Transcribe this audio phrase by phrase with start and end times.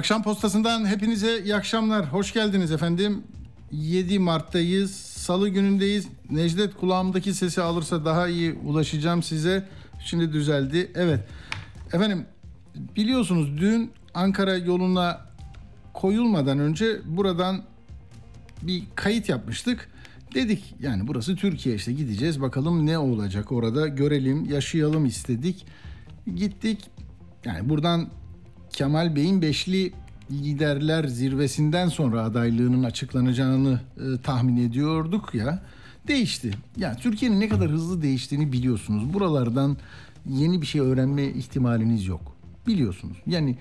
[0.00, 2.12] Akşam postasından hepinize iyi akşamlar.
[2.12, 3.22] Hoş geldiniz efendim.
[3.72, 4.90] 7 Mart'tayız.
[4.96, 6.08] Salı günündeyiz.
[6.30, 9.68] Necdet kulağımdaki sesi alırsa daha iyi ulaşacağım size.
[10.04, 10.90] Şimdi düzeldi.
[10.94, 11.20] Evet.
[11.92, 12.26] Efendim
[12.96, 15.20] biliyorsunuz dün Ankara yoluna
[15.94, 17.62] koyulmadan önce buradan
[18.62, 19.88] bir kayıt yapmıştık.
[20.34, 25.66] Dedik yani burası Türkiye işte gideceğiz bakalım ne olacak orada görelim yaşayalım istedik.
[26.34, 26.90] Gittik
[27.44, 28.08] yani buradan
[28.72, 29.92] Kemal Bey'in beşli
[30.30, 35.62] liderler zirvesinden sonra adaylığının açıklanacağını e, tahmin ediyorduk ya
[36.08, 36.50] değişti.
[36.76, 39.14] Yani Türkiye'nin ne kadar hızlı değiştiğini biliyorsunuz.
[39.14, 39.76] Buralardan
[40.26, 42.36] yeni bir şey öğrenme ihtimaliniz yok.
[42.66, 43.16] Biliyorsunuz.
[43.26, 43.58] Yani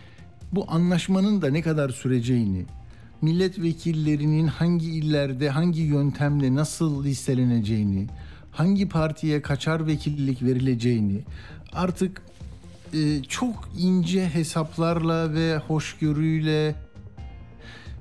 [0.51, 2.65] bu anlaşmanın da ne kadar süreceğini,
[3.21, 8.07] milletvekillerinin hangi illerde hangi yöntemle nasıl listeleneceğini,
[8.51, 11.21] hangi partiye kaçar vekillik verileceğini
[11.73, 12.21] artık
[12.93, 16.75] e, çok ince hesaplarla ve hoşgörüyle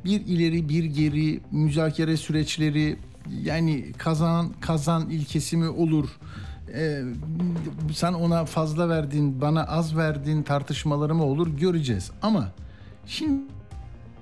[0.04, 2.96] bir ileri bir geri müzakere süreçleri
[3.42, 6.08] yani kazan kazan ilkesi mi olur?
[6.74, 7.02] Ee,
[7.94, 12.10] sen ona fazla verdin, bana az verdin tartışmaları mı olur göreceğiz.
[12.22, 12.52] Ama
[13.06, 13.42] şimdi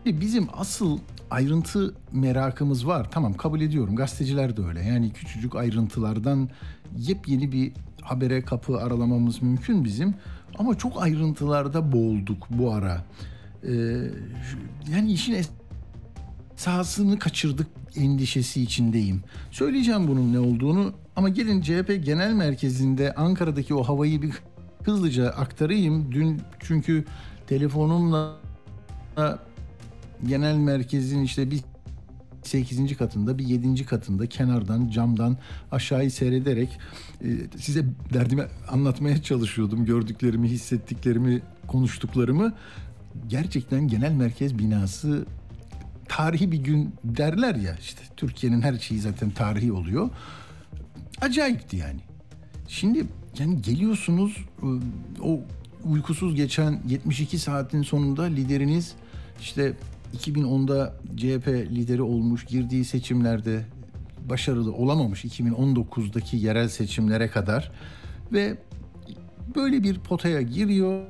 [0.07, 0.99] bizim asıl
[1.31, 3.11] ayrıntı merakımız var.
[3.11, 3.97] Tamam kabul ediyorum.
[3.97, 4.83] Gazeteciler de öyle.
[4.83, 6.49] Yani küçücük ayrıntılardan
[6.99, 7.73] yepyeni bir
[8.03, 10.15] habere kapı aralamamız mümkün bizim.
[10.59, 13.05] Ama çok ayrıntılarda boğulduk bu ara.
[13.65, 13.73] Ee,
[14.91, 15.37] yani işin
[16.57, 19.23] sahasını kaçırdık endişesi içindeyim.
[19.51, 24.33] Söyleyeceğim bunun ne olduğunu ama gelin CHP Genel Merkezi'nde Ankara'daki o havayı bir
[24.83, 26.13] hızlıca aktarayım.
[26.13, 27.05] Dün çünkü
[27.47, 28.37] telefonumla
[30.27, 31.61] genel merkezin işte bir
[32.49, 32.97] 8.
[32.97, 33.87] katında bir 7.
[33.87, 35.37] katında kenardan camdan
[35.73, 36.79] aşağıyı seyrederek
[37.25, 37.85] e, size
[38.15, 39.85] derdimi anlatmaya çalışıyordum.
[39.87, 42.53] Gördüklerimi, hissettiklerimi, konuştuklarımı.
[43.29, 45.27] Gerçekten genel merkez binası
[46.09, 50.11] tarihi bir gün derler ya işte Türkiye'nin her şeyi zaten tarihi oluyor.
[51.21, 52.01] Acayipti yani.
[52.69, 53.07] Şimdi
[53.39, 54.69] yani geliyorsunuz e,
[55.23, 55.41] o
[55.85, 58.95] uykusuz geçen 72 saatin sonunda lideriniz
[59.41, 59.73] işte
[60.19, 63.65] 2010'da CHP lideri olmuş, girdiği seçimlerde
[64.29, 67.73] başarılı olamamış 2019'daki yerel seçimlere kadar
[68.33, 68.57] ve
[69.57, 71.03] böyle bir potaya giriyor,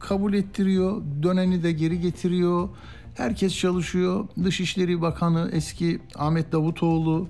[0.00, 2.68] kabul ettiriyor, döneni de geri getiriyor.
[3.14, 4.28] Herkes çalışıyor.
[4.44, 7.28] Dışişleri Bakanı eski Ahmet Davutoğlu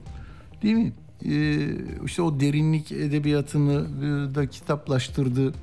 [0.62, 0.92] değil mi?
[1.24, 1.68] Ee,
[2.04, 5.54] işte o derinlik edebiyatını e, da kitaplaştırdı.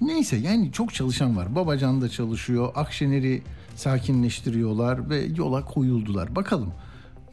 [0.00, 1.54] Neyse yani çok çalışan var.
[1.54, 2.72] Babacan da çalışıyor.
[2.74, 3.42] Akşener'i
[3.78, 6.36] sakinleştiriyorlar ve yola koyuldular.
[6.36, 6.72] Bakalım.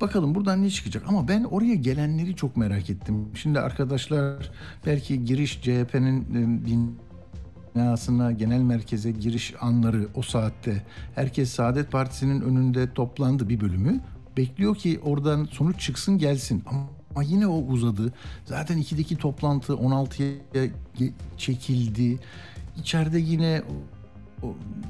[0.01, 3.28] Bakalım buradan ne çıkacak ama ben oraya gelenleri çok merak ettim.
[3.33, 4.51] Şimdi arkadaşlar
[4.85, 6.25] belki giriş CHP'nin
[7.75, 10.84] binasına, genel merkeze giriş anları o saatte
[11.16, 14.01] herkes Saadet Partisi'nin önünde toplandı bir bölümü.
[14.38, 18.13] Bekliyor ki oradan sonuç çıksın gelsin ama yine o uzadı.
[18.45, 20.69] Zaten 2'deki toplantı 16'ya
[21.38, 22.19] çekildi.
[22.78, 23.61] İçeride yine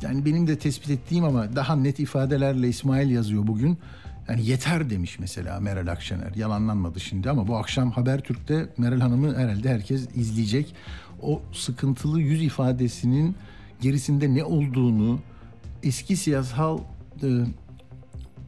[0.01, 3.77] yani benim de tespit ettiğim ama daha net ifadelerle İsmail yazıyor bugün.
[4.29, 6.35] Yani yeter demiş mesela Meral Akşener.
[6.35, 10.75] Yalanlanmadı şimdi ama bu akşam Habertürk'te Meral Hanım'ı herhalde herkes izleyecek.
[11.21, 13.35] O sıkıntılı yüz ifadesinin
[13.81, 15.19] gerisinde ne olduğunu
[15.83, 16.79] eski siyasal
[17.23, 17.27] e,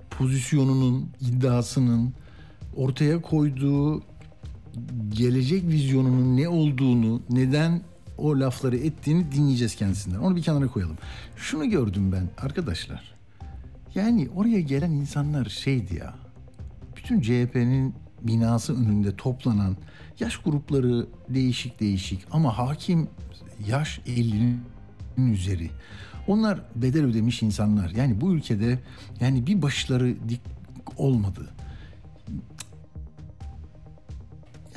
[0.09, 2.13] pozisyonunun, iddiasının
[2.75, 4.03] ortaya koyduğu
[5.09, 7.81] gelecek vizyonunun ne olduğunu, neden
[8.17, 10.19] o lafları ettiğini dinleyeceğiz kendisinden.
[10.19, 10.97] Onu bir kenara koyalım.
[11.35, 13.15] Şunu gördüm ben arkadaşlar.
[13.95, 16.13] Yani oraya gelen insanlar şeydi ya.
[16.95, 19.77] Bütün CHP'nin binası önünde toplanan
[20.19, 23.07] yaş grupları değişik değişik ama hakim
[23.67, 24.61] yaş 50'nin
[25.17, 25.69] üzeri.
[26.27, 27.89] Onlar bedel ödemiş insanlar.
[27.89, 28.79] Yani bu ülkede
[29.19, 30.41] yani bir başları dik
[30.97, 31.49] olmadı.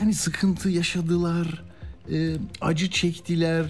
[0.00, 1.69] Yani sıkıntı yaşadılar
[2.12, 3.66] e, acı çektiler,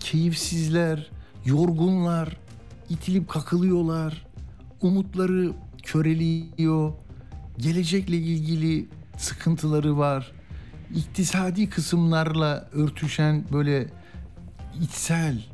[0.00, 1.10] keyifsizler,
[1.44, 2.36] yorgunlar,
[2.88, 4.26] itilip kakılıyorlar,
[4.80, 5.52] umutları
[5.82, 6.92] köreliyor,
[7.58, 10.32] gelecekle ilgili sıkıntıları var.
[10.94, 13.86] İktisadi kısımlarla örtüşen böyle
[14.82, 15.44] içsel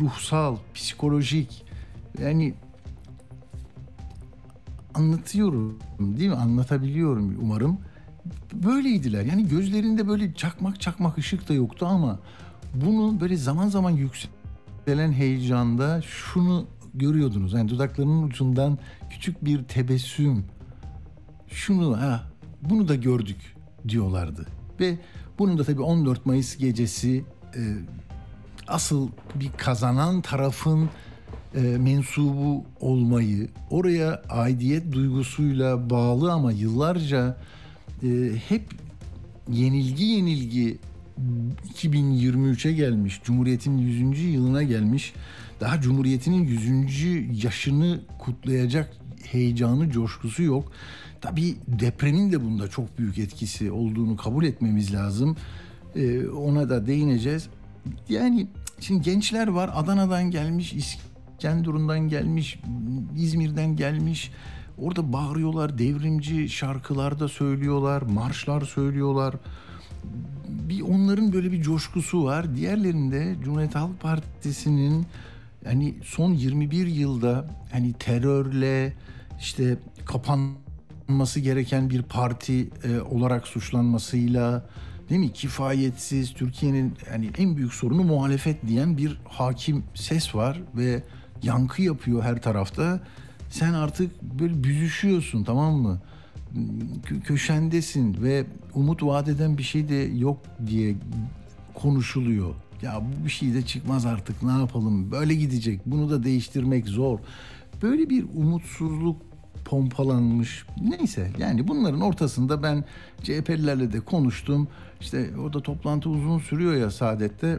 [0.00, 1.64] ruhsal, psikolojik
[2.22, 2.54] yani
[4.94, 6.36] anlatıyorum değil mi?
[6.36, 7.78] Anlatabiliyorum umarım.
[8.52, 9.24] Böyleydiler.
[9.24, 12.18] Yani gözlerinde böyle çakmak çakmak ışık da yoktu ama
[12.74, 17.52] bunu böyle zaman zaman yükselen heyecanda şunu görüyordunuz.
[17.52, 18.78] Yani dudaklarının ucundan
[19.10, 20.44] küçük bir tebessüm.
[21.48, 22.22] Şunu ha
[22.62, 23.56] bunu da gördük
[23.88, 24.46] diyorlardı.
[24.80, 24.98] Ve
[25.38, 27.24] bunun da tabii 14 Mayıs gecesi
[27.56, 27.60] e,
[28.68, 30.88] asıl bir kazanan tarafın
[31.54, 37.36] e, mensubu olmayı, oraya aidiyet duygusuyla bağlı ama yıllarca
[38.48, 38.62] hep
[39.48, 40.78] yenilgi yenilgi
[41.74, 44.20] 2023'e gelmiş, Cumhuriyet'in 100.
[44.20, 45.12] yılına gelmiş,
[45.60, 47.44] daha Cumhuriyet'inin 100.
[47.44, 50.72] yaşını kutlayacak heyecanı, coşkusu yok.
[51.20, 55.36] Tabii depremin de bunda çok büyük etkisi olduğunu kabul etmemiz lazım.
[55.96, 57.48] Ee, ona da değineceğiz.
[58.08, 58.46] Yani
[58.80, 62.60] şimdi gençler var Adana'dan gelmiş, İskenderun'dan gelmiş,
[63.16, 64.30] İzmir'den gelmiş.
[64.80, 69.34] Orada bağırıyorlar, devrimci şarkılar da söylüyorlar, marşlar söylüyorlar.
[70.48, 72.56] Bir onların böyle bir coşkusu var.
[72.56, 75.06] Diğerlerinde Cumhuriyet Halk Partisi'nin
[75.64, 78.92] hani son 21 yılda hani terörle
[79.40, 84.66] işte kapanması gereken bir parti e, olarak suçlanmasıyla
[85.10, 91.02] değil mi kifayetsiz Türkiye'nin yani en büyük sorunu muhalefet diyen bir hakim ses var ve
[91.42, 93.00] yankı yapıyor her tarafta.
[93.50, 96.00] Sen artık böyle büzüşüyorsun tamam mı?
[97.24, 98.44] Köşendesin ve
[98.74, 100.94] umut vadeden bir şey de yok diye
[101.74, 102.54] konuşuluyor.
[102.82, 107.18] Ya bu bir şey de çıkmaz artık ne yapalım böyle gidecek bunu da değiştirmek zor.
[107.82, 109.16] Böyle bir umutsuzluk
[109.64, 110.66] pompalanmış.
[110.82, 112.84] Neyse yani bunların ortasında ben
[113.22, 114.68] CHP'lilerle de konuştum.
[115.00, 117.58] İşte orada toplantı uzun sürüyor ya Saadet'te.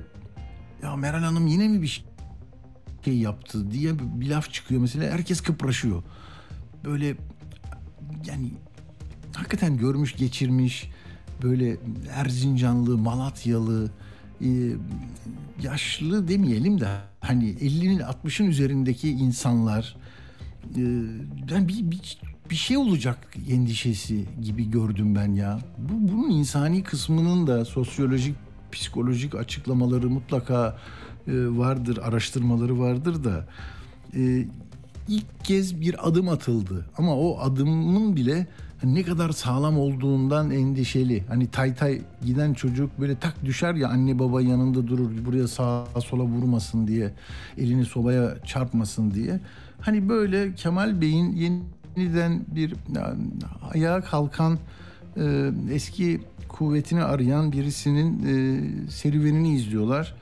[0.83, 2.05] Ya Meral Hanım yine mi bir şey
[3.09, 5.13] yaptı diye bir laf çıkıyor mesela.
[5.13, 6.03] Herkes kıpraşıyor.
[6.85, 7.15] Böyle
[8.25, 8.51] yani
[9.33, 10.89] hakikaten görmüş geçirmiş
[11.43, 11.77] böyle
[12.13, 13.91] Erzincanlı, Malatyalı,
[14.41, 14.49] e,
[15.61, 16.87] yaşlı demeyelim de
[17.19, 19.97] hani 50'nin 60'ın üzerindeki insanlar
[20.75, 20.81] e,
[21.51, 22.19] yani bir, bir,
[22.49, 23.17] bir şey olacak
[23.49, 25.59] endişesi gibi gördüm ben ya.
[25.77, 28.35] Bu, bunun insani kısmının da sosyolojik,
[28.71, 30.77] psikolojik açıklamaları mutlaka
[31.27, 33.45] vardır, araştırmaları vardır da
[34.15, 34.45] e,
[35.07, 36.85] ilk kez bir adım atıldı.
[36.97, 38.47] Ama o adımın bile
[38.83, 41.23] ne kadar sağlam olduğundan endişeli.
[41.27, 45.85] Hani tay tay giden çocuk böyle tak düşer ya anne baba yanında durur buraya sağa
[46.05, 47.13] sola vurmasın diye
[47.57, 49.39] elini sobaya çarpmasın diye.
[49.81, 51.35] Hani böyle Kemal Bey'in
[51.95, 52.73] yeniden bir
[53.73, 54.59] ayağa kalkan
[55.17, 60.15] e, eski kuvvetini arayan birisinin e, serüvenini izliyorlar.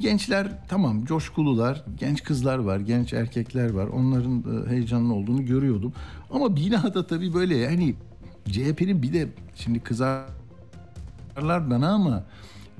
[0.00, 3.86] Gençler tamam coşkulular, genç kızlar var, genç erkekler var.
[3.86, 5.92] Onların e, heyecanlı olduğunu görüyordum.
[6.30, 7.94] Ama binada tabii böyle yani
[8.48, 10.30] CHP'nin bir de şimdi kızarlar
[11.70, 12.24] bana ama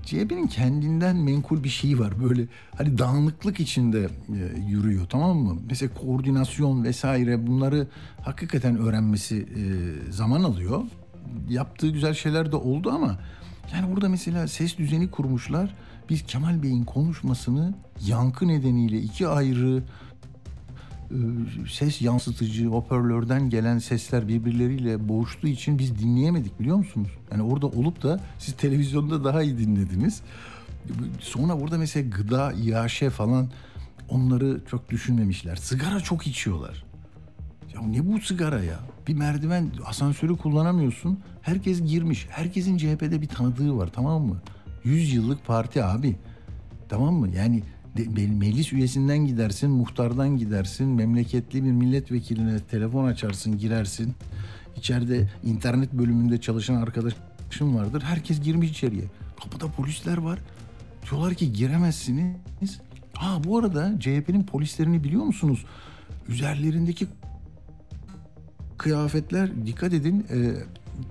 [0.06, 2.12] CHP'nin kendinden menkul bir şeyi var.
[2.24, 2.46] Böyle
[2.78, 5.56] hani dağınıklık içinde e, yürüyor tamam mı?
[5.68, 7.86] Mesela koordinasyon vesaire bunları
[8.22, 9.62] hakikaten öğrenmesi e,
[10.12, 10.82] zaman alıyor.
[11.48, 13.18] Yaptığı güzel şeyler de oldu ama
[13.72, 15.74] yani burada mesela ses düzeni kurmuşlar.
[16.08, 17.74] Biz Kemal Bey'in konuşmasını
[18.06, 19.82] yankı nedeniyle iki ayrı
[21.10, 21.16] e,
[21.70, 27.08] ses yansıtıcı hoparlörden gelen sesler birbirleriyle boğuştuğu için biz dinleyemedik biliyor musunuz?
[27.32, 30.20] Yani orada olup da siz televizyonda daha iyi dinlediniz.
[31.20, 33.50] Sonra orada mesela gıda, iaşe falan
[34.08, 35.56] onları çok düşünmemişler.
[35.56, 36.84] Sigara çok içiyorlar.
[37.74, 38.78] Ya ne bu sigara ya?
[39.08, 41.20] Bir merdiven asansörü kullanamıyorsun.
[41.42, 42.26] Herkes girmiş.
[42.30, 44.36] Herkesin CHP'de bir tanıdığı var tamam mı?
[44.86, 46.16] 100 yıllık parti abi.
[46.88, 47.28] Tamam mı?
[47.30, 47.62] Yani
[48.16, 54.14] meclis üyesinden gidersin, muhtardan gidersin, memleketli bir milletvekiline telefon açarsın, girersin.
[54.76, 58.02] İçeride internet bölümünde çalışan arkadaşım vardır.
[58.02, 59.04] Herkes girmiş içeriye.
[59.42, 60.38] Kapıda polisler var.
[61.10, 62.80] Diyorlar ki giremezsiniz.
[63.12, 65.64] Ha bu arada CHP'nin polislerini biliyor musunuz?
[66.28, 67.06] Üzerlerindeki
[68.78, 70.36] kıyafetler dikkat edin e,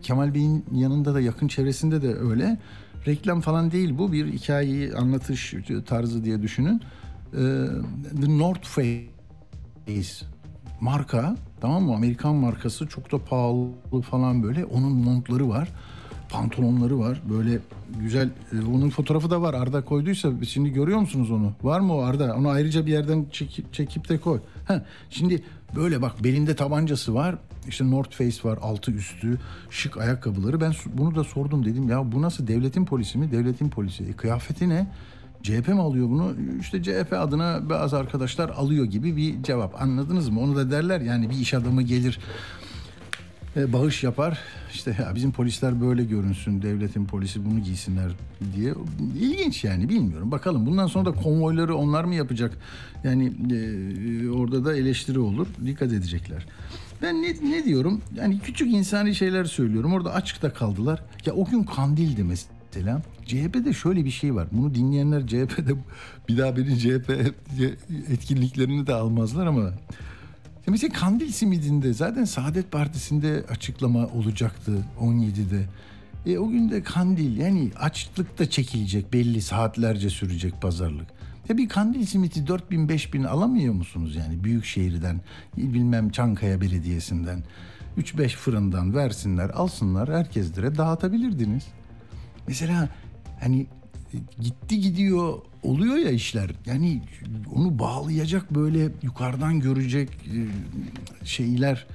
[0.02, 2.58] Kemal Bey'in yanında da yakın çevresinde de öyle.
[3.08, 5.54] Reklam falan değil bu bir hikayeyi anlatış
[5.86, 6.82] tarzı diye düşünün.
[7.34, 7.38] Ee,
[8.22, 10.26] The North Face
[10.82, 11.96] marka tamam mı?
[11.96, 14.66] Amerikan markası çok da pahalı falan böyle.
[14.66, 15.70] Onun montları var.
[16.30, 17.22] Pantolonları var.
[17.30, 17.60] Böyle
[18.00, 18.30] güzel.
[18.54, 19.54] E, onun fotoğrafı da var.
[19.54, 21.54] Arda koyduysa şimdi görüyor musunuz onu?
[21.64, 22.36] Var mı o Arda?
[22.36, 24.40] Onu ayrıca bir yerden çekip, çekip de koy.
[24.68, 25.44] Heh, şimdi
[25.76, 27.36] böyle bak belinde tabancası var.
[27.68, 29.38] İşte North Face var altı üstü
[29.70, 30.62] şık ayakkabıları.
[30.62, 33.32] Ben bunu da sordum dedim ya bu nasıl devletin polisi mi?
[33.32, 34.04] Devletin polisi.
[34.04, 34.88] E, kıyafeti ne?
[35.44, 36.34] CHP mi alıyor bunu?
[36.60, 39.82] İşte CHP adına bazı arkadaşlar alıyor gibi bir cevap.
[39.82, 40.40] Anladınız mı?
[40.40, 42.20] Onu da derler yani bir iş adamı gelir
[43.58, 44.40] e, bağış yapar.
[44.74, 48.12] İşte ya bizim polisler böyle görünsün, devletin polisi bunu giysinler
[48.56, 48.74] diye.
[49.20, 50.32] İlginç yani bilmiyorum.
[50.32, 52.58] Bakalım bundan sonra da konvoyları onlar mı yapacak?
[53.04, 55.48] Yani e, orada da eleştiri olur.
[55.66, 56.46] Dikkat edecekler.
[57.06, 58.02] Ben ne, ne diyorum?
[58.16, 59.94] Yani küçük insani şeyler söylüyorum.
[59.94, 61.04] Orada açıkta kaldılar.
[61.26, 63.02] Ya o gün kandildi mesela.
[63.26, 64.48] CHP'de şöyle bir şey var.
[64.52, 65.72] Bunu dinleyenler CHP'de
[66.30, 67.34] bir daha beni CHP
[68.10, 69.72] etkinliklerini de almazlar ama
[70.68, 75.66] Mesela Kandil simidinde zaten Saadet Partisi'nde açıklama olacaktı 17'de.
[76.32, 81.08] E o gün de Kandil yani açlıkta çekilecek belli saatlerce sürecek pazarlık.
[81.50, 85.22] Ya bir kandil simiti 4000 5000 alamıyor musunuz yani büyük şehirden
[85.58, 87.44] bilmem Çankaya Belediyesi'nden
[87.98, 91.64] 3-5 fırından versinler alsınlar herkeslere dağıtabilirdiniz.
[92.48, 92.90] Mesela
[93.40, 93.68] hani
[94.42, 95.34] gitti gidiyor
[95.64, 96.52] oluyor ya işler.
[96.66, 97.02] Yani
[97.56, 100.40] onu bağlayacak böyle yukarıdan görecek e,
[101.26, 101.86] şeyler,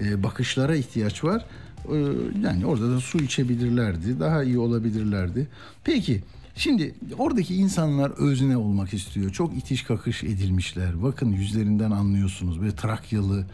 [0.00, 1.44] e, bakışlara ihtiyaç var.
[1.92, 1.96] E,
[2.42, 5.48] yani orada da su içebilirlerdi, daha iyi olabilirlerdi.
[5.84, 6.22] Peki
[6.58, 9.30] Şimdi oradaki insanlar özne olmak istiyor.
[9.30, 11.02] Çok itiş kakış edilmişler.
[11.02, 12.60] Bakın yüzlerinden anlıyorsunuz.
[12.60, 13.46] Böyle Trakyalı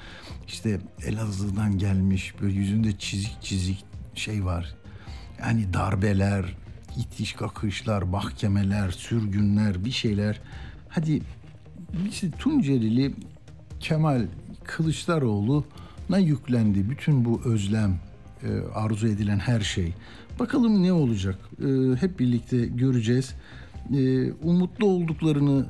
[0.46, 4.74] işte Elazığ'dan gelmiş böyle yüzünde çizik çizik şey var.
[5.40, 6.56] Yani darbeler,
[6.96, 10.40] itiş kakışlar, mahkemeler, sürgünler, bir şeyler.
[10.88, 11.22] Hadi
[12.08, 13.14] işte Tuncelili
[13.80, 14.26] Kemal
[14.64, 18.00] Kılıçdaroğlu'na yüklendi bütün bu özlem,
[18.42, 19.94] e, arzu edilen her şey.
[20.42, 21.38] Bakalım ne olacak?
[21.58, 23.34] E, hep birlikte göreceğiz.
[23.94, 25.66] E, umutlu olduklarını,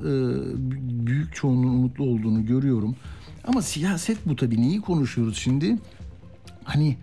[1.07, 2.97] büyük çoğunluğun umutlu olduğunu görüyorum.
[3.45, 4.62] Ama siyaset bu tabii.
[4.62, 5.79] Neyi konuşuyoruz şimdi?
[6.64, 6.97] Hani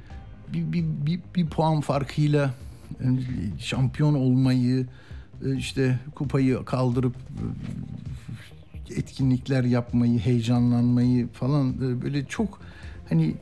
[0.54, 2.54] bir, bir, bir, bir puan farkıyla
[3.60, 4.88] şampiyon olmayı
[5.46, 7.16] e, işte kupayı kaldırıp
[8.90, 12.62] e, etkinlikler yapmayı, heyecanlanmayı falan e, böyle çok
[13.10, 13.36] hani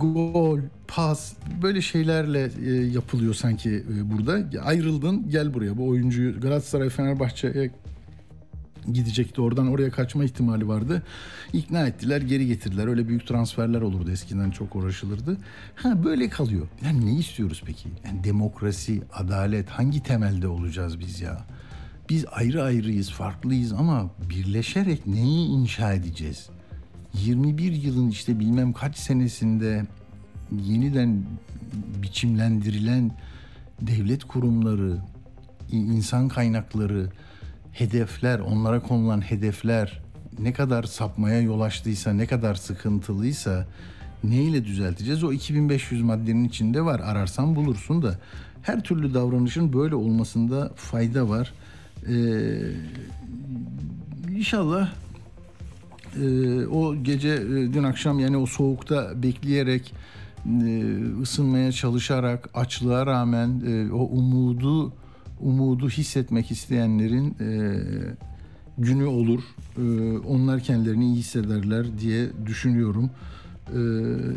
[0.00, 1.32] gol, pas
[1.62, 2.50] böyle şeylerle
[2.92, 4.60] yapılıyor sanki burada.
[4.60, 7.70] Ayrıldın gel buraya bu oyuncuyu Galatasaray Fenerbahçe'ye
[8.92, 11.02] gidecekti oradan oraya kaçma ihtimali vardı.
[11.52, 12.86] İkna ettiler geri getirdiler.
[12.86, 15.36] Öyle büyük transferler olurdu eskiden çok uğraşılırdı.
[15.74, 16.68] Ha böyle kalıyor.
[16.84, 17.88] Yani ne istiyoruz peki?
[18.04, 21.44] Yani demokrasi, adalet hangi temelde olacağız biz ya?
[22.08, 26.48] Biz ayrı ayrıyız, farklıyız ama birleşerek neyi inşa edeceğiz?
[27.14, 29.86] 21 yılın işte bilmem kaç senesinde
[30.52, 31.22] yeniden
[32.02, 33.10] biçimlendirilen
[33.80, 34.98] devlet kurumları,
[35.70, 37.10] insan kaynakları,
[37.72, 40.02] hedefler, onlara konulan hedefler
[40.38, 43.66] ne kadar sapmaya yol açtıysa, ne kadar sıkıntılıysa
[44.24, 45.24] neyle düzelteceğiz?
[45.24, 47.00] O 2500 maddenin içinde var.
[47.00, 48.18] Ararsan bulursun da
[48.62, 51.52] her türlü davranışın böyle olmasında fayda var.
[52.08, 52.14] Ee,
[54.30, 54.92] inşallah
[56.22, 59.94] e, o gece e, dün akşam yani o soğukta bekleyerek
[60.46, 64.92] e, ısınmaya çalışarak açlığa rağmen e, o umudu
[65.40, 67.36] umudu hissetmek isteyenlerin
[68.78, 69.42] günü olur.
[70.28, 73.10] Onlar kendilerini iyi hissederler diye düşünüyorum.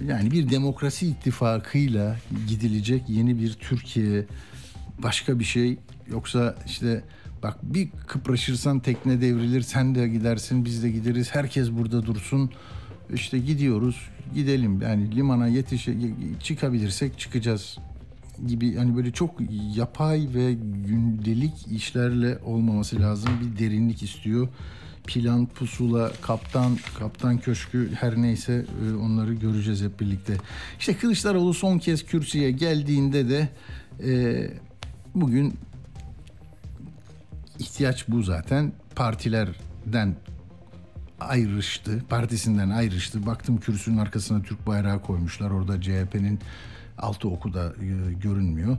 [0.08, 2.18] Yani bir demokrasi ittifakıyla
[2.48, 4.26] gidilecek yeni bir Türkiye
[5.04, 5.78] başka bir şey
[6.12, 7.04] yoksa işte
[7.44, 12.52] bak bir kıpraşırsan tekne devrilir sen de gidersin biz de gideriz herkes burada dursun
[13.14, 15.94] işte gidiyoruz gidelim yani limana yetişe
[16.44, 17.78] çıkabilirsek çıkacağız
[18.48, 19.32] gibi hani böyle çok
[19.76, 20.54] yapay ve
[20.88, 23.32] gündelik işlerle olmaması lazım.
[23.42, 24.48] Bir derinlik istiyor.
[25.08, 30.38] Plan, pusula, kaptan, kaptan köşkü her neyse e, onları göreceğiz hep birlikte.
[30.80, 33.50] İşte Kılıçdaroğlu son kez kürsüye geldiğinde de
[34.04, 34.42] e,
[35.16, 35.54] bugün
[37.60, 38.72] ihtiyaç bu zaten.
[38.96, 40.16] Partilerden
[41.20, 43.26] ayrıştı, partisinden ayrıştı.
[43.26, 45.52] Baktım kürsünün arkasına Türk bayrağı koymuşlar.
[45.52, 46.40] Orada CHP'nin
[46.98, 48.78] altı okuda e, görünmüyor.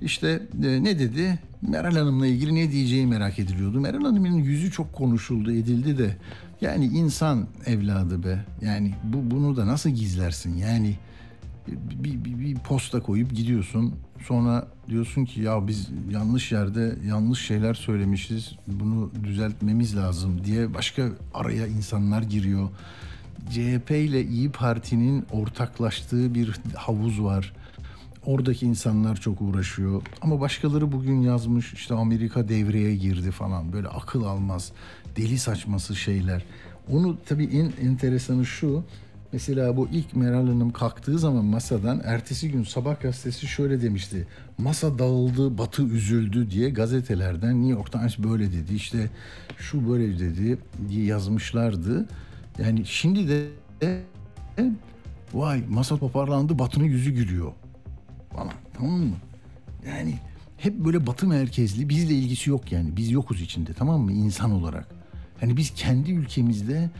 [0.00, 1.38] İşte e, ne dedi?
[1.62, 3.80] Meral Hanım'la ilgili ne diyeceği merak ediliyordu.
[3.80, 6.16] Meral Hanım'ın yüzü çok konuşuldu, edildi de.
[6.60, 8.44] Yani insan evladı be.
[8.62, 10.56] Yani bu bunu da nasıl gizlersin?
[10.56, 10.96] Yani
[11.68, 13.94] bir, bir, bir posta koyup gidiyorsun.
[14.26, 18.52] Sonra diyorsun ki ya biz yanlış yerde yanlış şeyler söylemişiz.
[18.66, 22.68] Bunu düzeltmemiz lazım diye başka araya insanlar giriyor.
[23.50, 27.52] CHP ile İyi Parti'nin ortaklaştığı bir havuz var.
[28.26, 30.02] Oradaki insanlar çok uğraşıyor.
[30.20, 33.72] Ama başkaları bugün yazmış işte Amerika devreye girdi falan.
[33.72, 34.72] Böyle akıl almaz,
[35.16, 36.44] deli saçması şeyler.
[36.92, 38.84] Onu tabii en enteresanı şu.
[39.34, 44.26] Mesela bu ilk Meral Hanım kalktığı zaman masadan ertesi gün sabah gazetesi şöyle demişti.
[44.58, 48.74] Masa dağıldı, batı üzüldü diye gazetelerden New York Times böyle dedi.
[48.74, 49.10] işte
[49.58, 52.08] şu böyle dedi diye yazmışlardı.
[52.58, 54.00] Yani şimdi de
[55.32, 57.52] vay masa toparlandı batının yüzü gülüyor
[58.32, 59.16] falan tamam mı?
[59.88, 60.18] Yani
[60.56, 64.88] hep böyle batı merkezli bizle ilgisi yok yani biz yokuz içinde tamam mı insan olarak.
[65.40, 66.90] Hani biz kendi ülkemizde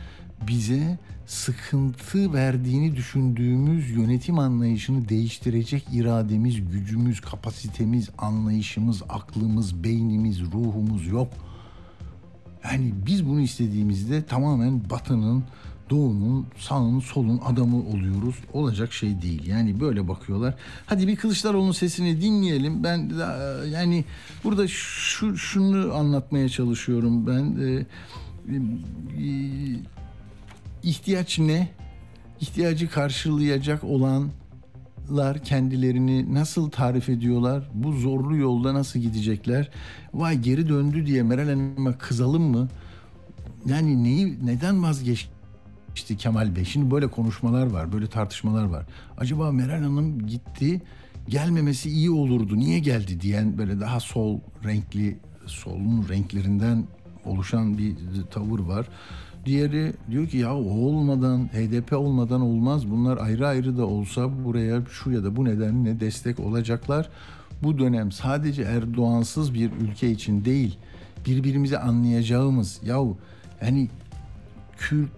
[0.47, 11.27] bize sıkıntı verdiğini düşündüğümüz yönetim anlayışını değiştirecek irademiz, gücümüz, kapasitemiz, anlayışımız, aklımız, beynimiz, ruhumuz yok.
[12.63, 15.43] Yani biz bunu istediğimizde tamamen batının,
[15.89, 18.35] doğunun, sağın, solun adamı oluyoruz.
[18.53, 19.47] Olacak şey değil.
[19.47, 20.55] Yani böyle bakıyorlar.
[20.85, 22.83] Hadi bir Kılıçdaroğlu'nun sesini dinleyelim.
[22.83, 23.11] Ben
[23.69, 24.05] yani
[24.43, 27.57] burada şu şunu anlatmaya çalışıyorum ben.
[27.61, 27.85] Ee,
[30.85, 31.67] ihtiyaç ne?
[32.41, 37.69] İhtiyacı karşılayacak olanlar kendilerini nasıl tarif ediyorlar?
[37.73, 39.71] Bu zorlu yolda nasıl gidecekler?
[40.13, 42.67] Vay geri döndü diye Meral Hanım'a kızalım mı?
[43.65, 46.65] Yani neyi neden vazgeçti Kemal Bey?
[46.65, 48.85] Şimdi böyle konuşmalar var, böyle tartışmalar var.
[49.17, 50.81] Acaba Meral Hanım gitti,
[51.29, 52.57] gelmemesi iyi olurdu.
[52.57, 56.87] Niye geldi diyen böyle daha sol renkli, solun renklerinden
[57.25, 57.95] oluşan bir
[58.31, 58.87] tavır var.
[59.45, 62.91] Diğeri diyor ki ya olmadan HDP olmadan olmaz.
[62.91, 67.09] Bunlar ayrı ayrı da olsa buraya şu ya da bu nedenle destek olacaklar.
[67.63, 70.77] Bu dönem sadece Erdoğansız bir ülke için değil
[71.25, 73.17] birbirimizi anlayacağımız yahu
[73.61, 73.89] yani
[74.77, 75.09] Kürt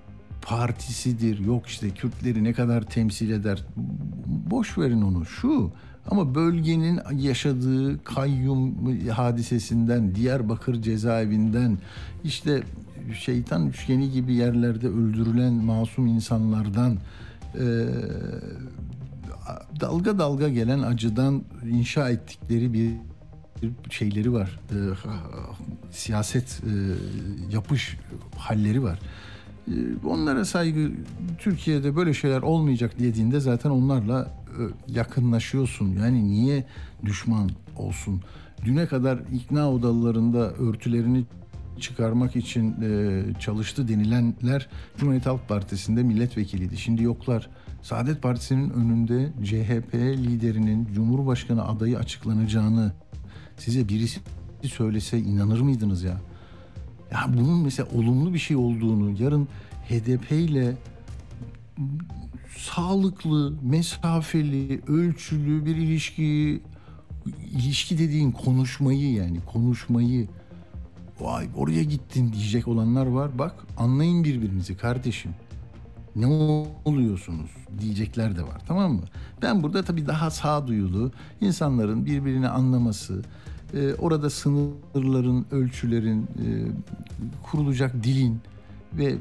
[0.42, 3.66] partisidir yok işte Kürtleri ne kadar temsil eder
[4.26, 5.72] boş verin onu şu
[6.12, 8.76] ama bölgenin yaşadığı kayyum
[9.10, 11.78] hadisesinden Diyarbakır cezaevinden
[12.24, 12.64] işte
[13.20, 16.98] şeytan üçgeni gibi yerlerde öldürülen masum insanlardan
[17.56, 17.86] e,
[19.82, 22.92] dalga dalga gelen acıdan inşa ettikleri bir
[23.90, 24.60] şeyleri var.
[24.72, 24.78] E,
[25.92, 26.72] siyaset e,
[27.52, 27.98] yapış
[28.38, 29.00] halleri var.
[29.68, 29.74] E,
[30.06, 30.92] onlara saygı
[31.40, 34.47] Türkiye'de böyle şeyler olmayacak dediğinde zaten onlarla
[34.88, 35.96] yakınlaşıyorsun.
[36.04, 36.66] Yani niye
[37.06, 38.22] düşman olsun?
[38.66, 41.26] Düne kadar ikna odalarında örtülerini
[41.80, 44.68] çıkarmak için e, çalıştı denilenler
[44.98, 46.78] Cumhuriyet Halk Partisi'nde milletvekiliydi.
[46.78, 47.50] Şimdi yoklar.
[47.82, 52.92] Saadet Partisi'nin önünde CHP liderinin Cumhurbaşkanı adayı açıklanacağını
[53.58, 54.20] size birisi
[54.64, 56.18] söylese inanır mıydınız ya?
[57.12, 59.48] Ya bunun mesela olumlu bir şey olduğunu, yarın
[59.90, 60.78] HDP ile
[62.76, 66.62] sağlıklı, mesafeli, ölçülü bir ilişki
[67.52, 70.28] ilişki dediğin konuşmayı yani konuşmayı
[71.20, 73.40] vay oraya gittin diyecek olanlar var.
[73.40, 75.32] Bak anlayın birbirinizi kardeşim.
[76.16, 76.26] Ne
[76.86, 79.04] oluyorsunuz diyecekler de var tamam mı?
[79.42, 83.22] Ben burada tabii daha sağduyulu insanların birbirini anlaması,
[83.74, 86.48] e, orada sınırların, ölçülerin, e,
[87.44, 88.40] kurulacak dilin
[88.94, 89.16] ve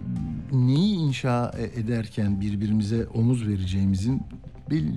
[0.53, 4.23] neyi inşa ederken birbirimize omuz vereceğimizin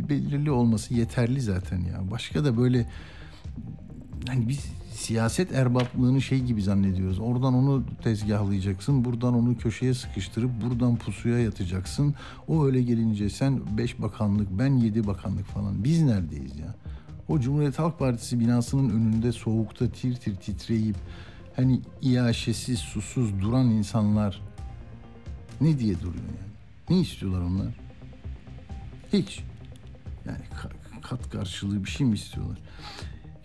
[0.10, 2.12] belirli olması yeterli zaten ya.
[2.12, 2.86] Başka da böyle
[4.28, 7.20] hani biz siyaset erbaplığını şey gibi zannediyoruz.
[7.20, 12.16] Oradan onu tezgahlayacaksın, buradan onu köşeye sıkıştırıp buradan pusuya yatacaksın.
[12.48, 15.84] O öyle gelince sen beş bakanlık, ben yedi bakanlık falan.
[15.84, 16.76] Biz neredeyiz ya?
[17.28, 20.96] O Cumhuriyet Halk Partisi binasının önünde soğukta tir tir titreyip
[21.56, 24.42] hani iaşesiz, susuz duran insanlar
[25.62, 26.50] ne diye duruyor yani?
[26.90, 27.68] Ne istiyorlar onlar?
[29.14, 29.40] Hiç.
[30.26, 30.40] Yani
[31.02, 32.58] kat karşılığı bir şey mi istiyorlar?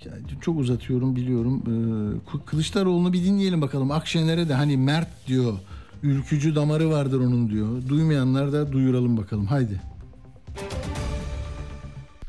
[0.04, 1.62] Yani çok uzatıyorum biliyorum.
[1.66, 3.90] Ee, Kılıçdaroğlu'nu bir dinleyelim bakalım.
[3.90, 5.58] Akşener'e de hani Mert diyor.
[6.02, 7.88] Ülkücü damarı vardır onun diyor.
[7.88, 9.46] Duymayanlar da duyuralım bakalım.
[9.46, 9.80] Haydi.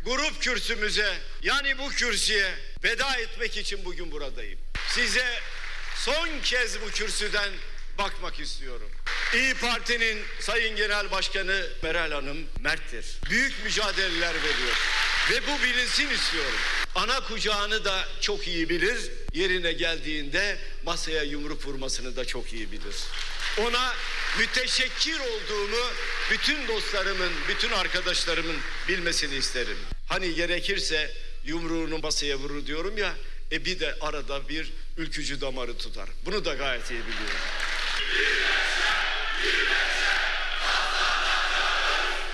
[0.05, 2.51] Grup kürsümüze yani bu kürsüye
[2.83, 4.59] veda etmek için bugün buradayım.
[4.89, 5.25] Size
[5.95, 7.49] son kez bu kürsüden
[7.97, 8.89] bakmak istiyorum.
[9.33, 13.05] İyi Parti'nin Sayın Genel Başkanı Meral Hanım merttir.
[13.29, 14.77] Büyük mücadeleler veriyor.
[15.31, 16.59] Ve bu bilinsin istiyorum.
[16.95, 19.11] Ana kucağını da çok iyi bilir.
[19.33, 22.95] Yerine geldiğinde masaya yumruk vurmasını da çok iyi bilir.
[23.57, 23.93] Ona
[24.39, 25.85] müteşekkir olduğumu
[26.31, 29.77] bütün dostlarımın, bütün arkadaşlarımın bilmesini isterim.
[30.09, 31.11] Hani gerekirse
[31.45, 33.13] yumruğunu masaya vurur diyorum ya.
[33.51, 36.09] E bir de arada bir ülkücü damarı tutar.
[36.25, 37.39] Bunu da gayet iyi biliyorum.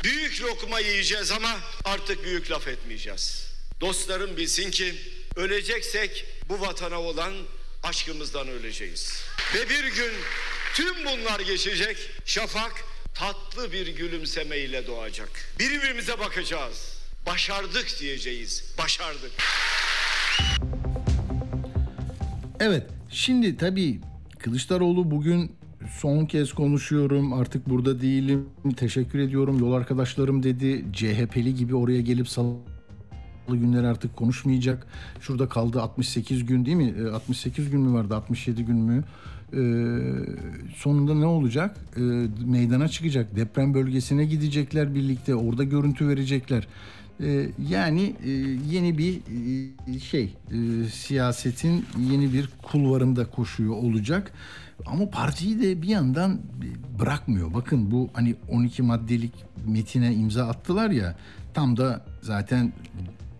[0.04, 3.48] Büyük lokma yiyeceğiz ama artık büyük laf etmeyeceğiz.
[3.82, 4.96] Dostlarım bilsin ki
[5.36, 7.34] öleceksek bu vatana olan
[7.84, 9.24] aşkımızdan öleceğiz.
[9.56, 10.12] Ve bir gün
[10.74, 11.98] tüm bunlar geçecek.
[12.26, 15.30] Şafak tatlı bir gülümsemeyle doğacak.
[15.60, 16.98] Birbirimize bakacağız.
[17.26, 18.74] Başardık diyeceğiz.
[18.78, 19.32] Başardık.
[22.60, 24.00] Evet şimdi tabii
[24.40, 25.56] Kılıçdaroğlu bugün
[26.00, 28.46] son kez konuşuyorum artık burada değilim
[28.78, 32.56] teşekkür ediyorum yol arkadaşlarım dedi CHP'li gibi oraya gelip salı
[33.48, 34.88] günleri artık konuşmayacak.
[35.22, 36.94] Şurada kaldı 68 gün değil mi?
[37.00, 39.04] E, 68 gün mü vardı 67 gün mü?
[39.54, 39.62] E,
[40.76, 41.78] sonunda ne olacak?
[41.98, 42.02] E,
[42.46, 43.36] meydana çıkacak.
[43.36, 45.36] Deprem bölgesine gidecekler birlikte.
[45.36, 46.68] Orada görüntü verecekler.
[47.24, 48.30] E, yani e,
[48.72, 49.20] yeni bir
[49.96, 54.32] e, şey e, siyasetin yeni bir kulvarında koşuyor olacak.
[54.86, 56.40] Ama partiyi de bir yandan
[57.00, 57.54] bırakmıyor.
[57.54, 59.34] Bakın bu hani 12 maddelik
[59.66, 61.16] metine imza attılar ya
[61.54, 62.74] tam da zaten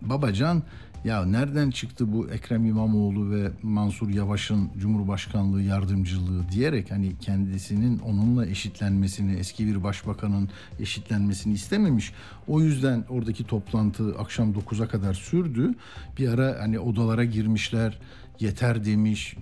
[0.02, 0.62] Babacan
[1.04, 8.46] ya nereden çıktı bu Ekrem İmamoğlu ve Mansur Yavaş'ın Cumhurbaşkanlığı yardımcılığı diyerek hani kendisinin onunla
[8.46, 10.48] eşitlenmesini, eski bir başbakanın
[10.80, 12.12] eşitlenmesini istememiş.
[12.48, 15.74] O yüzden oradaki toplantı akşam 9'a kadar sürdü.
[16.18, 17.98] Bir ara hani odalara girmişler
[18.42, 19.36] yeter demiş.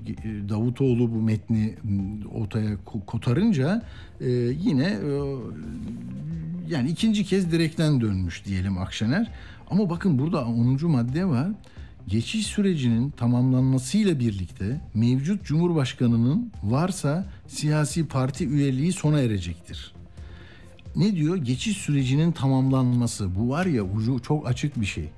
[0.48, 1.74] Davutoğlu bu metni
[2.34, 3.82] ortaya kotarınca
[4.20, 4.30] e,
[4.64, 5.10] yine e,
[6.68, 9.30] yani ikinci kez direkten dönmüş diyelim Akşener.
[9.70, 10.90] Ama bakın burada 10.
[10.90, 11.48] madde var.
[12.06, 19.92] Geçiş sürecinin tamamlanmasıyla birlikte mevcut Cumhurbaşkanı'nın varsa siyasi parti üyeliği sona erecektir.
[20.96, 21.36] Ne diyor?
[21.36, 23.36] Geçiş sürecinin tamamlanması.
[23.36, 25.08] Bu var ya ucu çok açık bir şey.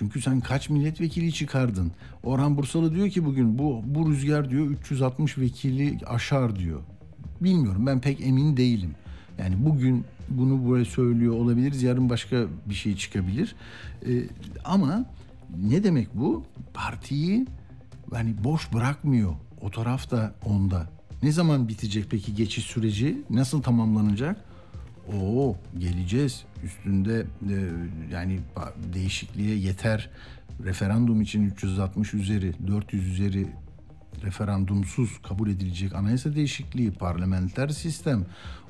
[0.00, 1.92] Çünkü sen kaç milletvekili çıkardın?
[2.22, 6.80] Orhan Bursalı diyor ki bugün bu bu rüzgar diyor 360 vekili aşar diyor.
[7.40, 8.94] Bilmiyorum ben pek emin değilim.
[9.38, 11.82] Yani bugün bunu böyle söylüyor olabiliriz.
[11.82, 13.54] Yarın başka bir şey çıkabilir.
[14.06, 14.22] Ee,
[14.64, 15.04] ama
[15.70, 16.44] ne demek bu?
[16.74, 17.46] Partiyi
[18.12, 19.34] yani boş bırakmıyor.
[19.60, 20.90] O taraf da onda.
[21.22, 23.22] Ne zaman bitecek peki geçiş süreci?
[23.30, 24.44] Nasıl tamamlanacak?
[25.08, 26.44] Oo geleceğiz.
[26.64, 27.56] Üstünde e,
[28.12, 28.40] yani
[28.92, 30.10] değişikliğe yeter.
[30.64, 33.46] Referandum için 360 üzeri, 400 üzeri
[34.22, 38.26] referandumsuz kabul edilecek anayasa değişikliği, parlamenter sistem,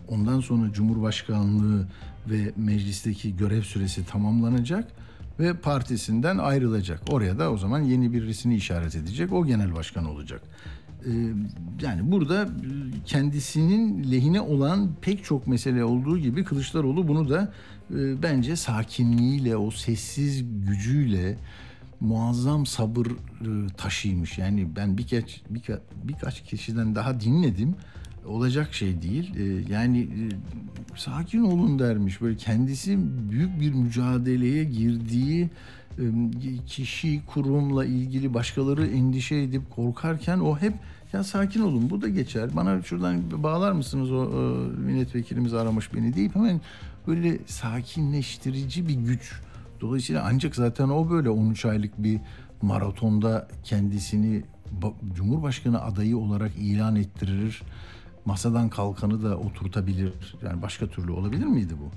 [0.09, 1.89] ondan sonra Cumhurbaşkanlığı
[2.31, 4.89] ve meclisteki görev süresi tamamlanacak
[5.41, 7.03] ve partisinden ayrılacak.
[7.09, 9.33] Oraya da o zaman yeni birisini işaret edecek.
[9.33, 10.43] O genel başkan olacak.
[11.07, 11.11] Ee,
[11.83, 12.49] yani burada
[13.07, 17.53] kendisinin lehine olan pek çok mesele olduğu gibi Kılıçdaroğlu bunu da
[17.91, 21.37] e, bence sakinliğiyle, o sessiz gücüyle
[22.01, 23.13] muazzam sabır e,
[23.77, 24.39] taşıymış.
[24.39, 27.75] Yani ben birkaç birka, birkaç kişiden daha dinledim.
[28.27, 29.37] Olacak şey değil.
[29.37, 30.09] E, yani
[30.97, 32.21] sakin olun dermiş.
[32.21, 32.99] Böyle kendisi
[33.31, 35.51] büyük bir mücadeleye girdiği
[36.67, 40.75] kişi, kurumla ilgili başkaları endişe edip korkarken o hep
[41.13, 42.51] ya sakin olun bu da geçer.
[42.57, 44.41] Bana şuradan bağlar mısınız o, o
[44.79, 46.61] milletvekilimiz aramış beni deyip hemen
[47.07, 49.41] böyle sakinleştirici bir güç.
[49.81, 52.21] Dolayısıyla ancak zaten o böyle 13 aylık bir
[52.63, 54.43] maratonda kendisini
[55.15, 57.63] Cumhurbaşkanı adayı olarak ilan ettirir.
[58.25, 60.13] Masadan kalkanı da oturtabilir.
[60.45, 61.91] Yani başka türlü olabilir miydi bu?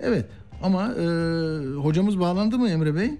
[0.00, 0.26] Evet
[0.62, 1.04] ama e,
[1.76, 3.10] hocamız bağlandı mı Emre Bey?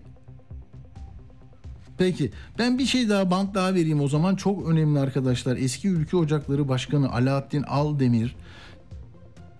[1.99, 5.57] Peki ben bir şey daha bant daha vereyim o zaman çok önemli arkadaşlar.
[5.57, 8.37] Eski Ülke Ocakları Başkanı Alaaddin Aldemir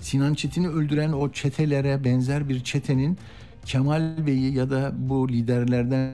[0.01, 3.19] Sinan Çetin'i öldüren o çetelere benzer bir çetenin
[3.65, 6.13] Kemal Bey'i ya da bu liderlerden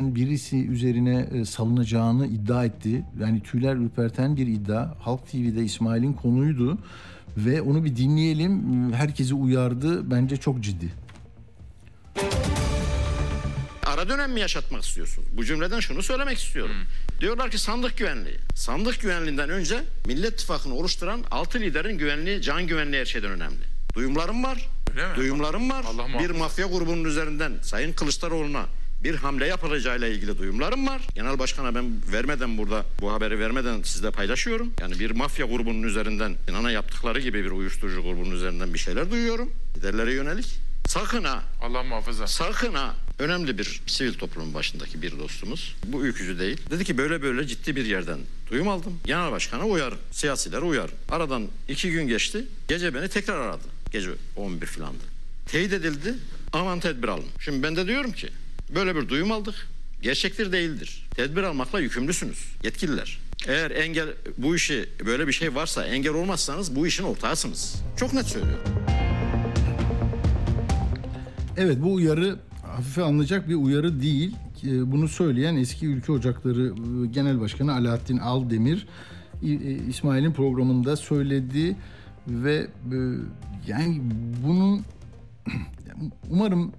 [0.00, 3.04] birisi üzerine salınacağını iddia etti.
[3.20, 4.94] Yani tüyler ürperten bir iddia.
[4.98, 6.78] Halk TV'de İsmail'in konuydu
[7.36, 8.92] ve onu bir dinleyelim.
[8.92, 10.10] Herkesi uyardı.
[10.10, 10.92] Bence çok ciddi.
[13.86, 15.24] Ara dönem mi yaşatmak istiyorsun?
[15.32, 16.74] Bu cümleden şunu söylemek istiyorum.
[16.74, 17.20] Hmm.
[17.20, 18.36] Diyorlar ki sandık güvenliği.
[18.54, 23.64] Sandık güvenliğinden önce Millet İttifakı'nı oluşturan altı liderin güvenliği, can güvenliği her şeyden önemli.
[23.94, 24.68] Duyumlarım var.
[25.16, 25.84] Duyumlarım var.
[25.88, 28.66] Allah bir mafya grubunun üzerinden Sayın Kılıçdaroğlu'na
[29.04, 31.02] bir hamle yapılacağıyla ilgili duyumlarım var.
[31.14, 34.72] Genel başkana ben vermeden burada bu haberi vermeden sizle paylaşıyorum.
[34.80, 39.52] Yani bir mafya grubunun üzerinden inana yaptıkları gibi bir uyuşturucu grubunun üzerinden bir şeyler duyuyorum.
[39.76, 40.58] Liderlere yönelik.
[40.86, 41.42] Sakın ha.
[41.62, 42.26] Allah muhafaza.
[42.26, 42.94] Sakın ha.
[43.18, 45.76] Önemli bir sivil toplumun başındaki bir dostumuz.
[45.86, 46.60] Bu ülkücü değil.
[46.70, 48.18] Dedi ki böyle böyle ciddi bir yerden
[48.50, 49.00] duyum aldım.
[49.04, 49.94] Genel başkana uyar.
[50.10, 50.90] Siyasiler uyar.
[51.10, 52.44] Aradan iki gün geçti.
[52.68, 53.64] Gece beni tekrar aradı.
[53.92, 55.04] Gece 11 filandı.
[55.46, 56.14] Teyit edildi.
[56.52, 57.24] Aman tedbir alın.
[57.40, 58.28] Şimdi ben de diyorum ki
[58.74, 59.54] böyle bir duyum aldık.
[60.02, 61.08] Gerçektir değildir.
[61.10, 62.38] Tedbir almakla yükümlüsünüz.
[62.64, 63.18] Yetkililer.
[63.46, 67.82] Eğer engel bu işi böyle bir şey varsa engel olmazsanız bu işin ortağısınız.
[67.96, 68.68] Çok net söylüyorum.
[71.56, 74.34] Evet bu uyarı hafife alınacak bir uyarı değil.
[74.62, 76.72] Bunu söyleyen eski Ülke Ocakları
[77.06, 78.86] Genel Başkanı Alaaddin Aldemir
[79.88, 81.76] İsmail'in programında söyledi
[82.28, 82.96] ve e,
[83.66, 84.00] yani
[84.46, 84.82] bunun
[86.30, 86.72] umarım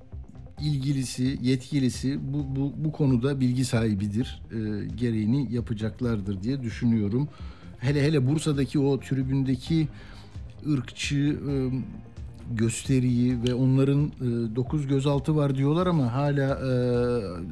[0.61, 4.41] ilgilisi, yetkilisi bu, bu, bu konuda bilgi sahibidir.
[4.51, 7.27] E, gereğini yapacaklardır diye düşünüyorum.
[7.77, 9.87] Hele hele Bursa'daki o tribündeki
[10.71, 11.53] ırkçı e,
[12.55, 16.71] gösteriyi ve onların e, 9 gözaltı var diyorlar ama hala e,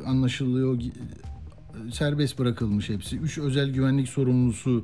[0.06, 0.82] anlaşılıyor
[1.92, 3.18] serbest bırakılmış hepsi.
[3.18, 4.84] Üç özel güvenlik sorumlusu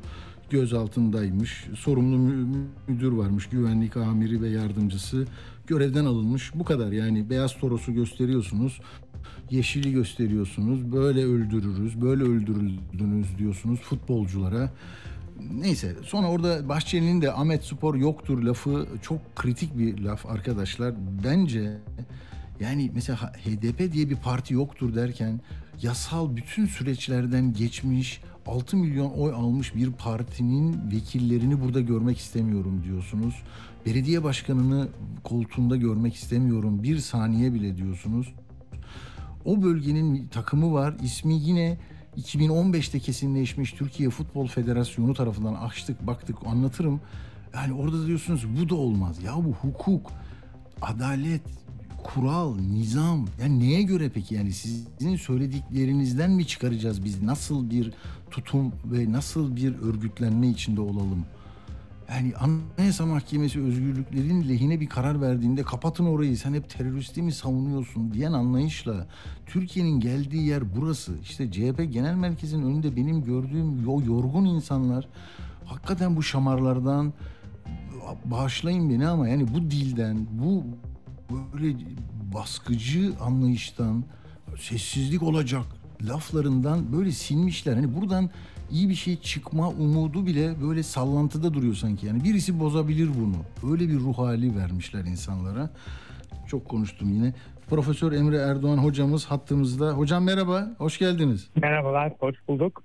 [0.49, 1.67] gözaltındaymış.
[1.75, 5.25] Sorumlu mü- müdür varmış, güvenlik amiri ve yardımcısı
[5.67, 6.51] görevden alınmış.
[6.55, 8.79] Bu kadar yani beyaz torosu gösteriyorsunuz.
[9.49, 10.91] Yeşili gösteriyorsunuz.
[10.91, 14.71] Böyle öldürürüz, böyle öldürüldünüz diyorsunuz futbolculara.
[15.51, 20.93] Neyse sonra orada Bahçeli'nin de Ahmet Spor yoktur lafı çok kritik bir laf arkadaşlar.
[21.23, 21.77] Bence
[22.59, 25.41] yani mesela HDP diye bir parti yoktur derken
[25.81, 33.35] yasal bütün süreçlerden geçmiş 6 milyon oy almış bir partinin vekillerini burada görmek istemiyorum diyorsunuz.
[33.85, 34.87] Belediye başkanını
[35.23, 38.33] koltuğunda görmek istemiyorum bir saniye bile diyorsunuz.
[39.45, 40.95] O bölgenin takımı var.
[41.03, 41.77] İsmi yine
[42.17, 47.01] 2015'te kesinleşmiş Türkiye Futbol Federasyonu tarafından açtık baktık anlatırım.
[47.53, 49.23] Yani orada diyorsunuz bu da olmaz.
[49.23, 50.11] Ya bu hukuk,
[50.81, 51.41] adalet,
[52.03, 53.25] kural, nizam.
[53.41, 54.35] Yani neye göre peki?
[54.35, 57.23] Yani sizin söylediklerinizden mi çıkaracağız biz?
[57.23, 57.93] Nasıl bir
[58.31, 61.25] tutum ve nasıl bir örgütlenme içinde olalım?
[62.09, 62.33] Yani
[62.77, 68.33] Anayasa Mahkemesi özgürlüklerin lehine bir karar verdiğinde kapatın orayı sen hep teröristi mi savunuyorsun diyen
[68.33, 69.07] anlayışla
[69.45, 71.13] Türkiye'nin geldiği yer burası.
[71.21, 75.07] İşte CHP Genel Merkezi'nin önünde benim gördüğüm o yorgun insanlar
[75.65, 77.13] hakikaten bu şamarlardan
[78.25, 80.63] bağışlayın beni ama yani bu dilden bu
[81.53, 81.75] böyle
[82.33, 84.03] baskıcı anlayıştan
[84.59, 85.65] sessizlik olacak
[86.01, 87.73] laflarından böyle silmişler.
[87.73, 88.29] Hani buradan
[88.73, 92.05] iyi bir şey çıkma umudu bile böyle sallantıda duruyor sanki.
[92.05, 93.71] Yani birisi bozabilir bunu.
[93.73, 95.69] Öyle bir ruh hali vermişler insanlara.
[96.47, 97.33] Çok konuştum yine.
[97.69, 99.91] Profesör Emre Erdoğan hocamız hattımızda.
[99.91, 101.49] Hocam merhaba, hoş geldiniz.
[101.55, 102.83] Merhabalar, hoş bulduk.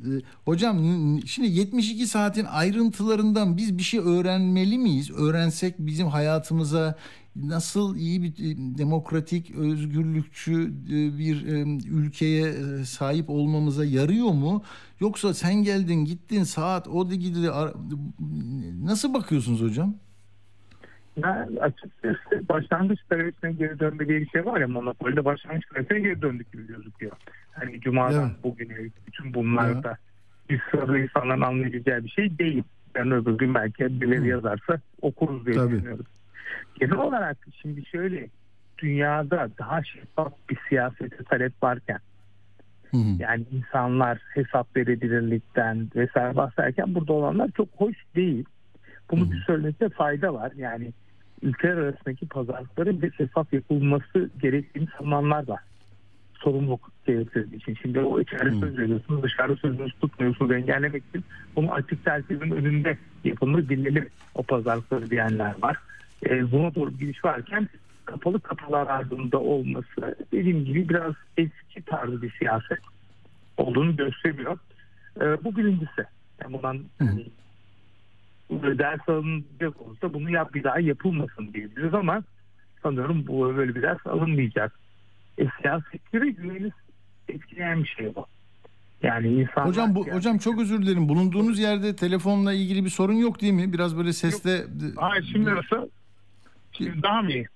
[0.00, 0.04] Ee,
[0.44, 0.78] hocam
[1.26, 5.10] şimdi 72 saatin ayrıntılarından biz bir şey öğrenmeli miyiz?
[5.10, 6.94] Öğrensek bizim hayatımıza
[7.44, 12.52] nasıl iyi bir e, demokratik, özgürlükçü e, bir e, ülkeye
[12.84, 14.62] sahip olmamıza yarıyor mu?
[15.00, 17.54] Yoksa sen geldin, gittin, saat o da gidiyor.
[17.56, 17.74] Ara-
[18.84, 19.94] Nasıl bakıyorsunuz hocam?
[21.22, 26.22] Ben açıkçası başlangıç tarihine geri dönme diye bir şey var ya monopolde başlangıç tarihine geri
[26.22, 27.12] döndük gibi gözüküyor.
[27.52, 28.44] Hani Cuma'dan Evet.
[28.44, 29.98] bugüne bütün bunlarda
[30.50, 32.62] bir sırada insanların anlayabileceği bir şey değil.
[32.94, 35.72] Ben öbür gün belki birileri yazarsa okuruz diye Tabii.
[35.76, 36.06] düşünüyoruz.
[36.80, 38.28] Genel olarak şimdi şöyle
[38.78, 41.98] dünyada daha şeffaf bir siyasete talep varken
[42.90, 43.16] Hı hı.
[43.18, 48.44] yani insanlar hesap verebilirlikten vesaire bahsederken burada olanlar çok hoş değil.
[49.10, 50.52] Bunu bir söylemekte fayda var.
[50.56, 50.92] Yani
[51.42, 55.60] ülkeler arasındaki pazarlıkların bir şeffaf yapılması gerektiğini savunanlar var.
[56.34, 57.74] Sorumluluk gerektirdiği için.
[57.82, 61.24] Şimdi o içeride söz veriyorsunuz, dışarıda sözünüzü tutmuyorsunuz engellemek için.
[61.56, 65.76] Bunu açık herkesin önünde yapılır, bilelim o pazarlıkları diyenler var.
[66.24, 67.68] E, buna doğru bir gidiş varken
[68.04, 72.78] kapalı kapılar ardında olması dediğim gibi biraz eski tarzı bir siyaset
[73.56, 74.58] olduğunu gösteriyor.
[75.20, 76.04] E, bu birincisi.
[76.42, 77.26] Yani bundan hani,
[78.78, 82.22] ders alınacak olursa bunu yap bir daha yapılmasın diyebiliriz ama
[82.82, 84.72] sanıyorum bu böyle bir ders alınmayacak.
[85.38, 86.70] E, siyasetçilere güveni
[87.28, 88.26] etkileyen bir şey bu.
[89.02, 91.08] Yani insanlar Hocam bu hocam çok özür dilerim.
[91.08, 93.72] Bulunduğunuz yerde telefonla ilgili bir sorun yok değil mi?
[93.72, 94.64] Biraz böyle seste
[94.96, 95.88] Hayır şimdi nasıl?
[96.76, 97.46] Şimdi daha mı iyi?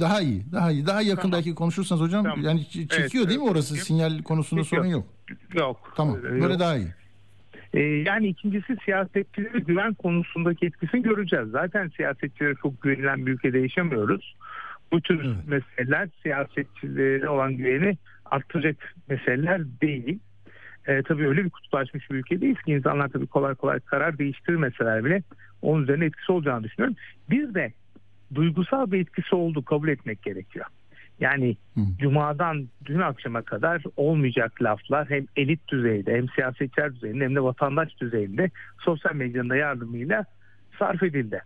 [0.00, 0.86] Daha iyi, daha iyi.
[0.86, 1.32] Daha yakın Tamam.
[1.38, 2.42] belki konuşursanız hocam Tamam.
[2.42, 3.68] yani çekiyor Evet, değil mi evet, orası?
[3.68, 3.86] çekiyor.
[3.86, 4.82] Sinyal konusunda Çekiyor.
[4.82, 5.06] sorun yok.
[5.54, 5.92] Yok.
[5.96, 6.18] Tamam.
[6.18, 6.60] Ee, Böyle yok.
[6.60, 6.88] daha iyi.
[7.74, 11.48] Ee, yani ikincisi siyasetçilere güven konusundaki etkisini göreceğiz.
[11.50, 14.36] Zaten siyasetçilere çok güvenilen bir ülkede yaşamıyoruz.
[14.92, 15.36] Bu tür Evet.
[15.46, 20.18] meseleler siyasetçilere olan güveni arttıracak meseleler değil.
[20.86, 25.22] Ee, tabii öyle bir kutuplaşmış bir ülkedeyiz ki insanlar tabii kolay kolay karar değiştirmeseler bile
[25.62, 26.96] onun üzerine etkisi olacağını düşünüyorum.
[27.30, 27.72] Bir de
[28.34, 30.66] duygusal bir etkisi olduğu kabul etmek gerekiyor.
[31.20, 31.80] Yani Hı.
[31.98, 38.00] Cuma'dan dün akşama kadar olmayacak laflar hem elit düzeyde hem siyasetçiler düzeyinde hem de vatandaş
[38.00, 40.24] düzeyinde sosyal medyanın yardımıyla
[40.78, 41.42] sarf edildi.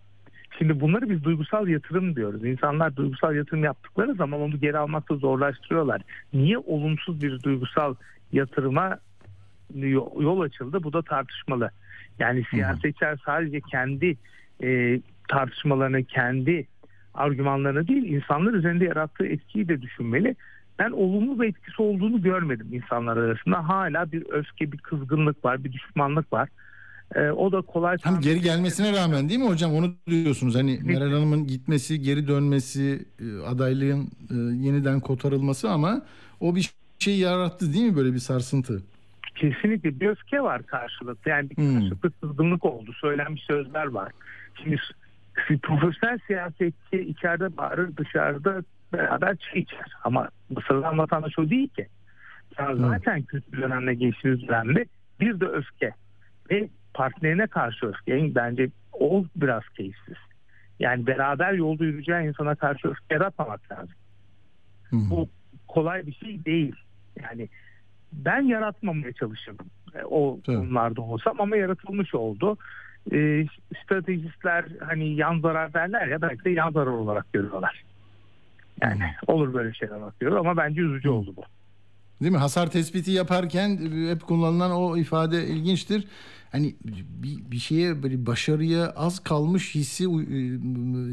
[0.59, 2.44] Şimdi bunları biz duygusal yatırım diyoruz.
[2.44, 6.03] İnsanlar duygusal yatırım yaptıkları zaman onu geri almakta zorlaştırıyorlar.
[6.33, 7.94] Niye olumsuz bir duygusal
[8.33, 8.99] yatırıma
[9.75, 10.83] yo- yol açıldı?
[10.83, 11.70] Bu da tartışmalı.
[12.18, 14.16] Yani siyasetçiler sadece kendi
[14.62, 16.66] e, tartışmalarını, kendi
[17.14, 20.37] argümanlarını değil, insanlar üzerinde yarattığı etkiyi de düşünmeli.
[20.79, 23.68] Ben olumlu bir etkisi olduğunu görmedim insanlar arasında.
[23.68, 26.48] Hala bir öfke, bir kızgınlık var, bir düşmanlık var.
[27.14, 30.55] E, o da kolay Hem geri gelmesine rağmen değil mi hocam onu diyorsunuz.
[30.55, 30.81] Hani.
[30.85, 34.35] Meral Hanım'ın gitmesi, geri dönmesi, e, adaylığın e,
[34.66, 36.03] yeniden kotarılması ama
[36.40, 38.83] o bir şey yarattı değil mi böyle bir sarsıntı?
[39.35, 41.31] kesinlikle bir öfke var karşılıklı.
[41.31, 41.74] Yani bir Hmm.
[41.74, 42.92] karşılıklı kızgınlık oldu.
[43.00, 44.12] Söylenmiş sözler var.
[44.62, 44.77] Şimdi
[45.49, 49.92] s- profesyonel siyasetçi içeride bağırır dışarıda beraber çay içer.
[50.05, 50.29] Ama
[50.68, 51.87] sıradan vatandaş o değil ki.
[52.59, 54.85] Ya zaten kötü bir dönemde geçtiğimiz dönemde
[55.20, 55.94] bir de öfke.
[56.51, 58.14] Ve partnerine karşı öfke.
[58.16, 60.16] Yani bence o biraz keyifsiz.
[60.79, 63.94] Yani beraber yolda yürüyeceği insana karşı öfke yaratmamak lazım.
[64.90, 64.97] Hı.
[65.11, 65.29] Bu
[65.68, 66.75] kolay bir şey değil.
[67.23, 67.49] Yani
[68.12, 69.66] ben yaratmamaya çalışırdım.
[69.94, 70.57] E, O Tabii.
[70.57, 72.57] konularda olsam ama yaratılmış oldu.
[73.12, 73.47] E,
[73.85, 77.85] stratejistler hani yan zarar derler ya belki de yan zarar olarak görüyorlar.
[78.83, 81.43] Yani olur böyle şeyler bakıyor ama bence üzücü oldu bu.
[82.23, 82.38] Değil mi?
[82.38, 83.79] Hasar tespiti yaparken
[84.11, 86.07] hep kullanılan o ifade ilginçtir.
[86.53, 90.38] Hani bir, bir şeye böyle başarıya az kalmış hissi e,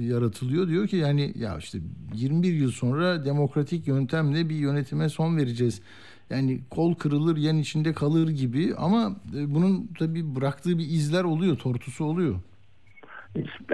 [0.03, 0.67] yaratılıyor.
[0.67, 1.77] Diyor ki yani ya işte
[2.13, 5.81] 21 yıl sonra demokratik yöntemle bir yönetime son vereceğiz.
[6.31, 11.57] Yani kol kırılır yan içinde kalır gibi ama e, bunun tabii bıraktığı bir izler oluyor,
[11.57, 12.35] tortusu oluyor.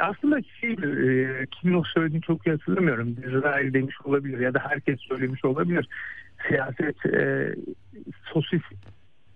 [0.02, 3.16] Aslında şey, e, kimin o söylediğini çok iyi hatırlamıyorum.
[3.28, 5.88] İsrail demiş olabilir ya da herkes söylemiş olabilir.
[6.48, 7.56] Siyaset e,
[8.34, 8.62] sosis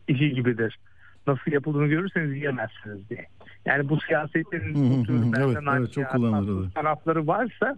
[0.07, 0.79] işi gibidir.
[1.27, 3.25] Nasıl yapıldığını görürseniz yiyemezsiniz diye.
[3.65, 7.77] Yani bu siyasetlerin bu tür Evet, evet, çok kullanılır, tarafları varsa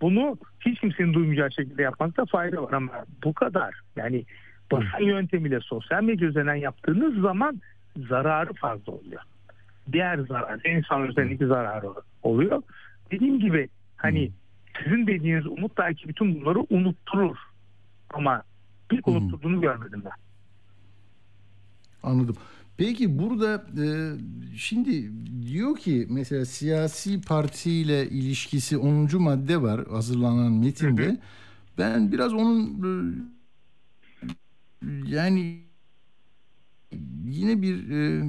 [0.00, 2.92] bunu hiç kimsenin duymayacağı şekilde yapmakta fayda var ama
[3.24, 3.80] bu kadar.
[3.96, 4.24] Yani
[4.72, 7.60] basın yöntemiyle sosyal medya üzerinden yaptığınız zaman
[8.08, 9.22] zararı fazla oluyor
[9.92, 11.86] diğer zarar, insan üzerindeki zararı
[12.22, 12.62] oluyor.
[13.10, 14.32] Dediğim gibi hani
[14.84, 17.36] sizin dediğiniz umut belki bütün bunları unutturur.
[18.10, 18.42] Ama
[18.90, 20.12] bir unutturduğunu görmedim ben.
[22.02, 22.36] Anladım.
[22.76, 23.86] Peki burada e,
[24.56, 25.10] şimdi
[25.46, 29.22] diyor ki mesela siyasi partiyle ilişkisi 10.
[29.22, 31.18] madde var hazırlanan metinde.
[31.78, 32.88] Ben biraz onun e,
[35.06, 35.60] yani
[37.24, 38.24] yine bir e,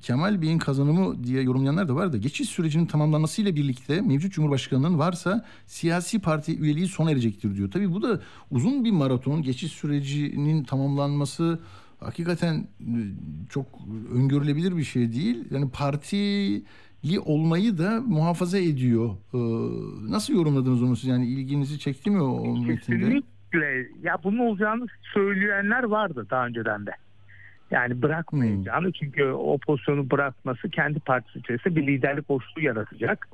[0.00, 5.44] Kemal Bey'in kazanımı diye yorumlayanlar da var da geçiş sürecinin tamamlanmasıyla birlikte mevcut Cumhurbaşkanı'nın varsa
[5.66, 7.70] siyasi parti üyeliği sona erecektir diyor.
[7.70, 9.42] Tabii bu da uzun bir maraton.
[9.42, 11.60] Geçiş sürecinin tamamlanması
[12.00, 12.96] hakikaten e,
[13.50, 13.66] çok
[14.14, 15.44] öngörülebilir bir şey değil.
[15.50, 19.16] Yani partili olmayı da muhafaza ediyor.
[19.34, 19.38] Ee,
[20.12, 21.08] nasıl yorumladınız onu siz?
[21.08, 22.76] Yani ilginizi çekti mi o, metinde?
[22.76, 23.31] Kesinlikle.
[24.02, 26.90] Ya bunun olacağını söyleyenler vardı daha önceden de.
[27.70, 33.28] Yani bırakmayacağını çünkü o pozisyonu bırakması kendi partisi içerisinde bir liderlik boşluğu yaratacak.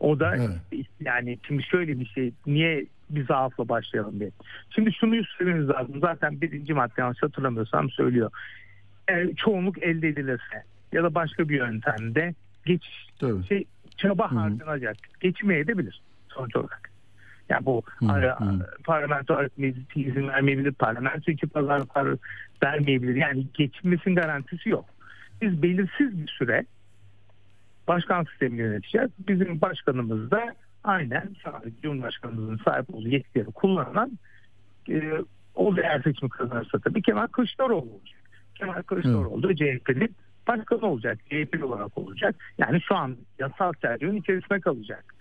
[0.00, 0.86] O da Evet.
[1.00, 4.30] yani şimdi şöyle bir şey niye bir zaafla başlayalım diye.
[4.70, 6.00] Şimdi şunu söylememiz lazım.
[6.00, 8.30] Zaten birinci madde yanlış hatırlamıyorsam söylüyor.
[9.08, 12.34] E, çoğunluk elde edilirse ya da başka bir yöntemde
[13.20, 13.46] Tabii.
[13.46, 13.64] şey
[13.96, 14.96] çaba harcanacak.
[15.20, 16.91] Geçmeye de bilir sonuç olarak.
[17.52, 18.38] Yani bu ara-
[18.84, 22.16] parlamento aritmeti izin vermeyebilir, parlamento içi pazarlıklar
[22.62, 23.14] vermeyebilir.
[23.14, 24.84] Yani geçmesinin garantisi yok.
[25.42, 26.64] Biz belirsiz bir süre
[27.88, 29.10] başkan sistemini yöneteceğiz.
[29.28, 34.18] Bizim başkanımız da aynen sadece Cumhurbaşkanımızın sahip olduğu yetkileri kullanan
[34.90, 35.12] e,
[35.54, 38.20] o da eğer seçimi kazanırsa tabii Kemal Kılıçdaroğlu olacak.
[38.54, 40.14] Kemal Kılıçdaroğlu da CHP'nin
[40.48, 41.18] başkanı olacak.
[41.24, 42.34] CHP'li olarak olacak.
[42.58, 45.14] Yani şu an yasal çerçevenin içerisine kalacak.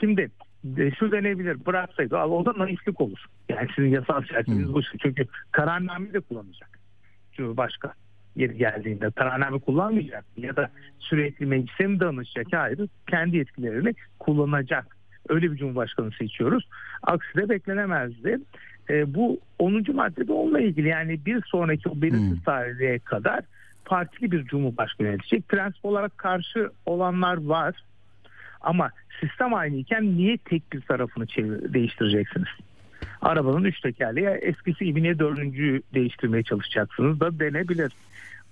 [0.00, 0.30] Şimdi
[0.78, 3.24] e, şu denebilir bıraksaydı al, o da naiflik olur.
[3.48, 4.72] Yani sizin yasal çerçeveniz Hı.
[4.74, 4.82] bu.
[5.02, 6.78] Çünkü kararname de kullanacak.
[7.32, 7.92] Cumhurbaşkanı
[8.36, 12.46] yeri geldiğinde kararname kullanmayacak ya da sürekli meclise mi danışacak?
[12.52, 12.80] Hayır.
[13.10, 14.96] Kendi yetkilerini kullanacak.
[15.28, 16.68] Öyle bir cumhurbaşkanı seçiyoruz.
[17.02, 18.38] Aksi de beklenemezdi.
[18.90, 19.84] E, bu 10.
[19.94, 22.42] maddede onunla ilgili yani bir sonraki o belirsiz Hmm.
[22.44, 23.40] tarihe kadar
[23.84, 25.48] partili bir cumhurbaşkanı yönetecek.
[25.48, 27.74] Prensip olarak karşı olanlar var.
[28.62, 32.48] Ama sistem aynıyken niye tek bir tarafını çevir, değiştireceksiniz?
[33.22, 37.92] Arabanın üç tekerleği eskisi gibi niye dördüncüyü değiştirmeye çalışacaksınız da denebilir.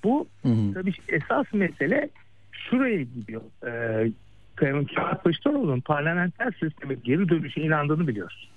[0.05, 0.75] Bu Hı hı.
[0.75, 2.11] tabii esas mesele
[2.53, 3.43] şuraya gidiyor.
[3.67, 4.13] Ee,
[4.61, 4.85] Kemal
[5.23, 8.51] Kılıçdaroğlu'nun parlamenter sisteme geri dönüşe inandığını biliyoruz.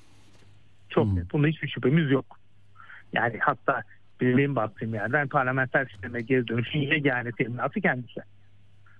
[0.90, 1.16] Çok Hı.
[1.16, 1.34] net.
[1.34, 2.40] Bunda hiçbir şüphemiz yok.
[3.14, 3.82] Yani hatta
[4.22, 8.22] benim baktığım yerden parlamenter sisteme geri dönüşün yegane teminatı kendisi.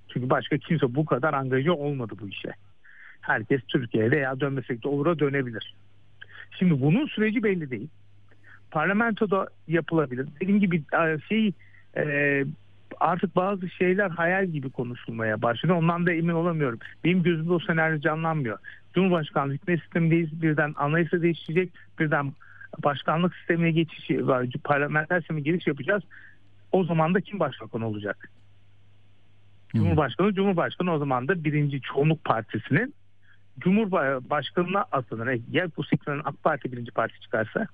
[0.08, 2.52] Çünkü başka kimse bu kadar angaja olmadı bu işe.
[3.22, 5.74] Herkes Türkiye'de ya dönmesek de olura dönebilir.
[6.60, 7.88] Şimdi bunun süreci belli değil.
[8.72, 10.28] Parlamentoda yapılabilir.
[10.42, 11.52] Dediğim gibi e, şey
[11.98, 12.46] e,
[13.00, 15.74] artık bazı şeyler hayal gibi konuşulmaya başladı.
[15.74, 16.80] Ondan da emin olamıyorum.
[17.04, 18.58] Benim gözümde o senaryo canlanmıyor.
[18.94, 20.42] Cumhurbaşkanlığı hükümet sistemindeyiz.
[20.42, 21.70] Birden anayasa değişecek.
[22.00, 22.34] Birden
[22.84, 24.10] başkanlık sistemine geçiş,
[24.64, 26.04] parlamenter sisteme giriş yapacağız.
[26.72, 28.30] O zaman da kim başbakan olacak?
[29.76, 32.94] Cumhurbaşkanı, Cumhurbaşkanı o zaman da birinci çoğunluk partisinin
[33.60, 35.40] Cumhurbaşkanına atanır.
[35.52, 37.68] Ya bu seçmenin AK Parti birinci parti çıkarsa?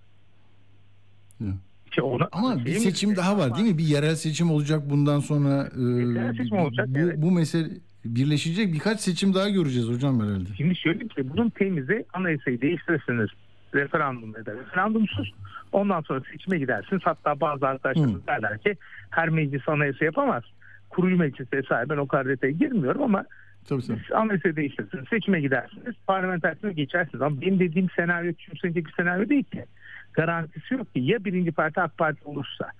[1.37, 1.45] Hı.
[1.89, 3.25] İşte ona, Ama bir mi seçim diyecek?
[3.25, 3.77] daha var değil mi?
[3.77, 5.69] Bir yerel seçim olacak bundan sonra.
[5.77, 7.15] e, Yerel seçim olacak, bu, evet.
[7.17, 7.67] bu mesele
[8.05, 10.49] birleşecek birkaç seçim daha göreceğiz hocam herhalde.
[10.57, 13.29] Şimdi şöyle bir şey, bunun temizi anayasayı değiştirirsiniz
[13.75, 15.31] referandum ya da referandumsuz.
[15.71, 17.01] Ondan sonra seçime gidersiniz.
[17.05, 18.75] Hatta bazı arkadaşlarımız derler ki
[19.09, 20.43] her meclis anayasa yapamaz.
[20.89, 23.25] Kurucu meclis vesaire ben o kadar detaya girmiyorum ama
[23.69, 25.05] Tabii siz anayasayı değiştirirsiniz.
[25.09, 25.95] Seçime gidersiniz.
[26.07, 27.21] Parlamenter seçime geçersiniz.
[27.21, 29.65] Ama benim dediğim senaryo küçümsenecek bir senaryo değil ki.
[30.13, 30.99] Garantisi yok ki.
[30.99, 32.71] Ya birinci parti AK Parti olursa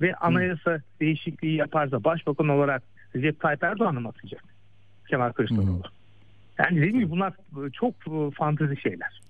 [0.00, 2.82] ve anayasa değişikliği yaparsa başbakan olarak
[3.16, 4.44] Recep Tayyip Erdoğan'ı mı atacak?
[5.08, 5.82] Kemal Kılıçdaroğlu.
[6.58, 7.32] Yani dediğim gibi bunlar
[7.72, 9.20] çok e, fantezi şeyler.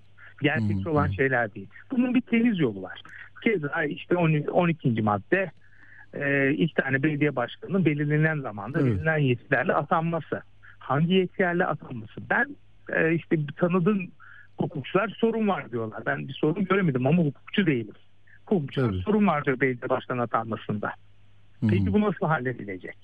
[0.43, 1.15] Gerçekçi Hı, olan hı.
[1.15, 1.69] şeyler değil.
[1.91, 3.03] Bunun bir temiz yolu var.
[3.45, 4.51] Keza işte 12.
[4.51, 5.03] 12.
[5.03, 5.51] madde
[6.15, 8.93] e, ilk tane belediye başkanının belirlenen zamanda Evet.
[8.93, 10.43] belirlenen yetkilerle atanması.
[10.79, 12.21] Hangi yetkilerle atanması?
[12.31, 12.57] Ben
[12.93, 14.11] e, işte tanıdığım
[14.59, 16.03] hukukçular sorun var diyorlar.
[16.07, 17.95] Ben bir sorun göremedim ama hukukçu değilim.
[18.47, 19.03] Hukukçular Tabii.
[19.03, 20.93] sorun var diyor belediye başkanı atanmasında.
[21.61, 21.93] Peki Hı.
[21.93, 22.97] bu nasıl halledilecek?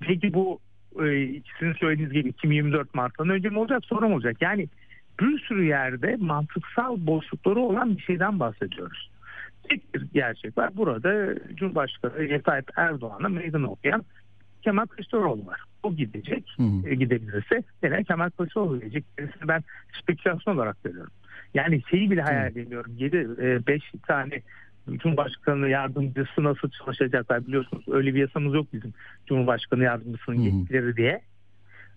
[0.00, 0.60] Peki bu
[0.94, 1.28] e,
[1.58, 4.36] sizin söylediğiniz gibi 2024 Mart'tan önce mi olacak mı olacak?
[4.40, 4.68] Yani
[5.20, 9.09] bir sürü yerde mantıksal boşlukları olan bir şeyden bahsediyoruz.
[9.70, 10.70] Tek bir gerçek var.
[10.76, 14.04] Burada Cumhurbaşkanı Recep Tayyip Erdoğan'a meydan okuyan
[14.62, 15.60] Kemal Kılıçdaroğlu var.
[15.82, 16.44] O gidecek.
[16.56, 16.88] Hı hı.
[16.88, 19.04] E, gidebilirse gene Kemal Kılıçdaroğlu gelecek.
[19.18, 19.62] Gerisini ben
[20.02, 21.12] spekülasyon olarak görüyorum.
[21.54, 22.92] Yani şeyi bile hayal edemiyorum.
[22.96, 23.28] 7
[23.66, 24.42] 5 tane
[24.90, 27.84] Cumhurbaşkanı yardımcısı nasıl çalışacaklar biliyorsunuz.
[27.88, 28.94] Öyle bir yasamız yok bizim
[29.26, 31.20] Cumhurbaşkanı yardımcısının yetkileri diye.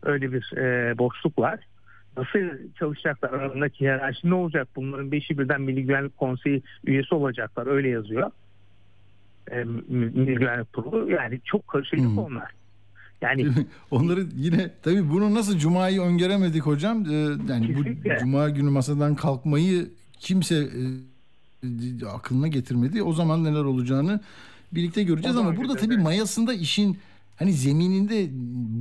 [0.03, 1.59] Öyle bir e, boşluk var.
[2.17, 2.39] Nasıl
[2.79, 4.67] çalışacaklar aralarındaki hiyerarşi ne olacak?
[4.75, 7.67] Bunların beşi birden Milli Güvenlik Konseyi üyesi olacaklar.
[7.67, 8.31] Öyle yazıyor.
[9.51, 11.11] E, Milli Güvenlik Kurulu.
[11.11, 12.21] Yani çok karışık Hı.
[12.21, 12.51] onlar.
[13.21, 13.47] Yani
[13.91, 17.05] Onları yine tabii bunu nasıl Cuma'yı öngöremedik hocam.
[17.05, 17.13] Ee,
[17.49, 18.17] yani bu Kesinlikle.
[18.19, 19.89] Cuma günü masadan kalkmayı
[20.19, 23.03] kimse e, aklına getirmedi.
[23.03, 24.19] O zaman neler olacağını
[24.71, 26.97] birlikte göreceğiz ama burada tabii mayasında işin
[27.35, 28.29] hani zemininde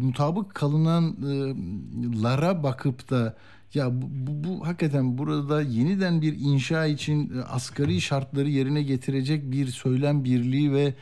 [0.02, 3.36] mutabık kalınanlara bakıp da
[3.74, 9.50] ya bu, bu, bu hakikaten burada yeniden bir inşa için e, asgari şartları yerine getirecek
[9.50, 10.94] bir söylem birliği ve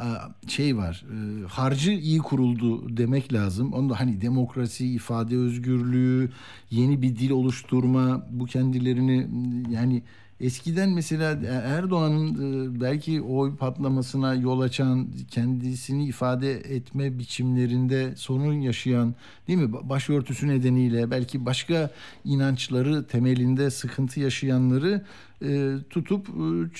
[0.00, 0.06] e,
[0.48, 3.72] şey var e, harcı iyi kuruldu demek lazım.
[3.72, 6.30] Onda hani demokrasi, ifade özgürlüğü,
[6.70, 9.28] yeni bir dil oluşturma bu kendilerini
[9.70, 10.02] yani
[10.40, 12.34] eskiden mesela Erdoğan'ın
[12.76, 19.14] e, belki oy patlamasına yol açan kendisini ifade etme biçimlerinde sorun yaşayan
[19.48, 21.90] değil mi başörtüsü nedeniyle belki başka
[22.24, 25.04] inançları temelinde sıkıntı yaşayanları
[25.42, 26.70] e, tutup e,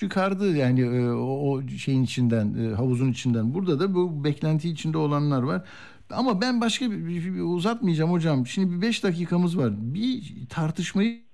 [0.00, 3.54] çıkardı yani e, o, şeyin içinden e, havuzun içinden.
[3.54, 5.64] Burada da bu beklenti içinde olanlar var.
[6.10, 8.46] Ama ben başka bir, bir- bir- uzatmayacağım hocam.
[8.46, 9.72] Şimdi bir beş dakikamız var.
[9.94, 11.25] Bir tartışmayı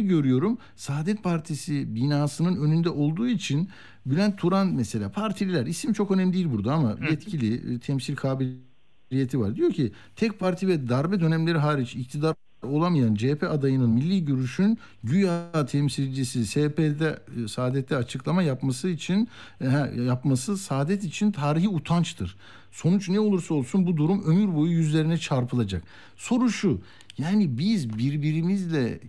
[0.00, 0.58] görüyorum.
[0.76, 3.68] Saadet Partisi binasının önünde olduğu için
[4.06, 9.56] Bülent Turan mesela partililer isim çok önemli değil burada ama yetkili temsil kabiliyeti var.
[9.56, 15.66] Diyor ki tek parti ve darbe dönemleri hariç iktidar olamayan CHP adayının milli görüşün güya
[15.66, 19.28] temsilcisi SP'de e, Saadet'te açıklama yapması için
[19.60, 19.66] e,
[20.02, 22.36] yapması Saadet için tarihi utançtır.
[22.70, 25.82] Sonuç ne olursa olsun bu durum ömür boyu yüzlerine çarpılacak.
[26.16, 26.80] Soru şu.
[27.18, 29.00] Yani biz birbirimizle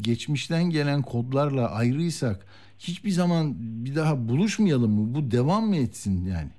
[0.00, 2.46] geçmişten gelen kodlarla ayrıysak
[2.78, 5.14] hiçbir zaman bir daha buluşmayalım mı?
[5.14, 6.50] Bu devam mı etsin yani?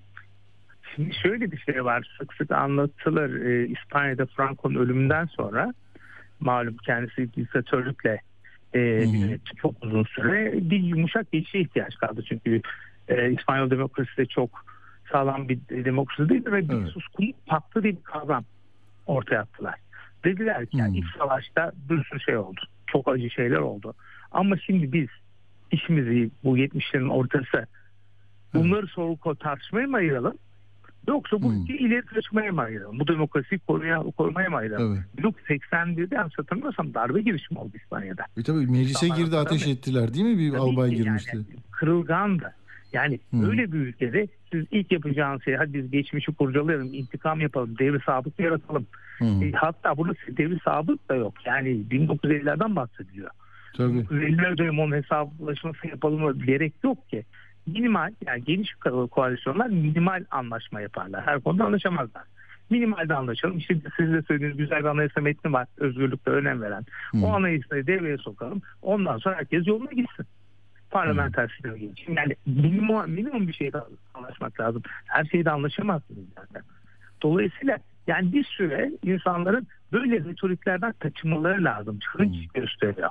[0.95, 5.73] Şimdi şöyle bir şey var sık sık anlatılır Ee, İspanya'da Franco'nun ölümünden sonra
[6.43, 8.21] malum kendisi diktatörlükle
[8.73, 12.61] e, yönetti çok uzun süre bir yumuşak geçişe ihtiyaç kaldı çünkü
[13.07, 14.49] e, İspanyol demokrasisi de çok
[15.11, 16.87] sağlam bir demokrasi değil ve bir Evet.
[16.89, 18.45] suskunluk paktı diye bir kavram
[19.05, 19.75] ortaya attılar.
[20.23, 21.03] Dediler ki yani Hmm.
[21.03, 22.61] iç savaşta bir sürü şey oldu.
[22.87, 23.93] Çok acı şeyler oldu.
[24.31, 25.07] Ama şimdi biz
[25.71, 27.67] işimizi bu 70'lerin ortası
[28.53, 30.37] bunları soru tartışmaya mı ayıralım?
[31.07, 31.61] Yoksa bu Hmm.
[31.63, 32.99] ülkeyi ileri taşımaya mı ayıralım?
[32.99, 34.93] Bu demokrasiyi koruya, korumaya mı ayıralım?
[34.95, 35.25] Evet.
[35.25, 38.23] 1981'de yanlış hatırlamıyorsam darbe girişimi oldu İspanya'da.
[38.37, 40.37] E tabii meclise İnsanlar girdi ateş ettiler değil mi?
[40.37, 41.31] Bir Tabii albay ki girmişti.
[41.37, 42.53] Yani, kırılgandı.
[42.93, 43.49] Yani Hmm.
[43.49, 48.39] öyle bir ülkede siz ilk yapacağınız şey hadi biz geçmişi kurcalayalım, intikam yapalım, devri sabık
[48.39, 48.85] yaratalım.
[49.19, 51.33] Hı, E, hatta burada devri sabık da yok.
[51.45, 53.29] Yani 1950'lerden bahsediliyor.
[53.77, 53.91] tabii.
[53.99, 57.23] 1950'ler dönemi onun hesaplaşması yapalım gerek yok ki.
[57.67, 61.25] Minimal yani geniş ko- koalisyonlar minimal anlaşma yaparlar.
[61.25, 62.23] Her konuda anlaşamazlar.
[62.69, 63.57] Minimalde anlaşalım.
[63.57, 65.67] İşte siz de söylediğiniz güzel bir anayasa metni var.
[65.77, 66.85] Özgürlükte önem veren.
[67.11, 67.25] Hı.
[67.25, 68.61] O anayasayı devreye sokalım.
[68.81, 70.25] Ondan sonra herkes yoluna gitsin.
[70.91, 72.15] Parlamenter sisteme geçin.
[72.15, 73.77] Yani minimum, minimum bir şeyde
[74.13, 74.81] anlaşmak lazım.
[75.05, 76.61] Her şeyde anlaşamazsınız zaten.
[77.21, 81.99] Dolayısıyla yani bir süre insanların böyle retoriklerden kaçınmaları lazım.
[82.17, 83.09] Hınç gösteriyor.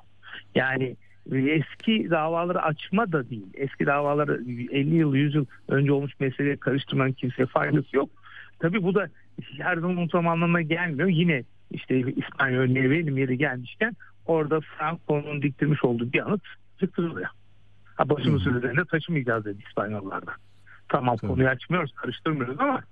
[0.55, 0.97] Yani
[1.31, 3.47] eski davaları açma da değil.
[3.55, 4.41] Eski davaları
[4.73, 8.11] 50 yıl 100 yıl önce olmuş meseleye karıştırmanın kimseye faydası yok.
[8.59, 9.09] Tabii bu da
[9.59, 11.09] her zaman unutma anlamına gelmiyor.
[11.09, 13.97] Yine işte İspanya örneği verelim yeri gelmişken
[14.27, 16.43] orada Franco'nun diktirmiş olduğu bir anıt
[16.81, 17.29] yıkılıyor.
[17.95, 20.35] Ha başımız üzerinde taşımayacağız dedi İspanyollardan.
[20.89, 21.31] Tamam Tabii.
[21.31, 22.83] konuyu açmıyoruz, karıştırmıyoruz ama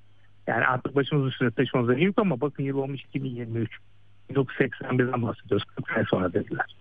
[0.47, 3.79] yani artık başımız üstüne taşımamıza yok ama bakın yıl olmuş 2023.
[4.31, 5.65] 1981'den bahsediyoruz.
[5.65, 6.77] 40 sene sonra dediler.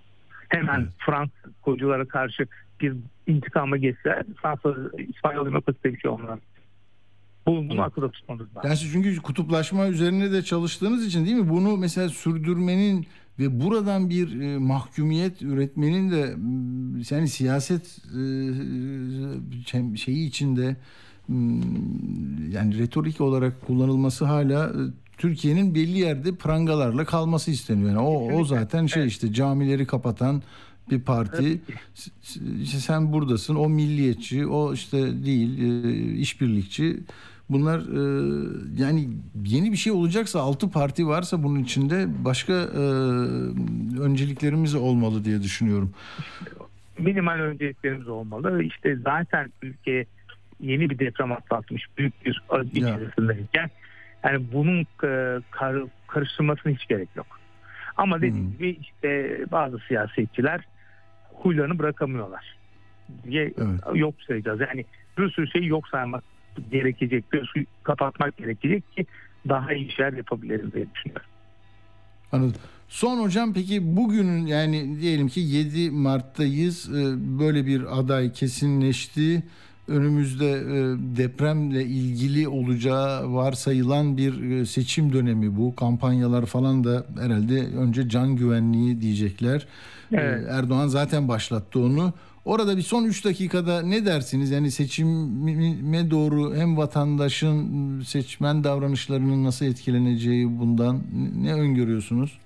[0.50, 0.90] Hemen Evet.
[1.06, 2.48] Fransız koculara karşı
[2.82, 2.94] bir
[3.28, 6.40] intikama geçse Fransa İspanyol demokrasi bir şey olmaz.
[7.48, 7.80] Bu, bunu Evet.
[7.80, 8.76] akılda tutmamız lazım.
[8.76, 11.50] Siz çünkü kutuplaşma üzerine de çalıştığınız için değil mi?
[11.50, 13.08] Bunu mesela sürdürmenin
[13.40, 16.36] ve buradan bir e, mahkumiyet üretmenin de
[17.16, 18.22] yani siyaset e,
[19.66, 20.76] şey- şeyi içinde
[22.52, 24.80] yani retorik olarak kullanılması hala e,
[25.20, 27.90] Türkiye'nin belli yerde prangalarla kalması isteniyor.
[27.90, 30.42] Yani o, o zaten şey işte camileri kapatan
[30.92, 31.62] bir parti.
[32.62, 33.56] İşte sen buradasın.
[33.56, 37.00] O milliyetçi, o işte değil, e, işbirlikçi.
[37.50, 38.02] Bunlar e,
[38.78, 39.10] yani
[39.46, 42.82] yeni bir şey olacaksa altı parti varsa bunun içinde başka e,
[44.02, 45.94] önceliklerimiz olmalı diye düşünüyorum.
[47.00, 48.64] minimal önceliklerimiz olmalı.
[48.64, 50.06] İşte zaten ülke
[50.60, 53.70] yeni bir deprem atlatmış büyük bir acı içerisindeyken
[54.24, 55.76] yani bunun e, kar,
[56.08, 57.28] karıştırmasına hiç gerek yok.
[57.98, 58.52] Ama dediğim Hmm.
[58.52, 60.62] gibi işte bazı siyasetçiler
[61.34, 62.58] huylarını bırakamıyorlar
[63.24, 63.80] diye Evet.
[63.94, 64.60] yok sayacağız.
[64.60, 64.86] Yani
[65.18, 66.24] bir sürü şeyi yok saymak
[66.72, 69.06] gerekecek, bir sürü kapatmak gerekecek ki
[69.50, 71.26] daha iyi işler yapabiliriz diye düşünüyorum.
[72.32, 72.62] Anladım.
[72.88, 76.90] Son hocam peki bugünün yani diyelim ki 7 Mart'tayız.
[76.90, 77.02] E,
[77.40, 79.44] Böyle bir aday kesinleşti.
[79.90, 85.76] Önümüzde e, depremle ilgili olacağı varsayılan bir e, seçim dönemi bu.
[85.76, 89.60] Kampanyalar falan da herhalde önce can güvenliği diyecekler.
[90.12, 90.48] E, Evet.
[90.50, 92.14] Erdoğan zaten başlattı onu.
[92.46, 94.52] Orada bir son 3 dakikada ne dersiniz?
[94.52, 101.02] Yani seçime doğru hem vatandaşın seçmen davranışlarının nasıl etkileneceği bundan
[101.42, 102.38] ne öngörüyorsunuz?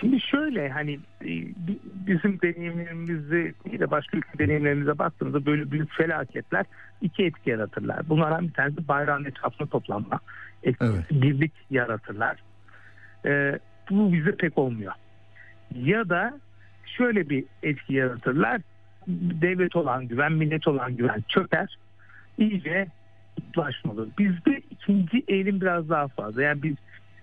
[0.00, 5.92] Şimdi şöyle hani e, bi- bizim deneyimlerimizi değil de başka ülke deneyimlerimize baktığımızda böyle büyük
[5.92, 6.66] felaketler
[7.00, 8.08] iki etki yaratırlar.
[8.08, 10.20] Bunlardan bir tanesi bayrağın etrafına toplanma.
[10.62, 11.22] etkisi, Evet.
[11.22, 12.36] Birlik yaratırlar.
[13.26, 13.58] E,
[13.90, 14.92] bu bize pek olmuyor.
[15.74, 16.40] Ya da
[16.86, 18.60] şöyle bir etki yaratırlar.
[19.42, 21.76] Devlet olan güven, millet olan güven çöker.
[22.38, 22.86] İyice
[23.36, 24.08] kutuplaşma olur.
[24.18, 26.42] Bizde ikinci eğilim biraz daha fazla.
[26.42, 26.74] Yani biz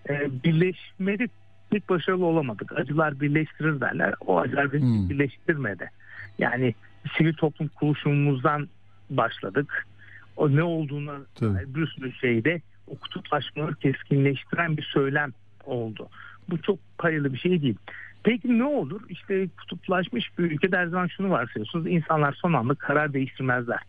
[0.10, 1.28] e, birleşmede
[1.70, 2.72] pek başarılı olamadık.
[2.80, 4.14] Acılar birleştirir derler.
[4.26, 5.10] O acılar bizi Hmm.
[5.10, 5.92] birleştirmedi.
[6.40, 6.76] Yani
[7.18, 8.68] sivil toplum kuruluşumuzdan
[9.10, 9.88] başladık.
[10.38, 11.76] O ne olduğunu Tabii.
[11.76, 15.32] bir sürü şeyde o kutuplaşmaları keskinleştiren bir söylem
[15.66, 16.10] oldu.
[16.50, 17.78] Bu çok hayırlı bir şey değil.
[18.24, 19.02] Peki ne olur?
[19.10, 21.88] İşte kutuplaşmış bir ülkede her zaman şunu varsayıyorsunuz.
[21.88, 23.80] İnsanlar son anda karar değiştirmezler.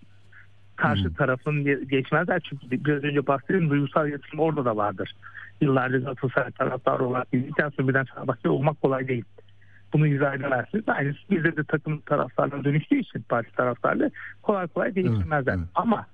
[0.76, 1.14] Karşı Hmm.
[1.14, 2.40] tarafın ge- geçmezler.
[2.40, 5.12] Çünkü biraz önce bahsettiğim duygusal yatırım orada da vardır.
[5.60, 9.24] Yıllarca Galatasaray taraftarı olarak bildikten sonra birden Fenerbahçe olmak kolay değil.
[9.92, 10.84] Bunu izah edersiniz.
[10.88, 14.10] Aynısı bizde de takım taraftarına dönüştüğü için parti taraftarları
[14.42, 15.52] kolay kolay değiştirmezler.
[15.52, 15.68] Evet, evet.
[15.74, 16.06] Ama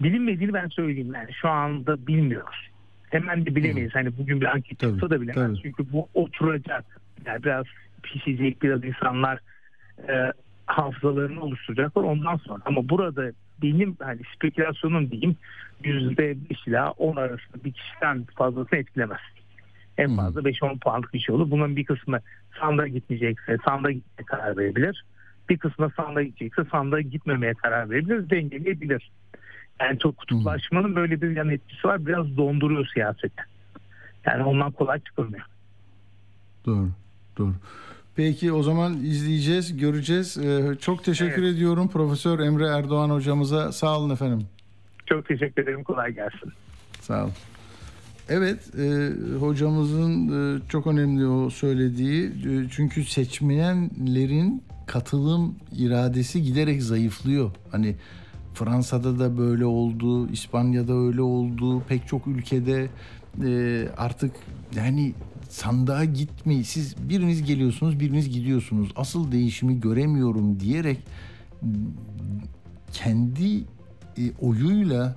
[0.00, 1.12] bilinmediğini ben söyleyeyim.
[1.14, 2.70] Yani şu anda bilmiyoruz.
[3.10, 3.94] Hemen de bilemeyiz.
[3.94, 5.48] Hani bugün bir anket yapsa da bilemeyiz.
[5.50, 5.62] tabii.
[5.62, 6.84] Çünkü bu oturacak.
[7.26, 7.64] Yani biraz
[8.02, 9.38] pişecek biraz insanlar
[10.08, 10.32] e,
[10.66, 12.62] hafızalarını oluşturacaklar ondan sonra.
[12.64, 13.32] Ama burada
[13.62, 15.36] benim hani spekülasyonum diyeyim
[15.84, 19.20] yüzde beş ila 10 arasında bir kişiden fazlasını etkilemez.
[19.98, 20.16] En Hı.
[20.16, 21.50] fazla 5-10 puanlık bir şey olur.
[21.50, 22.20] Bunun bir kısmı
[22.60, 25.04] sandığa gitmeyecekse sandığa gitmeye karar verebilir.
[25.48, 28.30] Bir kısmı sandığa gidecekse sandığa gitmemeye karar verebilir.
[28.30, 29.10] Dengeleyebilir.
[29.80, 32.06] Yani çok kutuplaşmanın böyle bir yan etkisi var.
[32.06, 33.42] Biraz donduruyor siyaseti.
[34.26, 35.44] Yani ondan kolay çıkılmıyor.
[36.66, 36.88] Doğru.
[37.38, 37.54] Doğru.
[38.16, 40.38] Peki o zaman izleyeceğiz, göreceğiz.
[40.38, 41.54] Ee, çok teşekkür Evet.
[41.54, 43.72] ediyorum Profesör Emre Erdoğan hocamıza.
[43.72, 44.46] Sağ olun efendim.
[45.06, 45.84] Çok teşekkür ederim.
[45.84, 46.52] Kolay gelsin.
[47.00, 47.32] Sağ olun.
[48.28, 52.26] Evet, e, hocamızın e, çok önemli o söylediği.
[52.26, 57.50] E, çünkü seçmenlerin katılım iradesi giderek zayıflıyor.
[57.72, 57.96] Hani
[58.54, 62.88] Fransa'da da böyle oldu, İspanya'da öyle oldu, pek çok ülkede
[63.44, 64.32] e, artık
[64.76, 65.14] yani
[65.54, 68.88] sandığa gitmeyi siz biriniz geliyorsunuz, biriniz gidiyorsunuz.
[68.96, 70.98] Asıl değişimi göremiyorum diyerek
[72.92, 73.58] kendi
[74.18, 75.16] e, oyuyla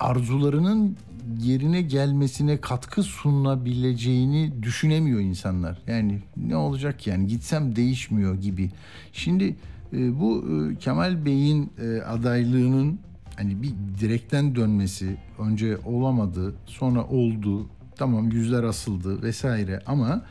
[0.00, 0.96] arzularının
[1.40, 5.78] yerine gelmesine katkı sunabileceğini düşünemiyor insanlar.
[5.86, 8.70] Yani ne olacak yani gitsem değişmiyor gibi.
[9.12, 9.56] Şimdi
[9.92, 12.98] e, bu e, Kemal Bey'in e, adaylığının
[13.36, 17.66] hani bir direkten dönmesi önce olamadı sonra oldu
[17.98, 20.22] tamam yüzler asıldı vesaire ama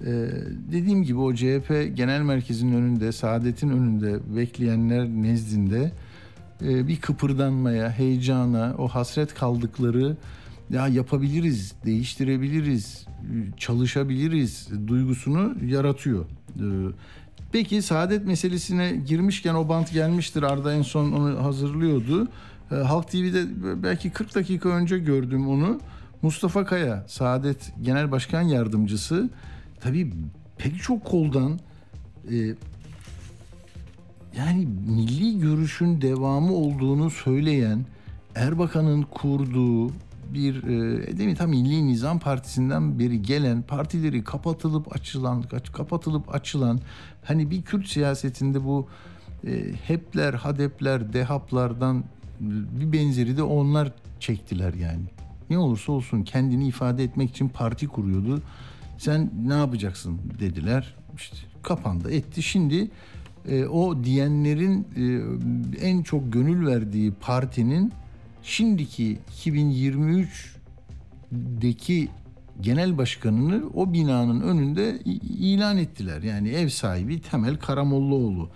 [0.00, 0.10] e,
[0.72, 5.92] dediğim gibi o CHP genel merkezinin önünde Saadet'in önünde bekleyenler nezdinde
[6.62, 10.16] e, bir kıpırdanmaya heyecana o hasret kaldıkları
[10.70, 13.06] ya yapabiliriz değiştirebiliriz
[13.56, 16.24] çalışabiliriz duygusunu yaratıyor.
[16.56, 16.64] E,
[17.52, 20.42] Peki saadet meselesine girmişken o bant gelmiştir.
[20.42, 22.28] Arda en son onu hazırlıyordu.
[22.70, 23.44] E, Halk TV'de
[23.82, 25.80] belki 40 dakika önce gördüm onu.
[26.22, 29.30] Mustafa Kaya, Saadet Genel Başkan Yardımcısı.
[29.80, 30.12] Tabii
[30.58, 31.60] pek çok koldan
[32.30, 32.36] e,
[34.36, 37.84] yani milli görüşün devamı olduğunu söyleyen
[38.34, 39.88] Erbakan'ın kurduğu
[40.34, 45.42] bir e, değil mi tam Milli Nizam Partisi'nden beri gelen partileri kapatılıp açılan
[45.72, 46.80] kapatılıp açılan
[47.24, 48.88] hani bir Kürt siyasetinde bu
[49.46, 52.04] e, hepler, hadepler, dehaplardan
[52.40, 55.04] bir benzeri de onlar çektiler yani.
[55.50, 58.42] Ne olursa olsun kendini ifade etmek için parti kuruyordu.
[58.98, 60.94] Sen ne yapacaksın dediler.
[61.16, 62.42] İşte kapandı etti.
[62.42, 62.90] Şimdi
[63.48, 65.20] e, o diyenlerin e,
[65.86, 67.92] en çok gönül verdiği partinin
[68.42, 72.08] şimdiki 2023'deki
[72.60, 74.98] genel başkanını o binanın önünde
[75.38, 76.22] ilan ettiler.
[76.22, 78.50] Yani ev sahibi Temel Karamollaoğlu.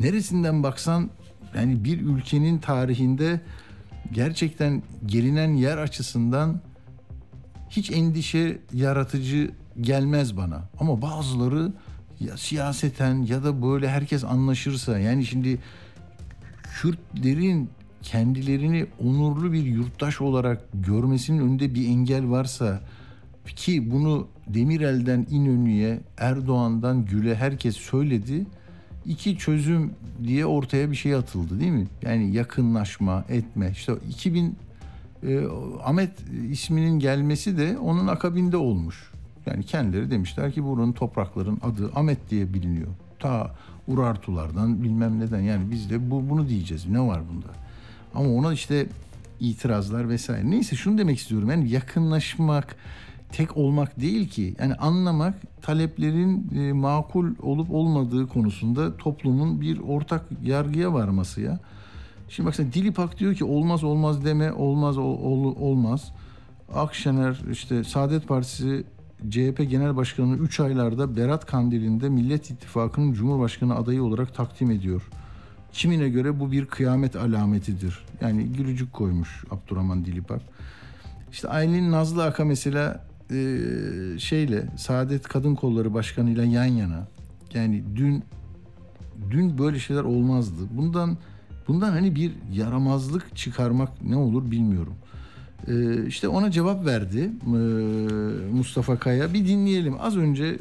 [0.00, 1.10] Neresinden baksan
[1.54, 3.40] yani bir ülkenin tarihinde
[4.12, 6.60] gerçekten gelinen yer açısından
[7.70, 9.50] hiç endişe yaratıcı
[9.80, 10.62] gelmez bana.
[10.80, 11.72] Ama bazıları
[12.20, 15.58] ya siyaseten ya da böyle herkes anlaşırsa yani şimdi
[16.62, 17.70] Kürtlerin
[18.02, 22.80] kendilerini onurlu bir yurttaş olarak görmesinin önünde bir engel varsa
[23.56, 28.46] ki bunu Demirel'den İnönü'ye, Erdoğan'dan Gül'e herkes söyledi.
[29.06, 29.90] İki çözüm
[30.24, 31.86] diye ortaya bir şey atıldı değil mi?
[32.02, 33.70] Yani yakınlaşma, etme.
[33.72, 34.56] İşte 2000
[35.22, 35.40] e,
[35.84, 36.10] Ahmet
[36.50, 39.10] isminin gelmesi de onun akabinde olmuş.
[39.46, 42.88] Yani kendileri demişler ki buranın toprakların adı Ahmet diye biliniyor.
[43.18, 43.54] Ta
[43.88, 46.86] Urartulardan bilmem neden yani biz de bu, bunu diyeceğiz.
[46.86, 47.46] Ne var bunda?
[48.14, 48.86] Ama ona işte
[49.40, 50.50] itirazlar vesaire.
[50.50, 51.50] Neyse şunu demek istiyorum.
[51.50, 52.76] Yani yakınlaşmak
[53.32, 54.54] tek olmak değil ki.
[54.58, 61.58] Yani anlamak taleplerin e, makul olup olmadığı konusunda toplumun bir ortak yargıya varması ya.
[62.28, 66.12] Şimdi baksana Dilipak diyor ki olmaz olmaz deme olmaz ol, ol, olmaz.
[66.74, 68.84] Akşener işte Saadet Partisi
[69.30, 75.02] CHP Genel Başkanı'nı 3 aylarda Berat Kandili'nde Millet İttifakı'nın Cumhurbaşkanı adayı olarak takdim ediyor.
[75.72, 77.98] Kimine göre bu bir kıyamet alametidir.
[78.20, 80.42] Yani gülücük koymuş Abdurrahman Dilipak.
[81.32, 87.08] İşte Aylin Nazlı Aka mesela e, şeyle Saadet Kadın Kolları Başkanı ile yan yana.
[87.54, 88.24] Yani dün
[89.30, 90.62] dün böyle şeyler olmazdı.
[90.70, 91.18] Bundan
[91.68, 94.94] bundan hani bir yaramazlık çıkarmak ne olur bilmiyorum.
[95.68, 97.48] Ee, işte ona cevap verdi ee,
[98.52, 99.34] Mustafa Kaya.
[99.34, 99.94] Bir dinleyelim.
[100.00, 100.58] Az önce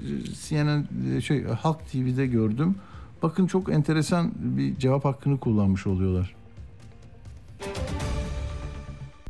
[0.47, 0.85] CNN
[1.19, 2.75] şey Halk TV'de gördüm.
[3.23, 6.35] Bakın çok enteresan bir cevap hakkını kullanmış oluyorlar.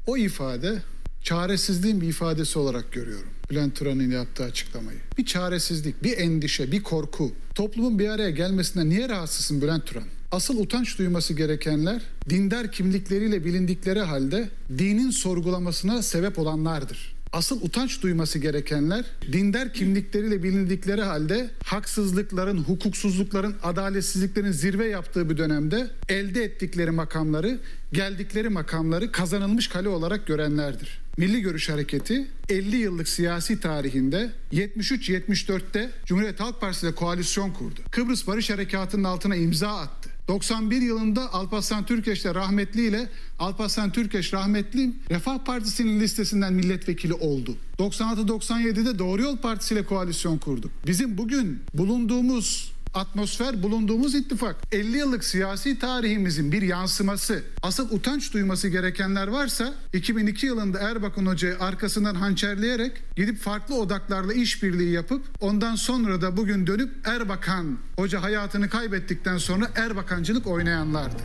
[0.07, 0.81] O ifade
[1.23, 3.29] çaresizliğin bir ifadesi olarak görüyorum.
[3.49, 4.97] Bülent Turan'ın yaptığı açıklamayı.
[5.17, 7.31] Bir çaresizlik, bir endişe, bir korku.
[7.55, 10.03] Toplumun bir araya gelmesinden niye rahatsızsın Bülent Turan?
[10.31, 17.15] Asıl utanç duyması gerekenler dindar kimlikleriyle bilindikleri halde dinin sorgulamasına sebep olanlardır.
[17.33, 25.87] Asıl utanç duyması gerekenler dindar kimlikleriyle bilindikleri halde haksızlıkların, hukuksuzlukların, adaletsizliklerin zirve yaptığı bir dönemde
[26.09, 27.59] elde ettikleri makamları,
[27.93, 31.01] geldikleri makamları kazanılmış kale olarak görenlerdir.
[31.19, 37.79] Milli Görüş Hareketi 50 yıllık siyasi tarihinde 73-74'te Cumhuriyet Halk Partisi ile koalisyon kurdu.
[37.91, 40.09] Kıbrıs Barış Harekatı'nın altına imza attı.
[40.27, 43.09] 91 yılında Alparslan Türkeş ile rahmetli ile
[43.39, 47.55] Alparslan Türkeş rahmetli Refah Partisi'nin listesinden milletvekili oldu.
[47.79, 50.71] 96-97'de Doğru Yol Partisi ile koalisyon kurduk.
[50.87, 57.43] Bizim bugün bulunduğumuz atmosfer bulunduğumuz ittifak 50 yıllık siyasi tarihimizin bir yansıması.
[57.63, 64.91] Asıl utanç duyması gerekenler varsa 2002 yılında Erbakan Hoca'yı arkasından hançerleyerek gidip farklı odaklarla işbirliği
[64.91, 71.21] yapıp ondan sonra da bugün dönüp Erbakan Hoca hayatını kaybettikten sonra Erbakancılık oynayanlardır.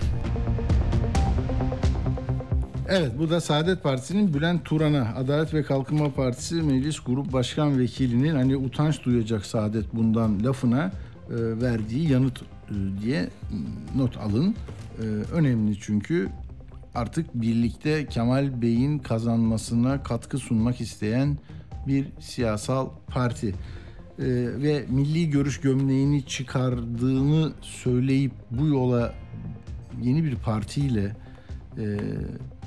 [2.89, 8.35] Evet bu da Saadet Partisi'nin Bülent Turan'a Adalet ve Kalkınma Partisi Meclis Grup Başkan Vekilinin
[8.35, 10.93] hani utanç duyacak Saadet bundan lafına
[11.31, 13.29] verdiği yanıt e, diye
[13.97, 14.55] not alın.
[14.99, 15.03] E,
[15.33, 16.29] önemli çünkü
[16.95, 21.39] artık birlikte Kemal Bey'in kazanmasına katkı sunmak isteyen
[21.87, 23.55] bir siyasal parti
[24.19, 29.15] ve milli görüş gömleğini çıkardığını söyleyip bu yola
[30.03, 31.17] yeni bir partiyle
[31.79, 31.99] e,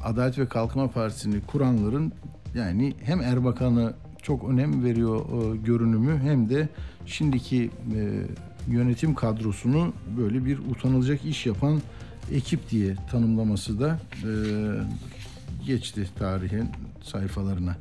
[0.04, 2.12] Adalet ve Kalkınma Partisi'ni kuranların
[2.56, 6.70] yani hem Erbakan'a çok önem veriyor e, görünümü hem de
[7.06, 8.24] şimdiki e,
[8.68, 11.82] yönetim kadrosunu böyle bir utanılacak iş yapan
[12.34, 14.32] ekip diye tanımlaması da e,
[15.66, 16.70] geçti tarihin
[17.04, 17.76] sayfalarına.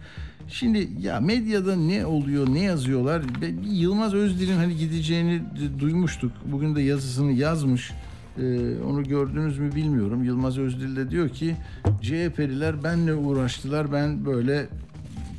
[0.49, 3.22] Şimdi ya medyada ne oluyor, ne yazıyorlar?
[3.64, 5.43] Yılmaz Özdil'in hani gideceğini
[5.78, 6.32] duymuştuk.
[6.53, 7.93] Bugün de yazısını yazmış.
[8.39, 10.24] Ee, onu gördünüz mü bilmiyorum.
[10.24, 11.57] Yılmaz Özdil de diyor ki
[12.03, 13.93] CHP'liler benle uğraştılar.
[13.93, 14.68] Ben böyle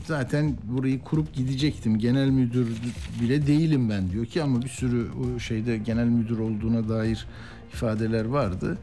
[0.07, 1.99] zaten burayı kurup gidecektim.
[1.99, 2.67] Genel müdür
[3.21, 7.27] bile değilim ben diyor ki ama bir sürü o şeyde genel müdür olduğuna dair
[7.73, 8.77] ifadeler vardı.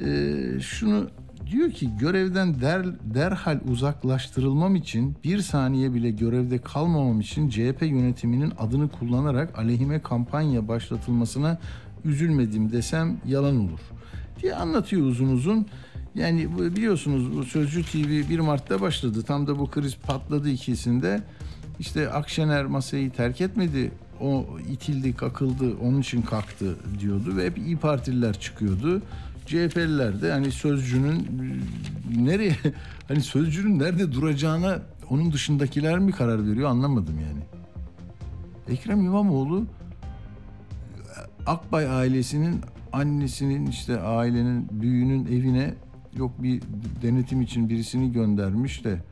[0.00, 1.10] Ee, şunu
[1.50, 8.52] diyor ki görevden der, derhal uzaklaştırılmam için bir saniye bile görevde kalmamam için CHP yönetiminin
[8.58, 11.58] adını kullanarak aleyhime kampanya başlatılmasına
[12.04, 13.80] üzülmedim desem yalan olur
[14.42, 15.66] diye anlatıyor uzun uzun.
[16.16, 19.22] Yani biliyorsunuz bu Sözcü TV 1 Mart'ta başladı.
[19.22, 21.22] Tam da bu kriz patladı ikisinde.
[21.78, 23.92] İşte Akşener masayı terk etmedi.
[24.20, 29.02] O itildi, kakıldı, onun için kalktı diyordu ve hep İyi Partililer çıkıyordu.
[29.46, 32.56] CHP'liler de hani sözcünün e, nereye
[33.08, 34.78] hani sözcünün nerede duracağına
[35.10, 37.42] onun dışındakiler mi karar veriyor anlamadım yani.
[38.68, 39.64] Ekrem İmamoğlu
[41.46, 42.60] Akbay ailesinin
[42.92, 45.74] annesinin işte ailenin büyüğünün evine
[46.18, 46.62] yok bir
[47.02, 49.02] denetim için birisini göndermiş de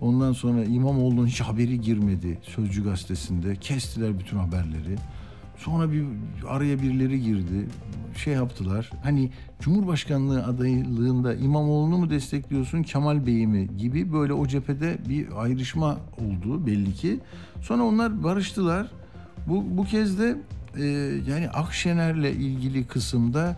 [0.00, 3.56] ondan sonra İmamoğlu'nun hiç haberi girmedi Sözcü gazetesinde.
[3.56, 4.96] Kestiler bütün haberleri.
[5.56, 6.04] Sonra bir
[6.48, 7.66] araya birileri girdi.
[8.16, 8.90] Şey yaptılar.
[9.02, 9.30] Hani
[9.60, 16.66] Cumhurbaşkanlığı adaylığında İmamoğlu'nu mu destekliyorsun Kemal Bey'i mi gibi böyle o cephede bir ayrışma oldu
[16.66, 17.20] belli ki.
[17.60, 18.90] Sonra onlar barıştılar.
[19.48, 20.36] Bu, bu kez de
[20.78, 20.84] e,
[21.30, 23.56] yani Akşener'le ilgili kısımda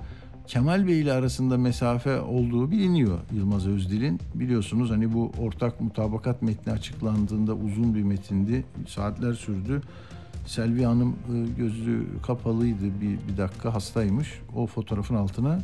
[0.48, 4.20] Kemal Bey ile arasında mesafe olduğu biliniyor Yılmaz Özdil'in.
[4.34, 8.64] Biliyorsunuz hani bu ortak mutabakat metni açıklandığında uzun bir metindi.
[8.86, 9.82] Saatler sürdü.
[10.46, 14.40] Selvi Hanım e, gözü kapalıydı bir, bir dakika hastaymış.
[14.56, 15.58] O fotoğrafın altına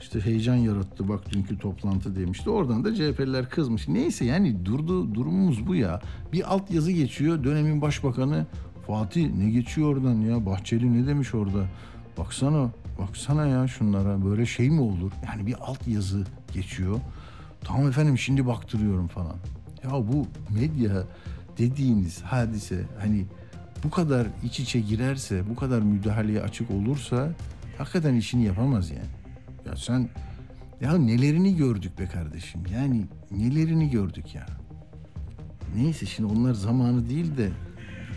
[0.00, 2.50] işte heyecan yarattı bak dünkü toplantı demişti.
[2.50, 3.88] Oradan da CHP'liler kızmış.
[3.88, 6.00] Neyse yani durdu durumumuz bu ya.
[6.32, 8.46] Bir alt yazı geçiyor dönemin başbakanı
[8.86, 10.46] Fatih ne geçiyor oradan ya?
[10.46, 11.66] Bahçeli ne demiş orada?
[12.18, 15.12] Baksana, baksana ya şunlara böyle şey mi olur?
[15.26, 17.00] Yani bir alt yazı geçiyor.
[17.64, 19.36] Tamam efendim şimdi baktırıyorum falan.
[19.84, 21.02] Ya bu medya
[21.58, 23.24] dediğiniz hadise hani
[23.84, 27.30] bu kadar iç içe girerse, bu kadar müdahaleye açık olursa
[27.78, 29.10] hakikaten işini yapamaz yani.
[29.66, 30.08] Ya sen
[30.80, 32.60] ya nelerini gördük be kardeşim.
[32.72, 34.46] Yani nelerini gördük ya.
[35.76, 37.50] Neyse şimdi onlar zamanı değil de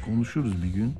[0.05, 0.93] konuşuruz bir gün.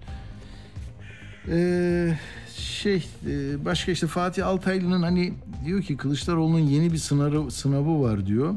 [1.47, 2.17] Ee,
[2.59, 5.33] şey e, başka işte Fatih Altaylı'nın hani
[5.65, 8.55] diyor ki Kılıçdaroğlu'nun yeni bir sınavı, sınavı var diyor.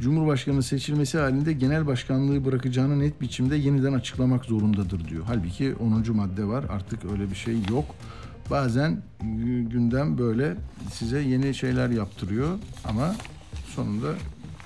[0.00, 5.24] Cumhurbaşkanı seçilmesi halinde genel başkanlığı bırakacağını net biçimde yeniden açıklamak zorundadır diyor.
[5.26, 6.16] Halbuki 10.
[6.16, 7.84] madde var artık öyle bir şey yok.
[8.50, 10.56] Bazen gü- gündem böyle
[10.92, 13.14] size yeni şeyler yaptırıyor ama
[13.74, 14.08] sonunda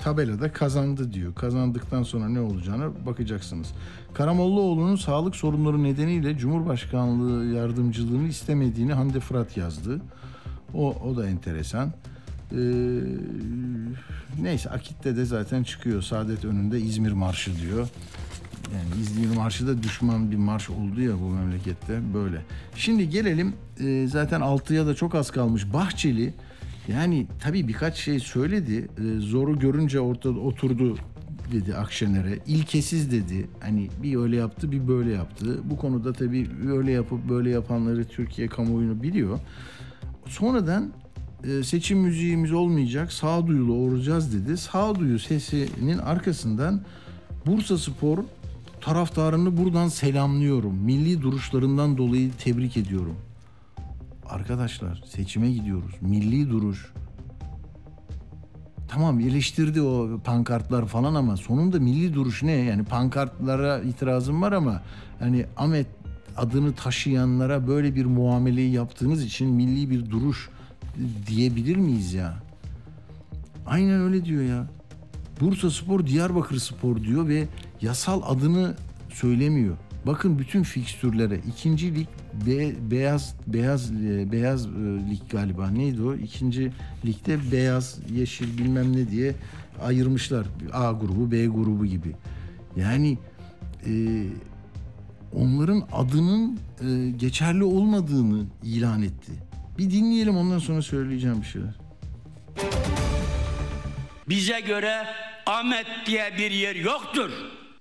[0.07, 1.35] tabelada kazandı diyor.
[1.35, 3.69] Kazandıktan sonra ne olacağına bakacaksınız.
[4.15, 10.01] Karamollaoğlu'nun sağlık sorunları nedeniyle Cumhurbaşkanlığı yardımcılığını istemediğini Hande Fırat yazdı.
[10.75, 11.93] O, o da enteresan.
[12.53, 12.57] Ee,
[14.43, 16.03] neyse Akit'te de zaten çıkıyor.
[16.03, 17.89] Saadet önünde İzmir Marşı diyor.
[18.75, 22.43] Yani İzmir Marşı da düşman bir marş oldu ya bu memlekette böyle.
[22.77, 25.73] Şimdi gelelim e, zaten 6'ya da çok az kalmış.
[25.73, 26.35] Bahçeli
[26.89, 28.89] yani tabii birkaç şey söyledi.
[28.99, 30.97] E, zoru görünce ortada oturdu
[31.53, 32.39] dedi Akşener'e.
[32.47, 33.47] İlkesiz dedi.
[33.61, 35.59] Hani bir öyle yaptı bir böyle yaptı.
[35.65, 39.39] Bu konuda tabii öyle yapıp böyle yapanları Türkiye kamuoyunu biliyor.
[40.27, 40.93] Sonradan
[41.45, 44.57] e, seçim müziğimiz olmayacak, sağduyulu olacağız dedi.
[44.57, 46.81] Sağduyu sesinin arkasından
[47.47, 48.19] Bursa Spor
[48.81, 50.75] taraftarını buradan selamlıyorum.
[50.75, 53.17] Milli duruşlarından dolayı tebrik ediyorum.
[54.29, 55.93] Arkadaşlar seçime gidiyoruz.
[56.01, 56.93] Milli duruş.
[58.89, 62.53] Tamam eleştirdi o pankartlar falan ama sonunda milli duruş ne?
[62.53, 64.83] Yani pankartlara itirazım var ama
[65.19, 65.87] hani Ahmet
[66.37, 70.49] adını taşıyanlara böyle bir muameleyi yaptığınız için milli bir duruş
[71.27, 72.35] diyebilir miyiz ya?
[73.67, 74.67] Aynen öyle diyor ya.
[75.41, 77.47] Bursa Spor Diyarbakır Spor diyor ve
[77.81, 78.75] yasal adını
[79.11, 79.77] söylemiyor.
[80.07, 82.07] Bakın bütün fikstürlere ikinci lig
[82.47, 84.71] be- beyaz beyaz e, beyaz e,
[85.11, 86.15] lig galiba neydi o?
[86.15, 86.73] İkinci
[87.07, 89.35] ligde beyaz, yeşil bilmem ne diye
[89.83, 90.47] ayırmışlar.
[90.73, 92.17] A grubu, B grubu gibi.
[92.77, 93.19] Yani
[93.87, 93.93] e,
[95.33, 99.33] onların adının e, geçerli olmadığını ilan etti.
[99.79, 101.75] Bir dinleyelim ondan sonra söyleyeceğim bir şeyler.
[104.29, 105.03] Bize göre
[105.47, 107.31] Ahmet diye bir yer yoktur.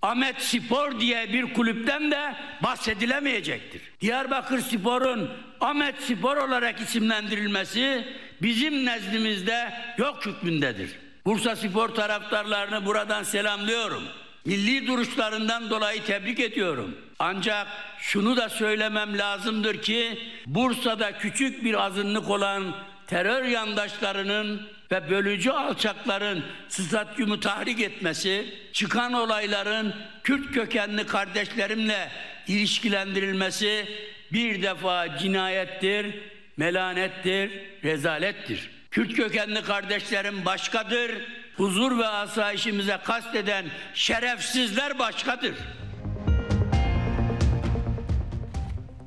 [0.05, 3.81] Ahmet Spor diye bir kulüpten de bahsedilemeyecektir.
[4.01, 5.29] Diyarbakır Spor'un
[5.61, 8.07] Ahmet Spor olarak isimlendirilmesi
[8.41, 10.89] bizim nezdimizde yok hükmündedir.
[11.25, 14.03] Bursa Spor taraftarlarını buradan selamlıyorum.
[14.45, 16.97] Milli duruşlarından dolayı tebrik ediyorum.
[17.19, 17.67] Ancak
[17.99, 22.75] şunu da söylemem lazımdır ki Bursa'da küçük bir azınlık olan
[23.07, 32.09] terör yandaşlarının ve bölücü alçakların stadyumu tahrik etmesi, çıkan olayların Kürt kökenli kardeşlerimle
[32.47, 33.85] ilişkilendirilmesi
[34.33, 36.15] bir defa cinayettir,
[36.57, 37.51] melanettir,
[37.83, 38.69] rezalettir.
[38.91, 41.11] Kürt kökenli kardeşlerim başkadır,
[41.57, 45.53] huzur ve asayişimize kasteden şerefsizler başkadır.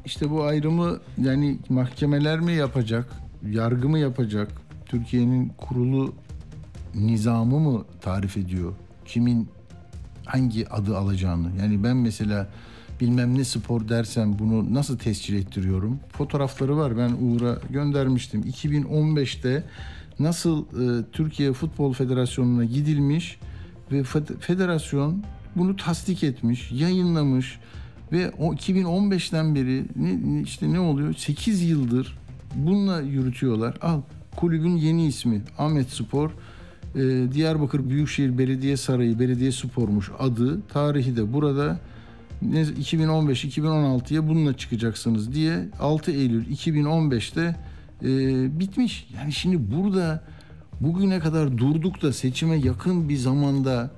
[0.05, 3.07] İşte bu ayrımı yani mahkemeler mi yapacak,
[3.51, 4.49] yargı mı yapacak,
[4.89, 6.15] Türkiye'nin kurulu
[6.95, 8.73] nizamı mı tarif ediyor?
[9.05, 9.49] Kimin
[10.25, 11.49] hangi adı alacağını.
[11.61, 12.49] Yani ben mesela
[13.01, 16.01] bilmem ne spor dersem bunu nasıl tescil ettiriyorum?
[16.13, 16.99] Fotoğrafları var.
[16.99, 18.43] Ben Uğur'a göndermiştim.
[18.43, 19.65] 2015'te
[20.19, 23.39] nasıl e, Türkiye Futbol Federasyonu'na gidilmiş
[23.93, 24.03] ve
[24.41, 25.25] federasyon
[25.57, 27.59] bunu tasdik etmiş, yayınlamış
[28.13, 31.15] ve o 2015'ten beri ne, işte ne oluyor?
[31.15, 32.19] 8 yıldır
[32.55, 33.77] bununla yürütüyorlar.
[33.83, 34.01] Al
[34.39, 36.31] kulübün yeni ismi Ahmet Spor.
[36.31, 37.01] Ee,
[37.33, 40.61] Diyarbakır Büyükşehir Belediye Sarayı Belediye Spor'muş adı.
[40.69, 41.81] Tarihi de burada
[42.43, 47.57] 2015-2016'ya bununla çıkacaksınız diye 6 Eylül 2015'te
[48.03, 48.09] e,
[48.61, 49.09] bitmiş.
[49.17, 50.25] Yani şimdi burada
[50.81, 53.91] bugüne kadar durduk da seçime yakın bir zamanda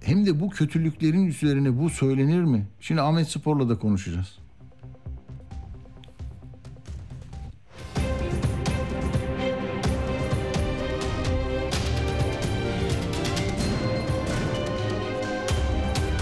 [0.00, 2.66] hem de bu kötülüklerin üzerine bu söylenir mi?
[2.80, 4.41] Şimdi Ahmet Spor'la da konuşacağız.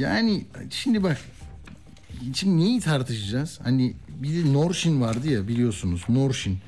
[0.00, 1.18] Yani şimdi bak
[2.34, 3.60] şimdi neyi tartışacağız?
[3.62, 6.58] Hani bir de Norşin vardı ya biliyorsunuz Norşin.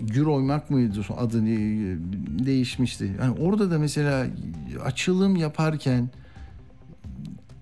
[0.00, 1.42] Gür oymak mıydı adı
[2.46, 3.12] değişmişti.
[3.20, 4.26] Yani orada da mesela
[4.84, 6.10] açılım yaparken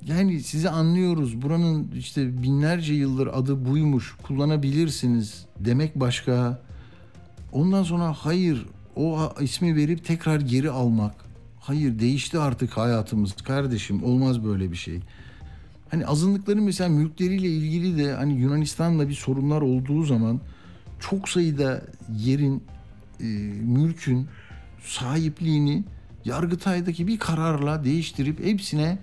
[0.06, 1.42] yani sizi anlıyoruz.
[1.42, 4.16] Buranın işte binlerce yıldır adı buymuş.
[4.22, 6.62] Kullanabilirsiniz demek başka.
[7.52, 11.29] Ondan sonra hayır o ismi verip tekrar geri almak.
[11.70, 15.00] Hayır değişti artık hayatımız kardeşim olmaz böyle bir şey.
[15.90, 20.40] Hani azınlıkların mesela mülkleriyle ilgili de hani Yunanistan'la bir sorunlar olduğu zaman
[21.00, 21.82] çok sayıda
[22.18, 22.62] yerin,
[23.20, 23.24] e,
[23.62, 24.26] mülkün
[24.84, 25.84] sahipliğini
[26.24, 28.98] Yargıtay'daki bir kararla değiştirip hepsine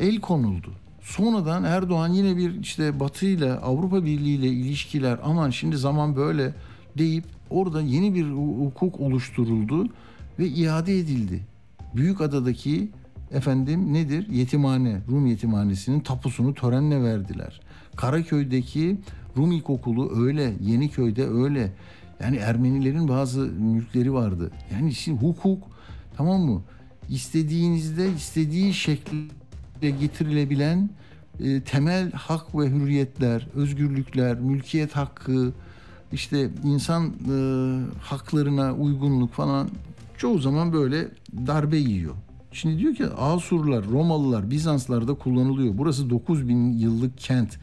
[0.00, 0.72] el konuldu.
[1.02, 6.54] Sonradan Erdoğan yine bir işte Batı ile Avrupa Birliği ile ilişkiler aman şimdi zaman böyle
[6.98, 8.30] deyip orada yeni bir
[8.64, 9.88] hukuk oluşturuldu
[10.38, 11.55] ve iade edildi.
[11.96, 12.90] Büyük Adadaki
[13.32, 14.28] efendim nedir?
[14.28, 17.60] Yetimhane, Rum yetimhanesinin tapusunu törenle verdiler.
[17.96, 19.00] Karaköy'deki
[19.36, 21.72] Rum İlkokulu öyle, Yeniköy'de öyle.
[22.20, 24.50] Yani Ermenilerin bazı mülkleri vardı.
[24.72, 25.62] Yani şimdi hukuk
[26.16, 26.62] tamam mı?
[27.08, 30.90] İstediğinizde istediği şekilde getirilebilen
[31.40, 35.52] e, temel hak ve hürriyetler, özgürlükler, mülkiyet hakkı,
[36.12, 37.36] işte insan e,
[38.00, 39.68] haklarına uygunluk falan
[40.18, 41.08] çoğu zaman böyle
[41.46, 42.14] darbe yiyor.
[42.52, 45.78] Şimdi diyor ki Asurlar, Romalılar, Bizanslar da kullanılıyor.
[45.78, 47.58] Burası 9000 yıllık kent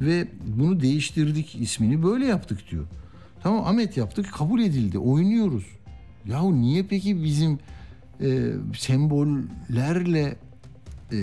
[0.00, 0.28] ve
[0.58, 2.84] bunu değiştirdik ismini böyle yaptık diyor.
[3.42, 5.64] Tamam Ahmet yaptık kabul edildi oynuyoruz.
[6.26, 7.58] Yahu niye peki bizim
[8.20, 10.36] e, sembollerle
[11.12, 11.20] e,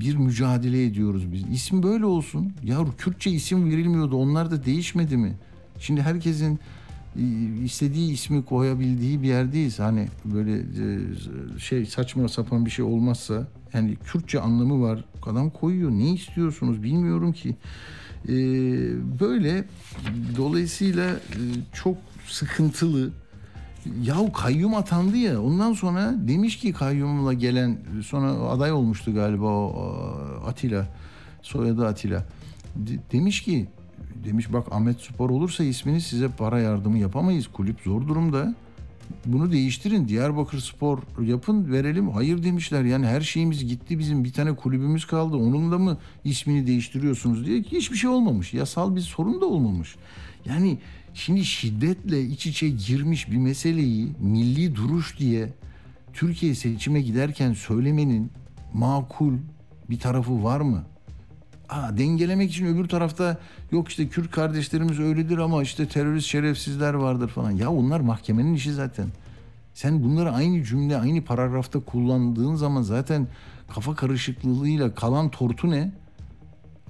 [0.00, 1.42] bir mücadele ediyoruz biz?
[1.52, 2.52] İsim böyle olsun.
[2.64, 5.32] Ya Kürtçe isim verilmiyordu onlar da değişmedi mi?
[5.78, 6.60] Şimdi herkesin
[7.64, 9.78] istediği ismi koyabildiği bir yerdeyiz.
[9.78, 15.04] Hani böyle e, şey saçma sapan bir şey olmazsa yani Kürtçe anlamı var.
[15.26, 15.90] Adam koyuyor.
[15.90, 17.56] Ne istiyorsunuz bilmiyorum ki.
[18.28, 18.32] Ee,
[19.20, 19.64] böyle
[20.36, 21.40] dolayısıyla e,
[21.72, 21.96] çok
[22.28, 23.10] sıkıntılı.
[24.02, 29.92] Yahu kayyum atandı ya ondan sonra demiş ki kayyumla gelen sonra aday olmuştu galiba o
[30.46, 30.88] Atilla
[31.42, 32.24] soyadı Atilla.
[32.76, 33.68] De, demiş ki
[34.24, 37.46] demiş bak Ahmet Spor olursa ismini size para yardımı yapamayız.
[37.46, 38.54] Kulüp zor durumda.
[39.26, 40.08] bunu değiştirin.
[40.08, 42.10] Diyarbakır Spor yapın verelim.
[42.10, 42.84] Hayır demişler.
[42.84, 45.36] Yani her şeyimiz gitti bizim bir tane kulübümüz kaldı.
[45.36, 48.54] Onun da mı ismini değiştiriyorsunuz diye hiçbir şey olmamış.
[48.54, 49.96] Yasal bir sorun da olmamış.
[50.44, 50.78] Yani
[51.14, 55.48] şimdi şiddetle iç içe girmiş bir meseleyi milli duruş diye
[56.12, 58.30] Türkiye seçime giderken söylemenin
[58.74, 59.34] makul
[59.90, 60.84] bir tarafı var mı?
[61.72, 63.38] Aa, dengelemek için öbür tarafta
[63.70, 67.50] yok işte Kürt kardeşlerimiz öyledir ama işte terörist şerefsizler vardır falan.
[67.50, 69.06] Ya onlar mahkemenin işi zaten.
[69.74, 73.26] Sen bunları aynı cümle aynı paragrafta kullandığın zaman zaten
[73.74, 75.92] kafa karışıklığıyla kalan tortu ne?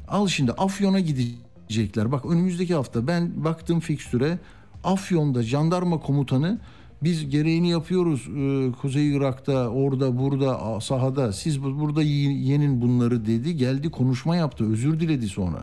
[0.08, 2.12] Al şimdi Afyon'a gidecekler.
[2.12, 4.38] Bak önümüzdeki hafta ben baktım fikstüre
[4.84, 6.58] Afyon'da jandarma komutanı
[7.04, 13.90] biz gereğini yapıyoruz e, Kuzey Irak'ta orada burada sahada siz burada yenin bunları dedi geldi
[13.90, 15.62] konuşma yaptı özür diledi sonra.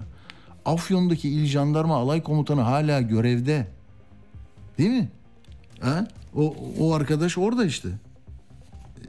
[0.66, 3.68] Afyon'daki il jandarma alay komutanı hala görevde
[4.78, 5.10] değil mi?
[5.80, 6.08] Ha?
[6.36, 7.90] O, o arkadaş orada işte.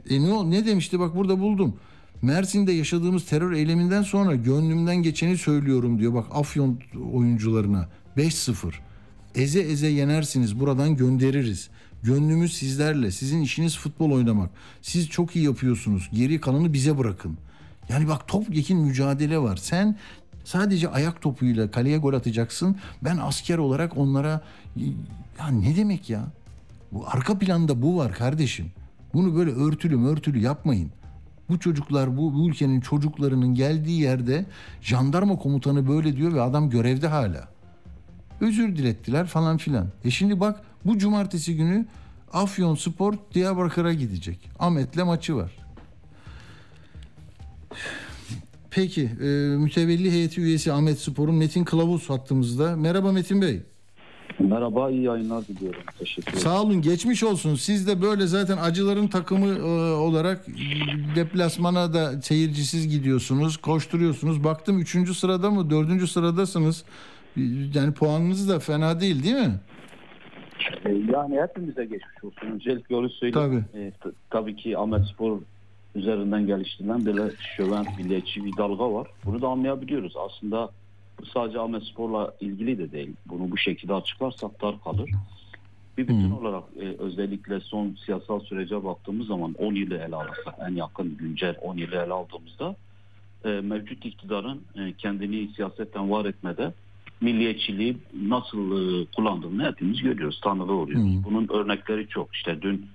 [0.09, 1.75] E ne, ne demişti bak burada buldum.
[2.21, 6.13] Mersin'de yaşadığımız terör eyleminden sonra gönlümden geçeni söylüyorum diyor.
[6.13, 6.79] Bak Afyon
[7.13, 8.73] oyuncularına 5-0.
[9.35, 11.69] Eze eze yenersiniz buradan göndeririz.
[12.03, 13.11] Gönlümüz sizlerle.
[13.11, 14.49] Sizin işiniz futbol oynamak.
[14.81, 16.09] Siz çok iyi yapıyorsunuz.
[16.13, 17.37] Geri kalanı bize bırakın.
[17.89, 19.57] Yani bak topyekin mücadele var.
[19.57, 19.97] Sen
[20.43, 22.75] sadece ayak topuyla kaleye gol atacaksın.
[23.01, 24.41] Ben asker olarak onlara
[25.39, 26.25] ya ne demek ya?
[26.91, 28.71] Bu arka planda bu var kardeşim.
[29.13, 30.91] Bunu böyle örtülü örtülü yapmayın.
[31.49, 34.45] Bu çocuklar bu, bu ülkenin çocuklarının geldiği yerde
[34.81, 37.47] jandarma komutanı böyle diyor ve adam görevde hala.
[38.41, 39.87] Özür dilettiler falan filan.
[40.05, 41.85] E şimdi bak bu cumartesi günü
[42.33, 44.49] Afyon Spor Diyarbakır'a gidecek.
[44.59, 45.51] Ahmet'le maçı var.
[48.71, 49.25] Peki e,
[49.57, 52.75] mütevelli heyeti üyesi Ahmet Spor'un Metin Kılavuz hattımızda.
[52.75, 53.61] Merhaba Metin Bey.
[54.39, 55.81] Merhaba, iyi yayınlar diliyorum.
[55.99, 56.43] Teşekkür ederim.
[56.43, 57.55] Sağ olun, geçmiş olsun.
[57.55, 60.45] Siz de böyle zaten acıların takımı e, olarak
[61.15, 64.43] deplasmana da seyircisiz gidiyorsunuz, koşturuyorsunuz.
[64.43, 66.83] Baktım üçüncü sırada mı, dördüncü sıradasınız.
[67.73, 69.59] Yani puanınız da fena değil değil mi?
[70.85, 72.47] E, yani hepimize geçmiş olsun.
[72.47, 73.65] Öncelikle öyle söyleyeyim.
[73.73, 73.83] Tabii.
[73.83, 73.91] E,
[74.29, 75.39] tabii ki Ahmet Spor
[75.95, 79.07] üzerinden geliştirilen böyle şöven milliyetçi bir dalga var.
[79.25, 80.13] Bunu da anlayabiliyoruz.
[80.17, 80.69] Aslında
[81.19, 83.13] bu sadece Ahmet Spor'la ilgili de değil.
[83.25, 85.09] Bunu bu şekilde açıklarsak dar kalır.
[85.97, 86.37] Bir bütün hmm.
[86.37, 91.55] olarak e, özellikle son siyasal sürece baktığımız zaman 10 yılı ele alırsak en yakın güncel
[91.61, 92.75] 10 yılı ele aldığımızda
[93.45, 96.73] e, mevcut iktidarın e, kendini siyasetten var etmede
[97.21, 101.05] milliyetçiliği nasıl e, kullandığını hepimiz görüyoruz, tanılı oluyoruz.
[101.05, 101.23] Hmm.
[101.23, 102.35] Bunun örnekleri çok.
[102.35, 102.85] İşte dün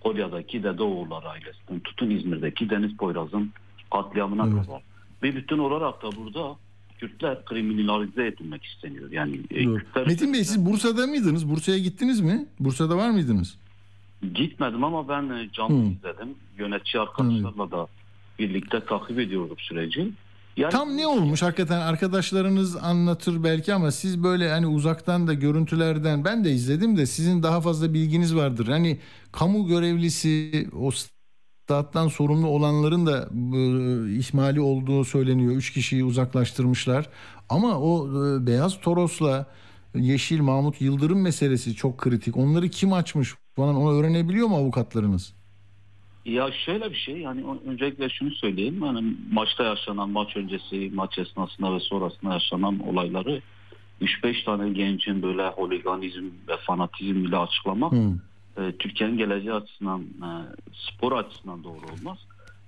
[0.00, 3.52] Konya'daki Dedeoğulları ailesinden tutun İzmir'deki Deniz Poyraz'ın
[3.92, 4.66] katliamına evet.
[4.66, 4.82] kadar.
[5.22, 6.56] Bir bütün olarak da burada
[6.98, 9.10] Kürtler kriminalize edilmek isteniyor.
[9.10, 11.50] Yani e, Kürtler Metin Bey siz Bursa'da mıydınız?
[11.50, 12.46] Bursa'ya gittiniz mi?
[12.60, 13.58] Bursa'da var mıydınız?
[14.34, 15.92] Gitmedim ama ben e, canlı hmm.
[15.92, 16.34] izledim.
[16.58, 17.70] Yönetici arkadaşlarla hmm.
[17.70, 17.86] da
[18.38, 20.10] birlikte takip ediyorduk süreci.
[20.58, 26.24] Yani, Tam ne olmuş hakikaten arkadaşlarınız anlatır belki ama siz böyle hani uzaktan da görüntülerden
[26.24, 28.66] ben de izledim de sizin daha fazla bilginiz vardır.
[28.68, 28.98] Hani
[29.32, 35.52] kamu görevlisi o stat'tan sorumlu olanların da e, ihmali olduğu söyleniyor.
[35.52, 37.08] Üç kişiyi uzaklaştırmışlar.
[37.48, 39.46] Ama o e, Beyaz Toros'la
[39.94, 42.36] Yeşil Mahmut Yıldırım meselesi çok kritik.
[42.36, 45.37] Onları kim açmış falan onu öğrenebiliyor mu avukatlarınız?
[46.24, 51.74] Ya şöyle bir şey yani öncelikle şunu söyleyeyim yani maçta yaşanan maç öncesi maç esnasında
[51.74, 53.42] ve sonrasında yaşanan olayları
[54.02, 58.14] 3-5 tane gencin böyle holiganizm ve fanatizm ile açıklamak hmm.
[58.56, 60.30] e, Türkiye'nin geleceği açısından e,
[60.72, 62.18] spor açısından doğru olmaz.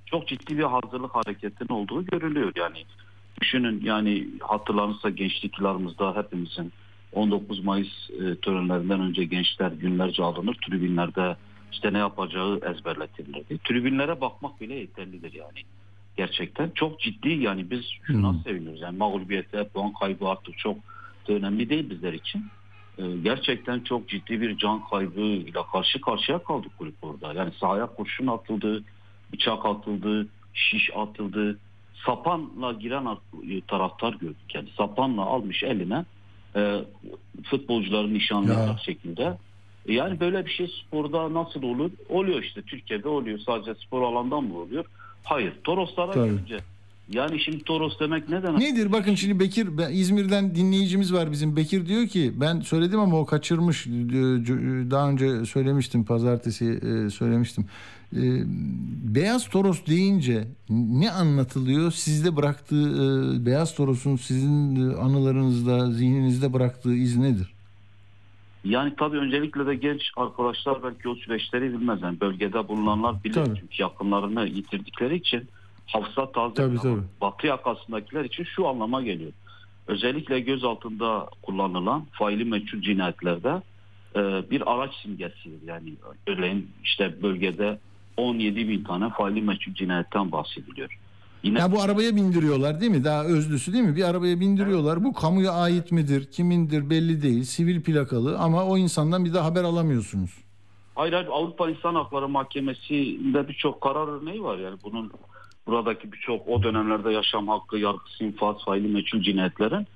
[0.07, 2.85] Çok ciddi bir hazırlık hareketinin olduğu görülüyor yani.
[3.41, 6.73] Düşünün yani hatırlanırsa gençlik yıllarımızda hepimizin
[7.13, 11.37] 19 Mayıs e, törenlerinden önce gençler günlerce alınır tribünlerde
[11.73, 13.59] işte ne yapacağı ezberletilirdi.
[13.59, 15.63] Tribünlere bakmak bile yeterlidir yani.
[16.17, 18.41] Gerçekten çok ciddi yani biz şuna hmm.
[18.41, 18.81] seviniyoruz.
[18.81, 20.77] Yani mağlubiyete, puan kaybı artık çok
[21.29, 22.45] da önemli değil bizler için.
[22.99, 27.33] Ee, gerçekten çok ciddi bir can kaybıyla karşı karşıya kaldık kulüp orada.
[27.33, 28.85] Yani sahaya kurşun atıldı,
[29.33, 31.59] bıçak atıldı, şiş atıldı.
[32.07, 33.07] Sapanla giren
[33.69, 34.55] taraftar gördük.
[34.55, 36.05] Yani sapanla almış eline
[36.57, 36.85] e,
[37.45, 39.39] futbolcuların nişanlayacak şekilde
[39.89, 41.91] yani böyle bir şey sporda nasıl olur?
[42.09, 43.39] Oluyor işte Türkiye'de oluyor.
[43.39, 44.85] Sadece spor alandan mı oluyor?
[45.25, 45.53] Hayır.
[45.65, 46.31] Toroslara Tabii.
[46.31, 46.59] gelince
[47.11, 48.61] yani şimdi Toros demek ne demek?
[48.61, 48.93] Nedir?
[48.93, 51.57] Bakın şimdi Bekir İzmir'den dinleyicimiz var bizim.
[51.57, 53.87] Bekir diyor ki ben söyledim ama o kaçırmış.
[54.91, 57.65] Daha önce söylemiştim pazartesi e, söylemiştim.
[58.13, 58.23] E,
[59.15, 61.93] Beyaz Toros deyince ne anlatılıyor?
[61.93, 67.55] Sizde bıraktığı e, Beyaz Toros'un sizin anılarınızda, zihninizde bıraktığı iz nedir?
[68.65, 72.03] Yani tabii öncelikle de genç arkadaşlar belki o süreçleri bilmez.
[72.03, 73.35] Yani bölgede bulunanlar bilir.
[73.35, 73.61] Tabii.
[73.61, 75.49] Çünkü yakınlarını yitirdikleri için
[75.87, 76.55] hafıza taze.
[76.55, 77.03] Tabii, tabii.
[77.21, 79.33] Batı yakasındakiler için şu anlama geliyor.
[79.87, 83.63] Özellikle göz altında kullanılan faili meçhul cinayetlerde
[84.17, 85.67] e, bir araç simgesidir.
[85.67, 85.95] Yani
[86.27, 87.79] örneğin işte bölgede
[88.17, 90.99] 17 bin tane faili meçhul cinayetten bahsediliyor.
[91.43, 93.05] Yine Ya bu arabaya bindiriyorlar değil mi?
[93.05, 93.97] Daha özlüsü değil mi?
[93.97, 95.05] Bir arabaya bindiriyorlar.
[95.05, 97.45] Bu kamuya ait midir, kimindir belli değil.
[97.45, 100.31] Sivil plakalı ama o insandan bir de haber alamıyorsunuz.
[100.95, 105.13] Hayır, hayır Avrupa İnsan Hakları Mahkemesi'nde birçok karar örneği var yani bunun
[105.67, 109.87] buradaki birçok o dönemlerde yaşam hakkı, yargısı, infaz, faili meçhul cinayetlerin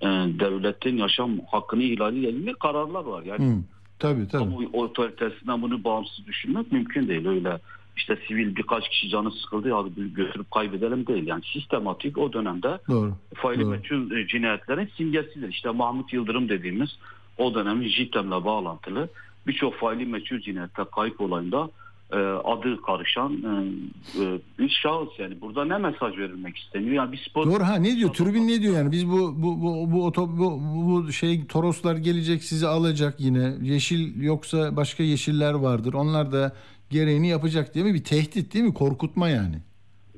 [0.00, 0.06] e,
[0.40, 3.22] devletin yaşam hakkını ihlaliyle ilgili kararlar var.
[3.22, 3.58] Yani Hı.
[3.98, 4.44] Tabii tabii.
[4.44, 7.26] kamu otoritesinden bunu bağımsız düşünmek mümkün değil.
[7.26, 7.60] Öyle
[7.96, 11.26] işte sivil birkaç kişi canı sıkıldı bir götürüp kaybedelim değil.
[11.26, 13.12] Yani sistematik o dönemde Doğru.
[13.34, 14.18] faili Doğru.
[14.18, 15.48] e, cinayetlerin simgesidir.
[15.48, 16.98] İşte Mahmut Yıldırım dediğimiz
[17.38, 19.08] o dönemin JITEM'le bağlantılı
[19.46, 21.70] birçok faili meçhul cinayette kayıp olayında
[22.12, 25.40] e, adı karışan e, e, bir şahıs yani.
[25.40, 26.94] Burada ne mesaj verilmek isteniyor?
[26.94, 28.12] Yani bir spor Doğru ha ne diyor?
[28.12, 28.92] Tribün ne diyor yani?
[28.92, 33.54] Biz bu bu bu bu, oto, bu, bu şey Toroslar gelecek sizi alacak yine.
[33.62, 35.92] Yeşil yoksa başka yeşiller vardır.
[35.92, 36.52] Onlar da
[36.92, 37.94] gereğini yapacak diye mi?
[37.94, 38.74] Bir tehdit değil mi?
[38.74, 39.56] Korkutma yani.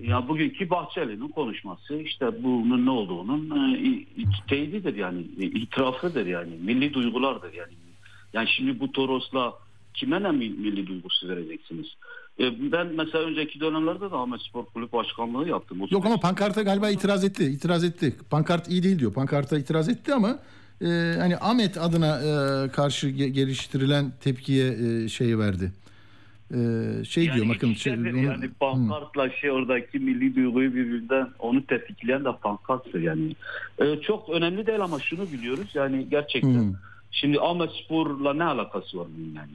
[0.00, 4.04] Ya bugünkü Bahçeli'nin konuşması işte bunun ne olduğunun e,
[4.48, 7.72] teydidir yani e, itirafıdır yani milli duygulardır yani.
[8.32, 9.52] Yani şimdi bu Toros'la
[9.94, 11.86] kime ne mi- milli duygusu vereceksiniz?
[12.40, 15.80] E, ben mesela önceki dönemlerde de Ahmet Spor Kulübü Başkanlığı yaptım.
[15.82, 17.44] O Yok ama pankarta galiba itiraz etti.
[17.44, 18.16] İtiraz etti.
[18.30, 19.12] Pankart iyi değil diyor.
[19.12, 20.38] Pankarta itiraz etti ama
[20.82, 20.86] e,
[21.18, 25.72] hani Ahmet adına e, karşı ge- geliştirilen tepkiye e, şey verdi.
[26.54, 31.66] E, şey Yani diyor bakın şey, onu- yani pankartla şey oradaki milli duyguyu birbirinden onu
[31.66, 33.36] tetikleyen de pankarttır yani.
[33.78, 36.70] E, çok önemli değil ama şunu biliyoruz yani gerçekten.
[36.70, 36.74] Hı.
[37.10, 39.50] Şimdi Ahmet Spor'la ne alakası var bunun yani?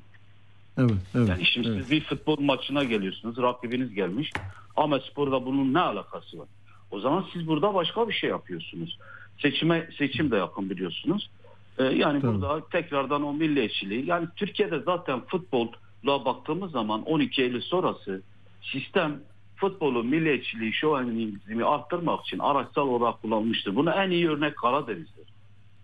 [0.77, 1.29] evet evet.
[1.29, 1.81] Yani şimdi evet.
[1.81, 4.31] siz bir futbol maçına geliyorsunuz, rakibiniz gelmiş.
[4.77, 6.47] Ahmet Spor'da bunun ne alakası var?
[6.91, 8.97] O zaman siz burada başka bir şey yapıyorsunuz.
[9.41, 11.29] Seçime seçim de yakın biliyorsunuz.
[11.77, 12.31] Ee, yani Tabii.
[12.31, 15.71] burada tekrardan o milliyetçiliği yani Türkiye'de zaten futbolla
[16.05, 18.21] baktığımız zaman 12 Eylül sonrası
[18.61, 19.19] sistem
[19.55, 23.75] futbolu milliyetçiliği şovenizmi arttırmak için araçsal olarak kullanmıştır.
[23.75, 25.27] Buna en iyi örnek Karadeniz'dir.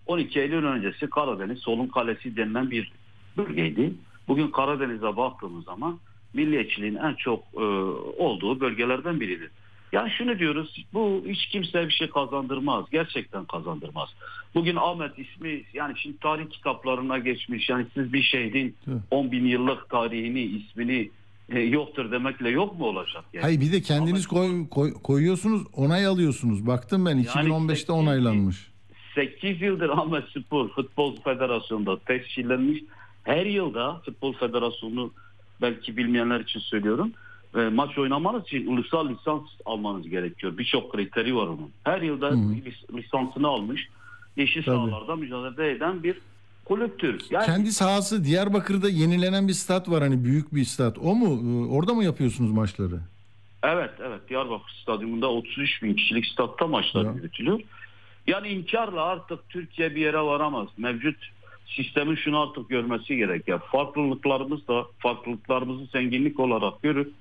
[0.06, 2.92] 12 Eylül öncesi Karadeniz solun kalesi denilen bir
[3.38, 3.94] bölgeydi.
[4.28, 6.00] Bugün Karadeniz'e baktığımız zaman
[6.34, 7.64] milliyetçiliğin en çok e,
[8.24, 9.52] olduğu bölgelerden biridir.
[9.96, 12.86] Yani şunu diyoruz bu hiç kimseye bir şey kazandırmaz.
[12.92, 14.10] Gerçekten kazandırmaz.
[14.56, 17.70] Bugün Ahmet ismi yani şimdi tarih kitaplarına geçmiş.
[17.70, 19.02] Yani siz bir şehrin Evet.
[19.12, 21.10] 10 bin yıllık tarihini ismini
[21.50, 23.24] e, yoktur demekle yok mu olacak?
[23.34, 23.42] Yani?
[23.44, 26.68] Hayır bir de kendiniz koy, koy- koyuyorsunuz, onay alıyorsunuz.
[26.68, 28.68] Baktım ben 2015'te sekiz- onaylanmış.
[29.16, 32.84] 8 yıldır Ahmet Spor Futbol Federasyonu'nda tescillenmiş.
[33.24, 35.12] Her yılda Futbol Federasyonu
[35.62, 37.12] belki bilmeyenler için söylüyorum.
[37.56, 40.58] E, maç oynamanız için ulusal lisans almanız gerekiyor.
[40.58, 41.70] Birçok kriteri var onun.
[41.84, 43.88] Her yılda lis- lisansını almış.
[44.38, 44.76] Yeşil Tabii.
[44.76, 46.18] sahalarda mücadele eden bir
[46.66, 47.22] kulüptür.
[47.30, 50.98] Yani Kendi sahası Diyarbakır'da yenilenen bir stat var hani büyük bir stat.
[51.04, 51.28] O mu?
[51.28, 53.00] Ee, Orada mı yapıyorsunuz maçları?
[53.64, 57.12] Evet evet Diyarbakır Stadyumunda 33 bin kişilik statta maçlar Ya.
[57.12, 57.60] yürütülüyor.
[58.28, 60.68] Yani inkarla artık Türkiye bir yere varamaz.
[60.78, 61.16] Mevcut
[61.68, 63.62] sistemin şunu artık görmesi gerekiyor.
[63.72, 67.14] Farklılıklarımız da farklılıklarımızı zenginlik olarak görüp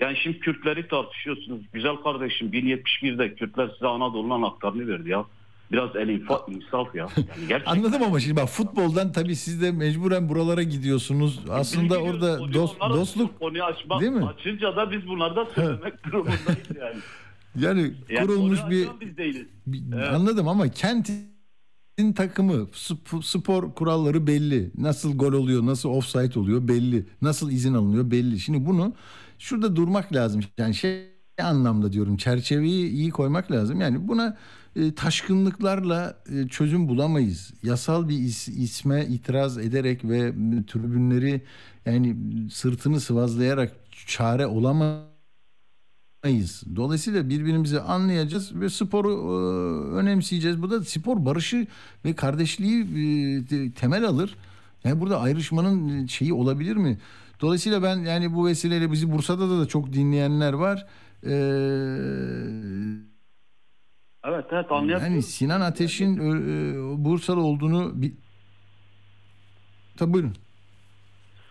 [0.00, 1.60] yani şimdi Kürtleri tartışıyorsunuz.
[1.72, 5.24] Güzel kardeşim 1071'de Kürtler size Anadolu'nun haklarını verdi ya.
[5.72, 7.08] Biraz el infa, insaf ya.
[7.16, 7.72] Yani gerçekten.
[7.72, 11.40] Anladım ama şimdi bak futboldan tabii siz de mecburen buralara gidiyorsunuz.
[11.50, 14.26] Aslında Biz orada dost, dostluk konuyu açmak, değil mi?
[14.26, 16.96] Açınca da biz bunları da söylemek durumundayız yani.
[17.56, 19.46] yani yani kurulmuş bir, biz değiliz.
[19.66, 21.30] bir- anladım ama kentin
[22.16, 24.70] takımı sp- spor kuralları belli.
[24.78, 27.06] Nasıl gol oluyor, nasıl offside oluyor belli.
[27.22, 28.40] Nasıl izin alınıyor belli.
[28.40, 28.92] Şimdi bunu
[29.40, 30.40] şurada durmak lazım.
[30.58, 31.10] Yani şey
[31.42, 33.80] anlamda diyorum çerçeveyi iyi koymak lazım.
[33.80, 34.36] Yani buna
[34.76, 37.52] e, taşkınlıklarla e, çözüm bulamayız.
[37.62, 41.42] Yasal bir is- isme itiraz ederek ve e, tribünleri
[41.86, 42.16] yani
[42.52, 43.72] sırtını sıvazlayarak
[44.06, 45.10] çare olamayız.
[46.76, 50.62] Dolayısıyla birbirimizi anlayacağız ve sporu e, önemseyeceğiz.
[50.62, 51.66] Bu da spor barışı
[52.04, 52.82] ve kardeşliği
[53.40, 54.36] e, te- temel alır.
[54.84, 56.98] Yani burada ayrışmanın şeyi olabilir mi?
[57.40, 60.86] Dolayısıyla ben yani bu vesileyle bizi Bursa'da da, da çok dinleyenler var.
[61.26, 61.30] Ee,
[64.24, 65.12] Evet evet anlayabiliyorum.
[65.12, 68.12] yani Sinan Ateş'in e, e, Bursalı olduğunu bir...
[69.96, 70.34] Tabii buyurun.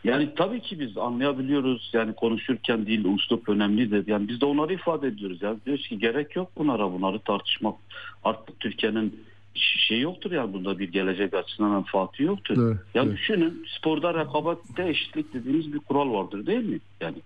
[0.03, 1.90] Yani tabii ki biz anlayabiliyoruz.
[1.94, 4.07] Yani konuşurken dil, üslup önemlidir.
[4.07, 5.41] Yani biz de onları ifade ediyoruz.
[5.41, 7.76] Yani diyoruz ki gerek yok bunlara bunları tartışmak.
[8.24, 9.24] Artık Türkiye'nin
[9.55, 12.67] şey yoktur yani bunda bir gelecek açısından menfaati yoktur.
[12.67, 13.13] Evet, ya evet.
[13.13, 16.80] düşünün sporda rekabette eşitlik dediğimiz bir kural vardır değil mi?
[17.01, 17.17] Yani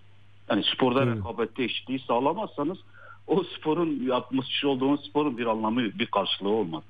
[0.50, 1.16] yani sporda Evet.
[1.16, 2.78] rekabette eşitliği sağlamazsanız
[3.26, 6.82] o sporun yapmış olduğunuz sporun bir anlamı bir karşılığı olmaz.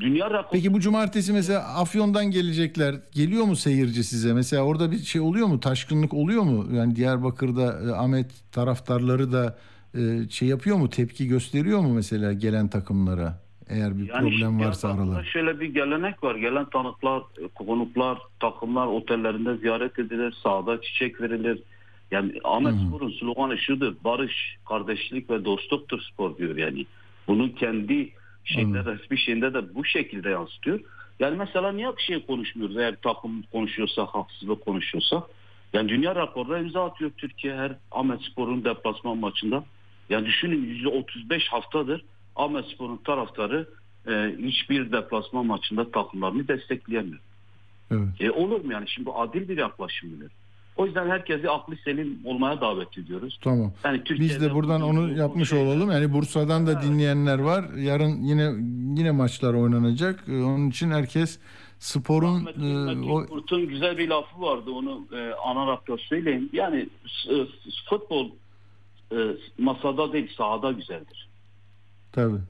[0.00, 2.94] Dünya rekoru Peki bu cumartesi mesela Afyon'dan gelecekler.
[3.14, 4.32] Geliyor mu seyirci size?
[4.32, 5.60] Mesela orada bir şey oluyor mu?
[5.60, 6.76] Taşkınlık oluyor mu?
[6.76, 9.58] Yani Diyarbakır'da e, Ahmet taraftarları da
[9.94, 10.90] e, şey yapıyor mu?
[10.90, 13.45] Tepki gösteriyor mu mesela gelen takımlara?
[13.68, 15.24] Eğer bir problem şimdi varsa aralar.
[15.24, 16.34] Şöyle bir gelenek var.
[16.34, 17.22] Gelen tanıklar,
[17.54, 20.34] konuklar, takımlar otellerinde ziyaret edilir.
[20.42, 21.62] Sahada çiçek verilir.
[22.10, 23.94] Yani Ahmet Spor'un sloganı şudur.
[24.04, 26.86] Barış, kardeşlik ve dostluktur spor diyor yani.
[27.28, 28.12] Bunun kendi
[28.44, 30.80] şeyinde, resmi şeyinde de bu şekilde yansıtıyor.
[31.20, 32.76] Yani mesela niye bir şey konuşmuyoruz?
[32.76, 35.26] Eğer takım konuşuyorsa, haksızlık konuşuyorsa.
[35.72, 39.64] Yani dünya raporuna imza atıyor Türkiye her Ahmet Spor'un deplasman maçında.
[40.10, 42.04] Yani düşünün %35 haftadır
[42.36, 43.68] Ahmet Spor'un taraftarı
[44.08, 47.20] e, hiçbir deplasman maçında takımlarını destekleyemiyor.
[47.90, 48.08] Evet.
[48.20, 48.88] E, olur mu yani?
[48.88, 50.32] Şimdi bu adil bir yaklaşım bilir.
[50.76, 53.38] O yüzden herkesi aklı selim olmaya davet ediyoruz.
[53.42, 53.72] Tamam.
[53.84, 55.90] Yani Biz Türkiye'de de buradan bu- onu yapmış bu- olalım.
[55.90, 57.64] Yani Bursa'dan da dinleyenler var.
[57.76, 58.42] Yarın yine
[59.00, 60.24] yine maçlar oynanacak.
[60.28, 61.38] Ee, Onun için herkes
[61.78, 66.50] sporun Ahmet e, o Kurt'un güzel bir lafı vardı onu e, ana rapta söyleyeyim.
[66.52, 66.88] Yani
[67.30, 67.34] e,
[67.90, 68.30] futbol
[69.12, 69.16] e,
[69.58, 71.28] masada değil sahada güzeldir.
[72.16, 72.40] Tabii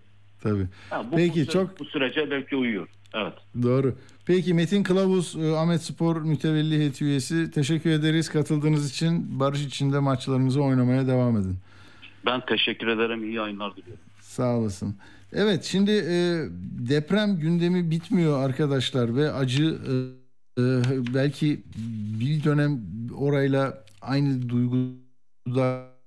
[0.42, 0.66] tabii.
[0.90, 2.88] Ha, bu, Peki, bu, çok- bu sürece belki uyuyor.
[3.14, 3.32] Evet.
[3.62, 3.94] Doğru.
[4.26, 7.50] Peki Metin Kılavuz e, Ahmet Spor mütevelli heyeti üyesi.
[7.50, 9.40] Teşekkür ederiz katıldığınız için.
[9.40, 11.56] Barış içinde maçlarınızı oynamaya devam edin.
[12.26, 13.24] Ben teşekkür ederim.
[13.24, 14.04] İyi yayınlar diliyorum.
[14.20, 14.96] Sağ olasın.
[15.32, 16.44] Evet şimdi e,
[16.88, 19.92] deprem gündemi bitmiyor arkadaşlar ve acı e,
[20.62, 20.64] e,
[21.14, 21.62] belki
[22.20, 22.80] bir dönem
[23.18, 24.48] orayla aynı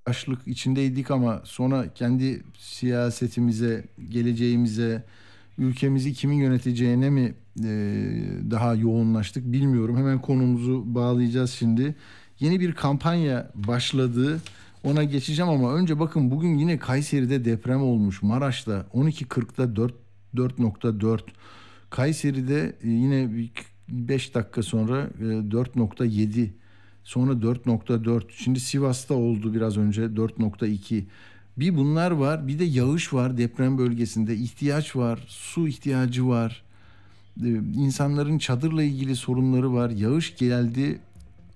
[0.09, 5.03] duygudaşlık içindeydik ama sonra kendi siyasetimize, geleceğimize,
[5.57, 7.69] ülkemizi kimin yöneteceğine mi e,
[8.51, 9.97] daha yoğunlaştık bilmiyorum.
[9.97, 11.95] Hemen konumuzu bağlayacağız şimdi.
[12.39, 14.41] Yeni bir kampanya başladı.
[14.83, 18.23] Ona geçeceğim ama önce bakın bugün yine Kayseri'de deprem olmuş.
[18.23, 19.93] Maraş'ta 12.40'da 4
[20.35, 21.19] 4.4.
[21.89, 23.29] Kayseri'de e, yine
[23.89, 26.49] 5 dakika sonra e, 4.7.
[27.09, 28.23] Sonra 4.4.
[28.29, 31.03] Şimdi Sivas'ta oldu biraz önce 4.2.
[31.57, 32.47] Bir bunlar var.
[32.47, 34.35] Bir de yağış var deprem bölgesinde.
[34.35, 35.19] ihtiyaç var.
[35.27, 36.63] Su ihtiyacı var.
[37.43, 39.89] Ee, insanların çadırla ilgili sorunları var.
[39.89, 40.99] Yağış geldi.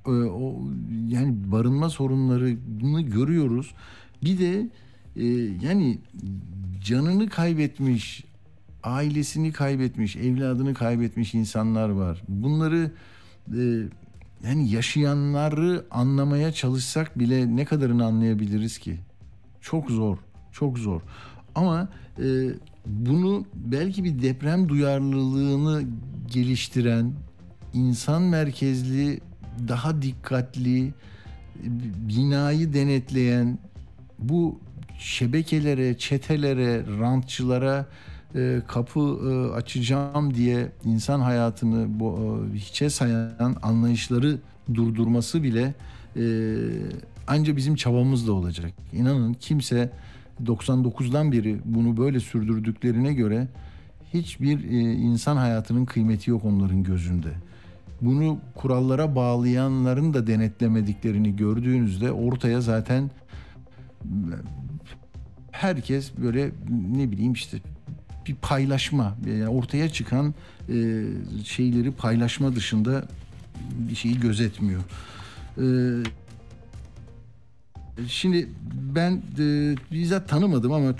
[0.07, 0.63] Ee, o
[1.07, 3.71] yani barınma sorunlarını görüyoruz.
[4.23, 4.69] Bir de
[5.15, 5.25] e,
[5.65, 5.99] yani
[6.83, 8.23] canını kaybetmiş,
[8.83, 12.21] ailesini kaybetmiş, evladını kaybetmiş insanlar var.
[12.27, 12.91] Bunları
[13.57, 13.61] e,
[14.43, 18.99] yani yaşayanları anlamaya çalışsak bile ne kadarını anlayabiliriz ki?
[19.61, 20.17] Çok zor,
[20.51, 21.01] çok zor.
[21.55, 21.89] Ama
[22.19, 22.25] e,
[22.85, 25.83] bunu belki bir deprem duyarlılığını
[26.27, 27.13] geliştiren,
[27.73, 29.19] insan merkezli,
[29.67, 30.93] daha dikkatli,
[32.09, 33.59] binayı denetleyen,
[34.19, 34.59] bu
[34.99, 37.85] şebekelere, çetelere, rantçılara
[38.35, 44.37] e, kapı e, açacağım diye insan hayatını bu, e, hiçe sayan anlayışları
[44.73, 45.73] durdurması bile
[46.15, 46.23] e,
[47.27, 48.71] anca bizim çabamızla olacak.
[48.93, 49.91] İnanın kimse
[50.45, 53.47] 99'dan beri bunu böyle sürdürdüklerine göre
[54.13, 57.29] hiçbir e, insan hayatının kıymeti yok onların gözünde.
[58.01, 63.11] Bunu kurallara bağlayanların da denetlemediklerini gördüğünüzde ortaya zaten
[65.51, 66.51] herkes böyle
[66.95, 67.57] ne bileyim işte
[68.27, 70.33] bir paylaşma yani ortaya çıkan
[70.69, 71.05] e,
[71.43, 73.07] şeyleri paylaşma dışında
[73.89, 74.81] bir şeyi gözetmiyor.
[75.57, 75.65] E,
[78.07, 78.49] şimdi
[78.95, 80.95] ben e, bizzat tanımadım ama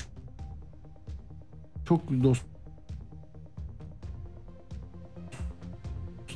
[1.86, 2.44] çok dost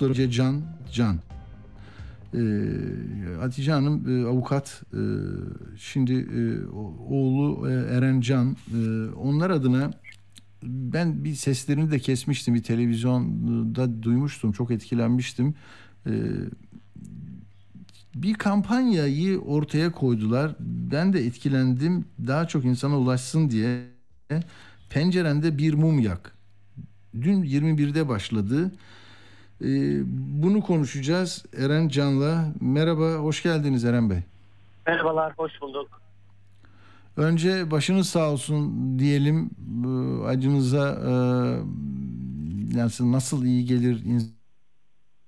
[0.02, 0.62] dostları Can
[0.94, 1.20] Can
[2.34, 2.40] ee,
[3.40, 5.02] Hatice Hanım e, avukat e,
[5.78, 6.68] şimdi e,
[7.10, 9.92] oğlu e, Eren Can e, onlar adına
[10.64, 15.56] ben bir seslerini de kesmiştim bir televizyonda duymuştum çok etkilenmiştim
[16.06, 16.12] Ee,
[18.16, 23.84] bir kampanyayı ortaya koydular ben de etkilendim daha çok insana ulaşsın diye
[24.90, 26.36] pencerende bir mum yak
[27.14, 28.72] dün 21'de başladı
[29.62, 30.00] ee,
[30.44, 32.46] bunu konuşacağız Eren Can'la.
[32.62, 34.20] Merhaba, hoş geldiniz Eren Bey.
[34.88, 36.02] Merhabalar, hoş bulduk.
[37.18, 39.50] Önce başınız sağ olsun diyelim.
[40.28, 41.12] Acınıza e,
[42.78, 44.04] yani nasıl iyi gelir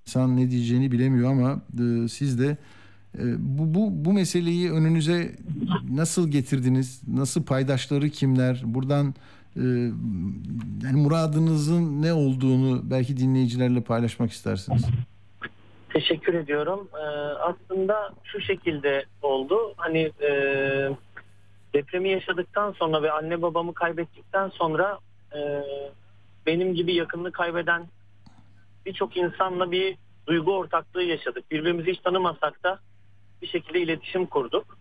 [0.08, 2.58] insan ne diyeceğini bilemiyor ama e, siz de
[3.20, 5.36] e, bu, bu, bu meseleyi önünüze
[5.92, 7.02] nasıl getirdiniz?
[7.08, 8.62] Nasıl paydaşları kimler?
[8.66, 9.14] Buradan
[10.84, 14.86] yani muradınızın ne olduğunu belki dinleyicilerle paylaşmak istersiniz.
[15.94, 16.88] Teşekkür ediyorum.
[16.94, 19.74] Ee, aslında şu şekilde oldu.
[19.78, 20.32] Hani e,
[21.74, 25.00] depremi yaşadıktan sonra ve anne babamı kaybettikten sonra
[25.36, 25.64] e,
[26.46, 27.88] benim gibi yakınını kaybeden
[28.86, 29.98] birçok insanla bir
[30.28, 31.52] duygu ortaklığı yaşadık.
[31.52, 32.80] Birbirimizi hiç tanımasak da
[33.42, 34.78] bir şekilde iletişim kurduk.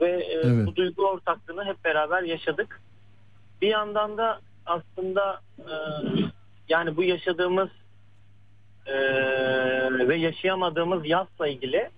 [0.00, 0.66] Ve e, Evet.
[0.66, 2.80] bu duygu ortaklığını hep beraber yaşadık.
[3.62, 5.72] Bir yandan da aslında e,
[6.68, 7.68] yani bu yaşadığımız
[8.86, 8.94] e,
[10.08, 11.90] ve yaşayamadığımız yazla ilgili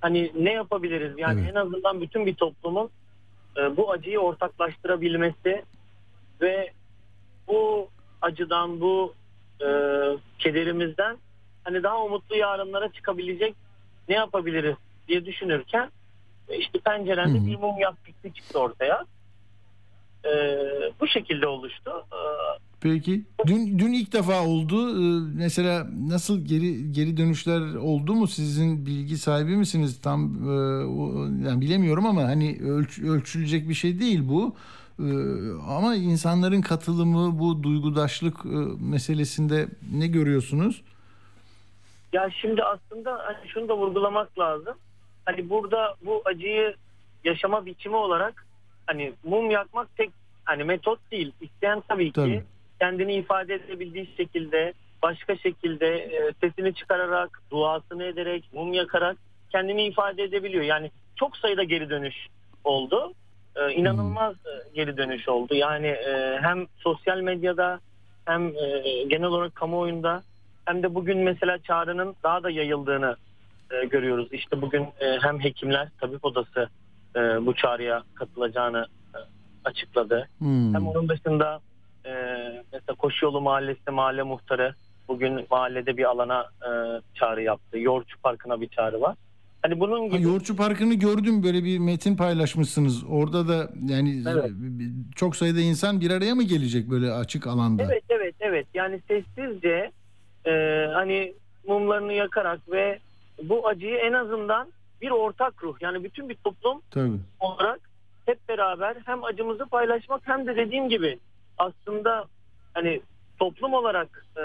[0.00, 1.14] hani ne yapabiliriz?
[1.18, 1.50] Yani Evet.
[1.50, 2.90] en azından bütün bir toplumun
[3.56, 5.64] e, bu acıyı ortaklaştırabilmesi
[6.40, 6.72] ve
[7.48, 7.88] bu
[8.22, 9.14] acıdan, bu
[9.60, 9.68] e,
[10.38, 11.16] kederimizden
[11.64, 13.54] hani daha umutlu yarınlara çıkabilecek
[14.08, 14.76] ne yapabiliriz
[15.08, 15.90] diye düşünürken
[16.48, 17.46] e, işte pencerende hı.
[17.46, 17.94] bir mum yak
[18.34, 19.04] çıktı ortaya.
[20.24, 20.30] E,
[21.00, 22.06] bu şekilde oluştu.
[22.12, 22.18] E,
[22.82, 24.88] Peki dün dün ilk defa oldu.
[24.90, 28.26] Ee, Mesela nasıl geri geri dönüşler oldu mu?
[28.26, 30.00] Sizin bilgi sahibi misiniz?
[30.00, 30.52] Tam e,
[31.48, 34.54] yani bilemiyorum ama hani ölç, ölçülecek bir şey değil bu.
[34.98, 35.04] Ee,
[35.68, 40.82] Ama insanların katılımı bu duygudaşlık e, meselesinde ne görüyorsunuz?
[42.12, 44.74] Ya şimdi aslında hani şunu da vurgulamak lazım.
[45.24, 46.74] Hani burada bu acıyı
[47.24, 48.46] yaşama biçimi olarak
[48.86, 50.10] hani mum yakmak tek
[50.44, 51.32] hani metot değil.
[51.40, 52.44] İsteyen tabii ki Tabii.
[52.82, 54.72] Kendini ifade edebildiği şekilde
[55.02, 59.16] başka şekilde e, sesini çıkararak, duasını ederek, mum yakarak
[59.50, 60.64] kendini ifade edebiliyor.
[60.64, 62.14] Yani çok sayıda geri dönüş
[62.64, 63.12] oldu.
[63.56, 65.54] E, inanılmaz e, geri dönüş oldu.
[65.54, 67.80] Yani e, hem sosyal medyada
[68.24, 70.22] hem e, genel olarak kamuoyunda
[70.64, 73.16] hem de bugün mesela çağrının daha da yayıldığını
[73.70, 74.28] e, görüyoruz.
[74.32, 76.68] İşte bugün e, hem hekimler, tabip odası
[77.16, 79.18] e, bu çağrıya katılacağını e,
[79.64, 80.28] açıkladı.
[80.38, 80.74] Hmm.
[80.74, 81.60] Hem onun dışında
[82.06, 82.10] e,
[82.72, 84.74] mesela Koşuyolu Mahallesi mahalle muhtarı
[85.08, 86.70] bugün mahallede bir alana e,
[87.14, 87.78] çağrı yaptı.
[87.78, 89.16] Yoğurtçu Parkı'na bir çağrı var.
[89.62, 93.04] Hani bunun Ha, gibi Yoğurtçu Parkı'nı gördüm böyle bir metin paylaşmışsınız.
[93.10, 94.50] Orada da yani Evet.
[95.16, 97.82] çok sayıda insan bir araya mı gelecek böyle açık alanda?
[97.82, 99.90] Evet evet evet yani sessizce
[100.46, 100.52] e,
[100.94, 101.34] hani
[101.68, 102.98] mumlarını yakarak ve
[103.42, 104.68] bu acıyı en azından
[105.02, 107.18] bir ortak ruh yani bütün bir toplum Tabii.
[107.40, 107.80] olarak
[108.26, 111.18] hep beraber hem acımızı paylaşmak hem de dediğim gibi
[111.58, 112.24] aslında
[112.74, 113.00] hani
[113.38, 114.42] toplum olarak e,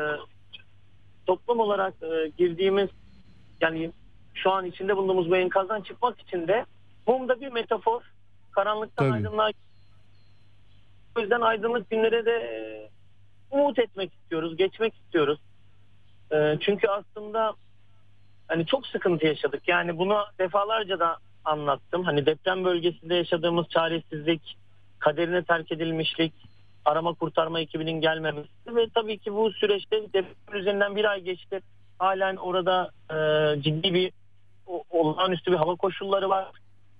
[1.25, 2.89] toplum olarak e, girdiğimiz
[3.61, 3.91] yani
[4.33, 6.65] şu an içinde bulunduğumuz bu enkazdan çıkmak için de
[7.07, 8.01] mum da bir metafor.
[8.51, 9.15] Karanlıktan Tabii.
[9.15, 9.51] aydınlığa
[11.17, 12.57] o yüzden aydınlık günlere de e,
[13.51, 15.39] umut etmek istiyoruz, geçmek istiyoruz.
[16.31, 17.53] E, çünkü aslında
[18.47, 19.67] hani çok sıkıntı yaşadık.
[19.67, 22.03] Yani bunu defalarca da anlattım.
[22.03, 24.57] Hani deprem bölgesinde yaşadığımız çaresizlik,
[24.99, 26.33] kaderine terk edilmişlik,
[26.87, 31.61] arama kurtarma ekibinin gelmemesi ve tabii ki bu süreçte deprem üzerinden bir ay geçti.
[31.99, 33.15] Halen orada e,
[33.61, 34.11] ciddi bir
[34.67, 36.47] o- olağanüstü bir hava koşulları var.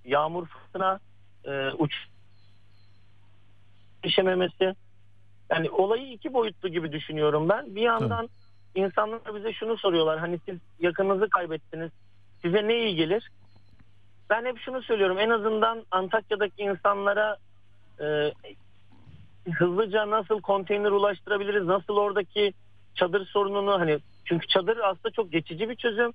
[0.06, 1.00] Yağmur, fırtına,
[1.46, 1.94] e, uç
[3.96, 4.76] yetişememesi.
[5.52, 7.76] Yani olayı iki boyutlu gibi düşünüyorum ben.
[7.76, 8.30] Bir yandan
[8.76, 10.20] insanlar bize şunu soruyorlar.
[10.20, 11.92] Hani siz yakınınızı kaybettiniz.
[12.42, 13.30] Size ne iyi gelir?
[14.30, 15.20] Ben hep şunu söylüyorum.
[15.20, 17.38] En azından Antakya'daki insanlara
[18.00, 18.32] e,
[19.52, 21.64] hızlıca nasıl konteyner ulaştırabiliriz?
[21.64, 22.54] Nasıl oradaki
[22.96, 26.14] çadır sorununu hani çünkü çadır aslında çok geçici bir çözüm.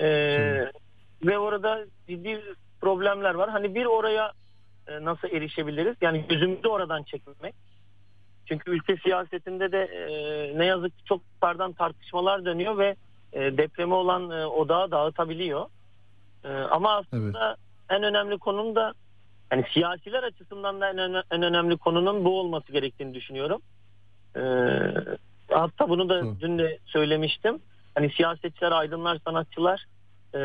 [0.00, 0.08] E,
[1.24, 2.40] ve orada ciddi
[2.80, 3.50] problemler var.
[3.50, 4.32] Hani bir oraya
[4.88, 5.96] e, nasıl erişebiliriz?
[6.00, 7.54] Yani gözümüzü oradan çekmemek.
[8.46, 12.96] Çünkü ülke siyasetinde de e, ne yazık ki çok yukarıdan tartışmalar dönüyor ve
[13.32, 15.66] e, depremi olan e, odağı dağıtabiliyor.
[16.44, 17.56] E, ama aslında
[17.90, 18.94] en önemli konunun da
[19.52, 23.62] yani siyasiler açısından da en, en önemli konunun bu olması gerektiğini düşünüyorum.
[24.36, 24.42] E,
[25.50, 26.40] hatta bunu da Doğru.
[26.40, 27.58] dün de söylemiştim.
[27.94, 29.86] Hani siyasetçiler, aydınlar, sanatçılar
[30.34, 30.38] e,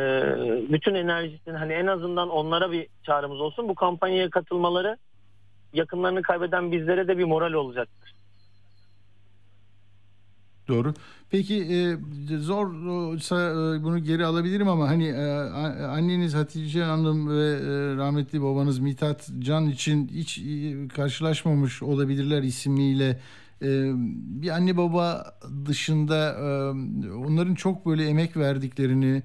[0.71, 3.69] bütün enerjisini hani en azından onlara bir çağrımız olsun.
[3.69, 4.97] Bu kampanyaya katılmaları
[5.73, 8.13] yakınlarını kaybeden bizlere de bir moral olacaktır.
[10.71, 10.93] Doğru.
[11.29, 11.97] Peki e,
[12.37, 15.25] zorsa e, bunu geri alabilirim ama hani e,
[15.85, 23.19] anneniz Hatice Hanım ve e, rahmetli babanız Mithat Can için hiç e, karşılaşmamış olabilirler ismiyle.
[23.61, 23.91] E,
[24.41, 25.33] bir anne baba
[25.65, 29.23] dışında e, onların çok böyle emek verdiklerini,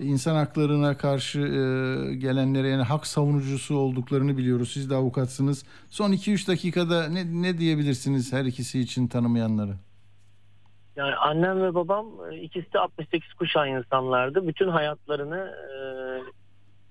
[0.00, 4.70] insan haklarına karşı e, gelenlere yani hak savunucusu olduklarını biliyoruz.
[4.74, 5.64] Siz de avukatsınız.
[5.90, 9.78] Son 2-3 dakikada ne, ne diyebilirsiniz her ikisi için tanımayanlara?
[10.96, 14.48] Yani annem ve babam e, ikisi de 68 kuşağı insanlardı.
[14.48, 15.76] Bütün hayatlarını e,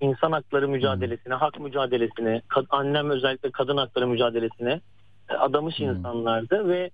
[0.05, 4.81] insan hakları mücadelesine, hak mücadelesine, annem özellikle kadın hakları mücadelesine
[5.30, 6.89] e, adamış insanlardı ve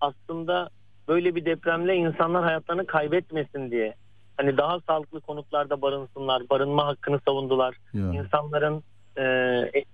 [0.00, 0.68] aslında
[1.08, 3.94] böyle bir depremle insanlar hayatlarını kaybetmesin diye
[4.36, 7.76] hani daha sağlıklı konutlarda barınsınlar, barınma hakkını savundular.
[7.92, 8.12] Ya.
[8.12, 8.82] İnsanların
[9.16, 9.84] e, e,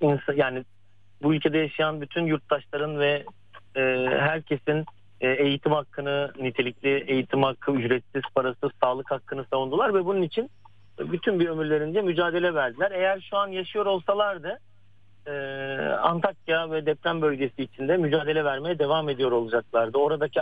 [0.00, 0.64] ins- yani
[1.22, 3.24] bu ülkede yaşayan bütün yurttaşların ve
[3.76, 3.80] e,
[4.10, 4.84] herkesin
[5.26, 10.50] eğitim hakkını, nitelikli eğitim hakkı, ücretsiz, parasız sağlık hakkını savundular ve bunun için
[10.98, 12.90] bütün bir ömürlerince mücadele verdiler.
[12.90, 14.58] Eğer şu an yaşıyor olsalardı
[15.26, 15.32] e,
[16.02, 19.98] Antakya ve deprem bölgesi içinde mücadele vermeye devam ediyor olacaklardı.
[19.98, 20.40] Oradaki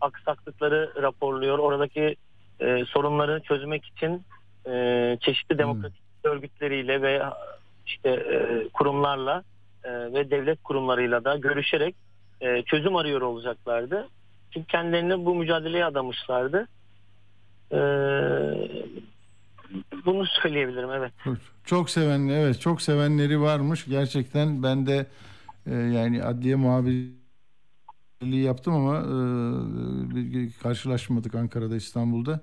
[0.00, 2.16] aksaklıkları raporluyor, oradaki
[2.60, 4.22] e, sorunları çözmek için
[4.66, 7.22] e, çeşitli demokratik örgütleriyle ve
[7.86, 9.42] işte e, kurumlarla
[9.84, 11.94] e, ve devlet kurumlarıyla da görüşerek
[12.40, 14.08] e, çözüm arıyor olacaklardı.
[14.54, 16.68] Çünkü kendilerini bu mücadeleye adamışlardı.
[17.72, 17.78] E,
[20.06, 21.12] bunu söyleyebilirim evet.
[21.64, 25.06] Çok sevenli evet çok sevenleri varmış gerçekten ben de
[25.66, 27.14] e, yani adliye muhabirliği
[28.22, 32.40] yaptım ama e, karşılaşmadık Ankara'da İstanbul'da.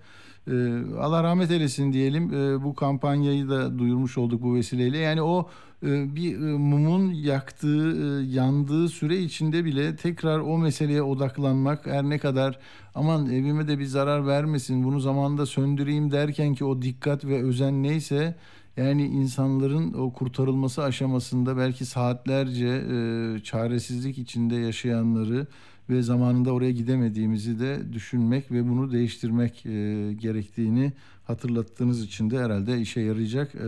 [0.48, 0.52] E,
[1.00, 2.34] Allah rahmet eylesin diyelim.
[2.34, 4.98] E, bu kampanyayı da duyurmuş olduk bu vesileyle.
[4.98, 5.50] Yani o
[5.84, 12.04] e, bir e, mumun yaktığı e, yandığı süre içinde bile tekrar o meseleye odaklanmak her
[12.04, 12.60] ne kadar
[12.96, 17.84] aman evime de bir zarar vermesin bunu zamanında söndüreyim derken ki o dikkat ve özen
[17.84, 18.36] neyse
[18.78, 25.48] yani insanların o kurtarılması aşamasında belki saatlerce e, çaresizlik içinde yaşayanları
[25.90, 29.70] ve zamanında oraya gidemediğimizi de düşünmek ve bunu değiştirmek e,
[30.14, 30.94] gerektiğini
[31.28, 33.56] hatırlattığınız için de herhalde işe yarayacak.
[33.56, 33.60] E,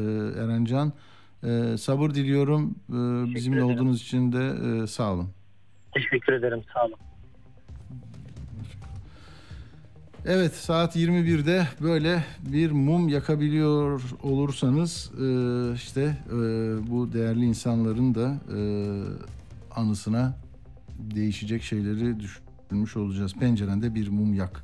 [0.43, 0.93] Erencan
[1.43, 2.75] e, sabır diliyorum.
[2.89, 3.75] E, bizimle ederim.
[3.75, 4.53] olduğunuz için de
[4.83, 5.29] e, sağ olun.
[5.93, 6.95] Teşekkür ederim sağ olun.
[10.25, 15.25] Evet saat 21'de böyle bir mum yakabiliyor olursanız e,
[15.75, 16.35] işte e,
[16.91, 18.59] bu değerli insanların da e,
[19.75, 20.35] anısına
[20.99, 23.33] değişecek şeyleri düşünmüş olacağız.
[23.33, 24.63] Pencerende bir mum yak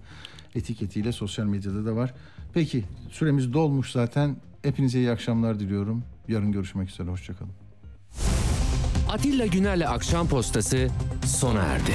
[0.55, 2.13] etiketiyle sosyal medyada da var.
[2.53, 4.35] Peki süremiz dolmuş zaten.
[4.63, 6.03] Hepinize iyi akşamlar diliyorum.
[6.27, 7.09] Yarın görüşmek üzere.
[7.09, 7.51] Hoşçakalın.
[9.09, 10.87] Atilla Güner'le Akşam Postası
[11.25, 11.93] sona erdi.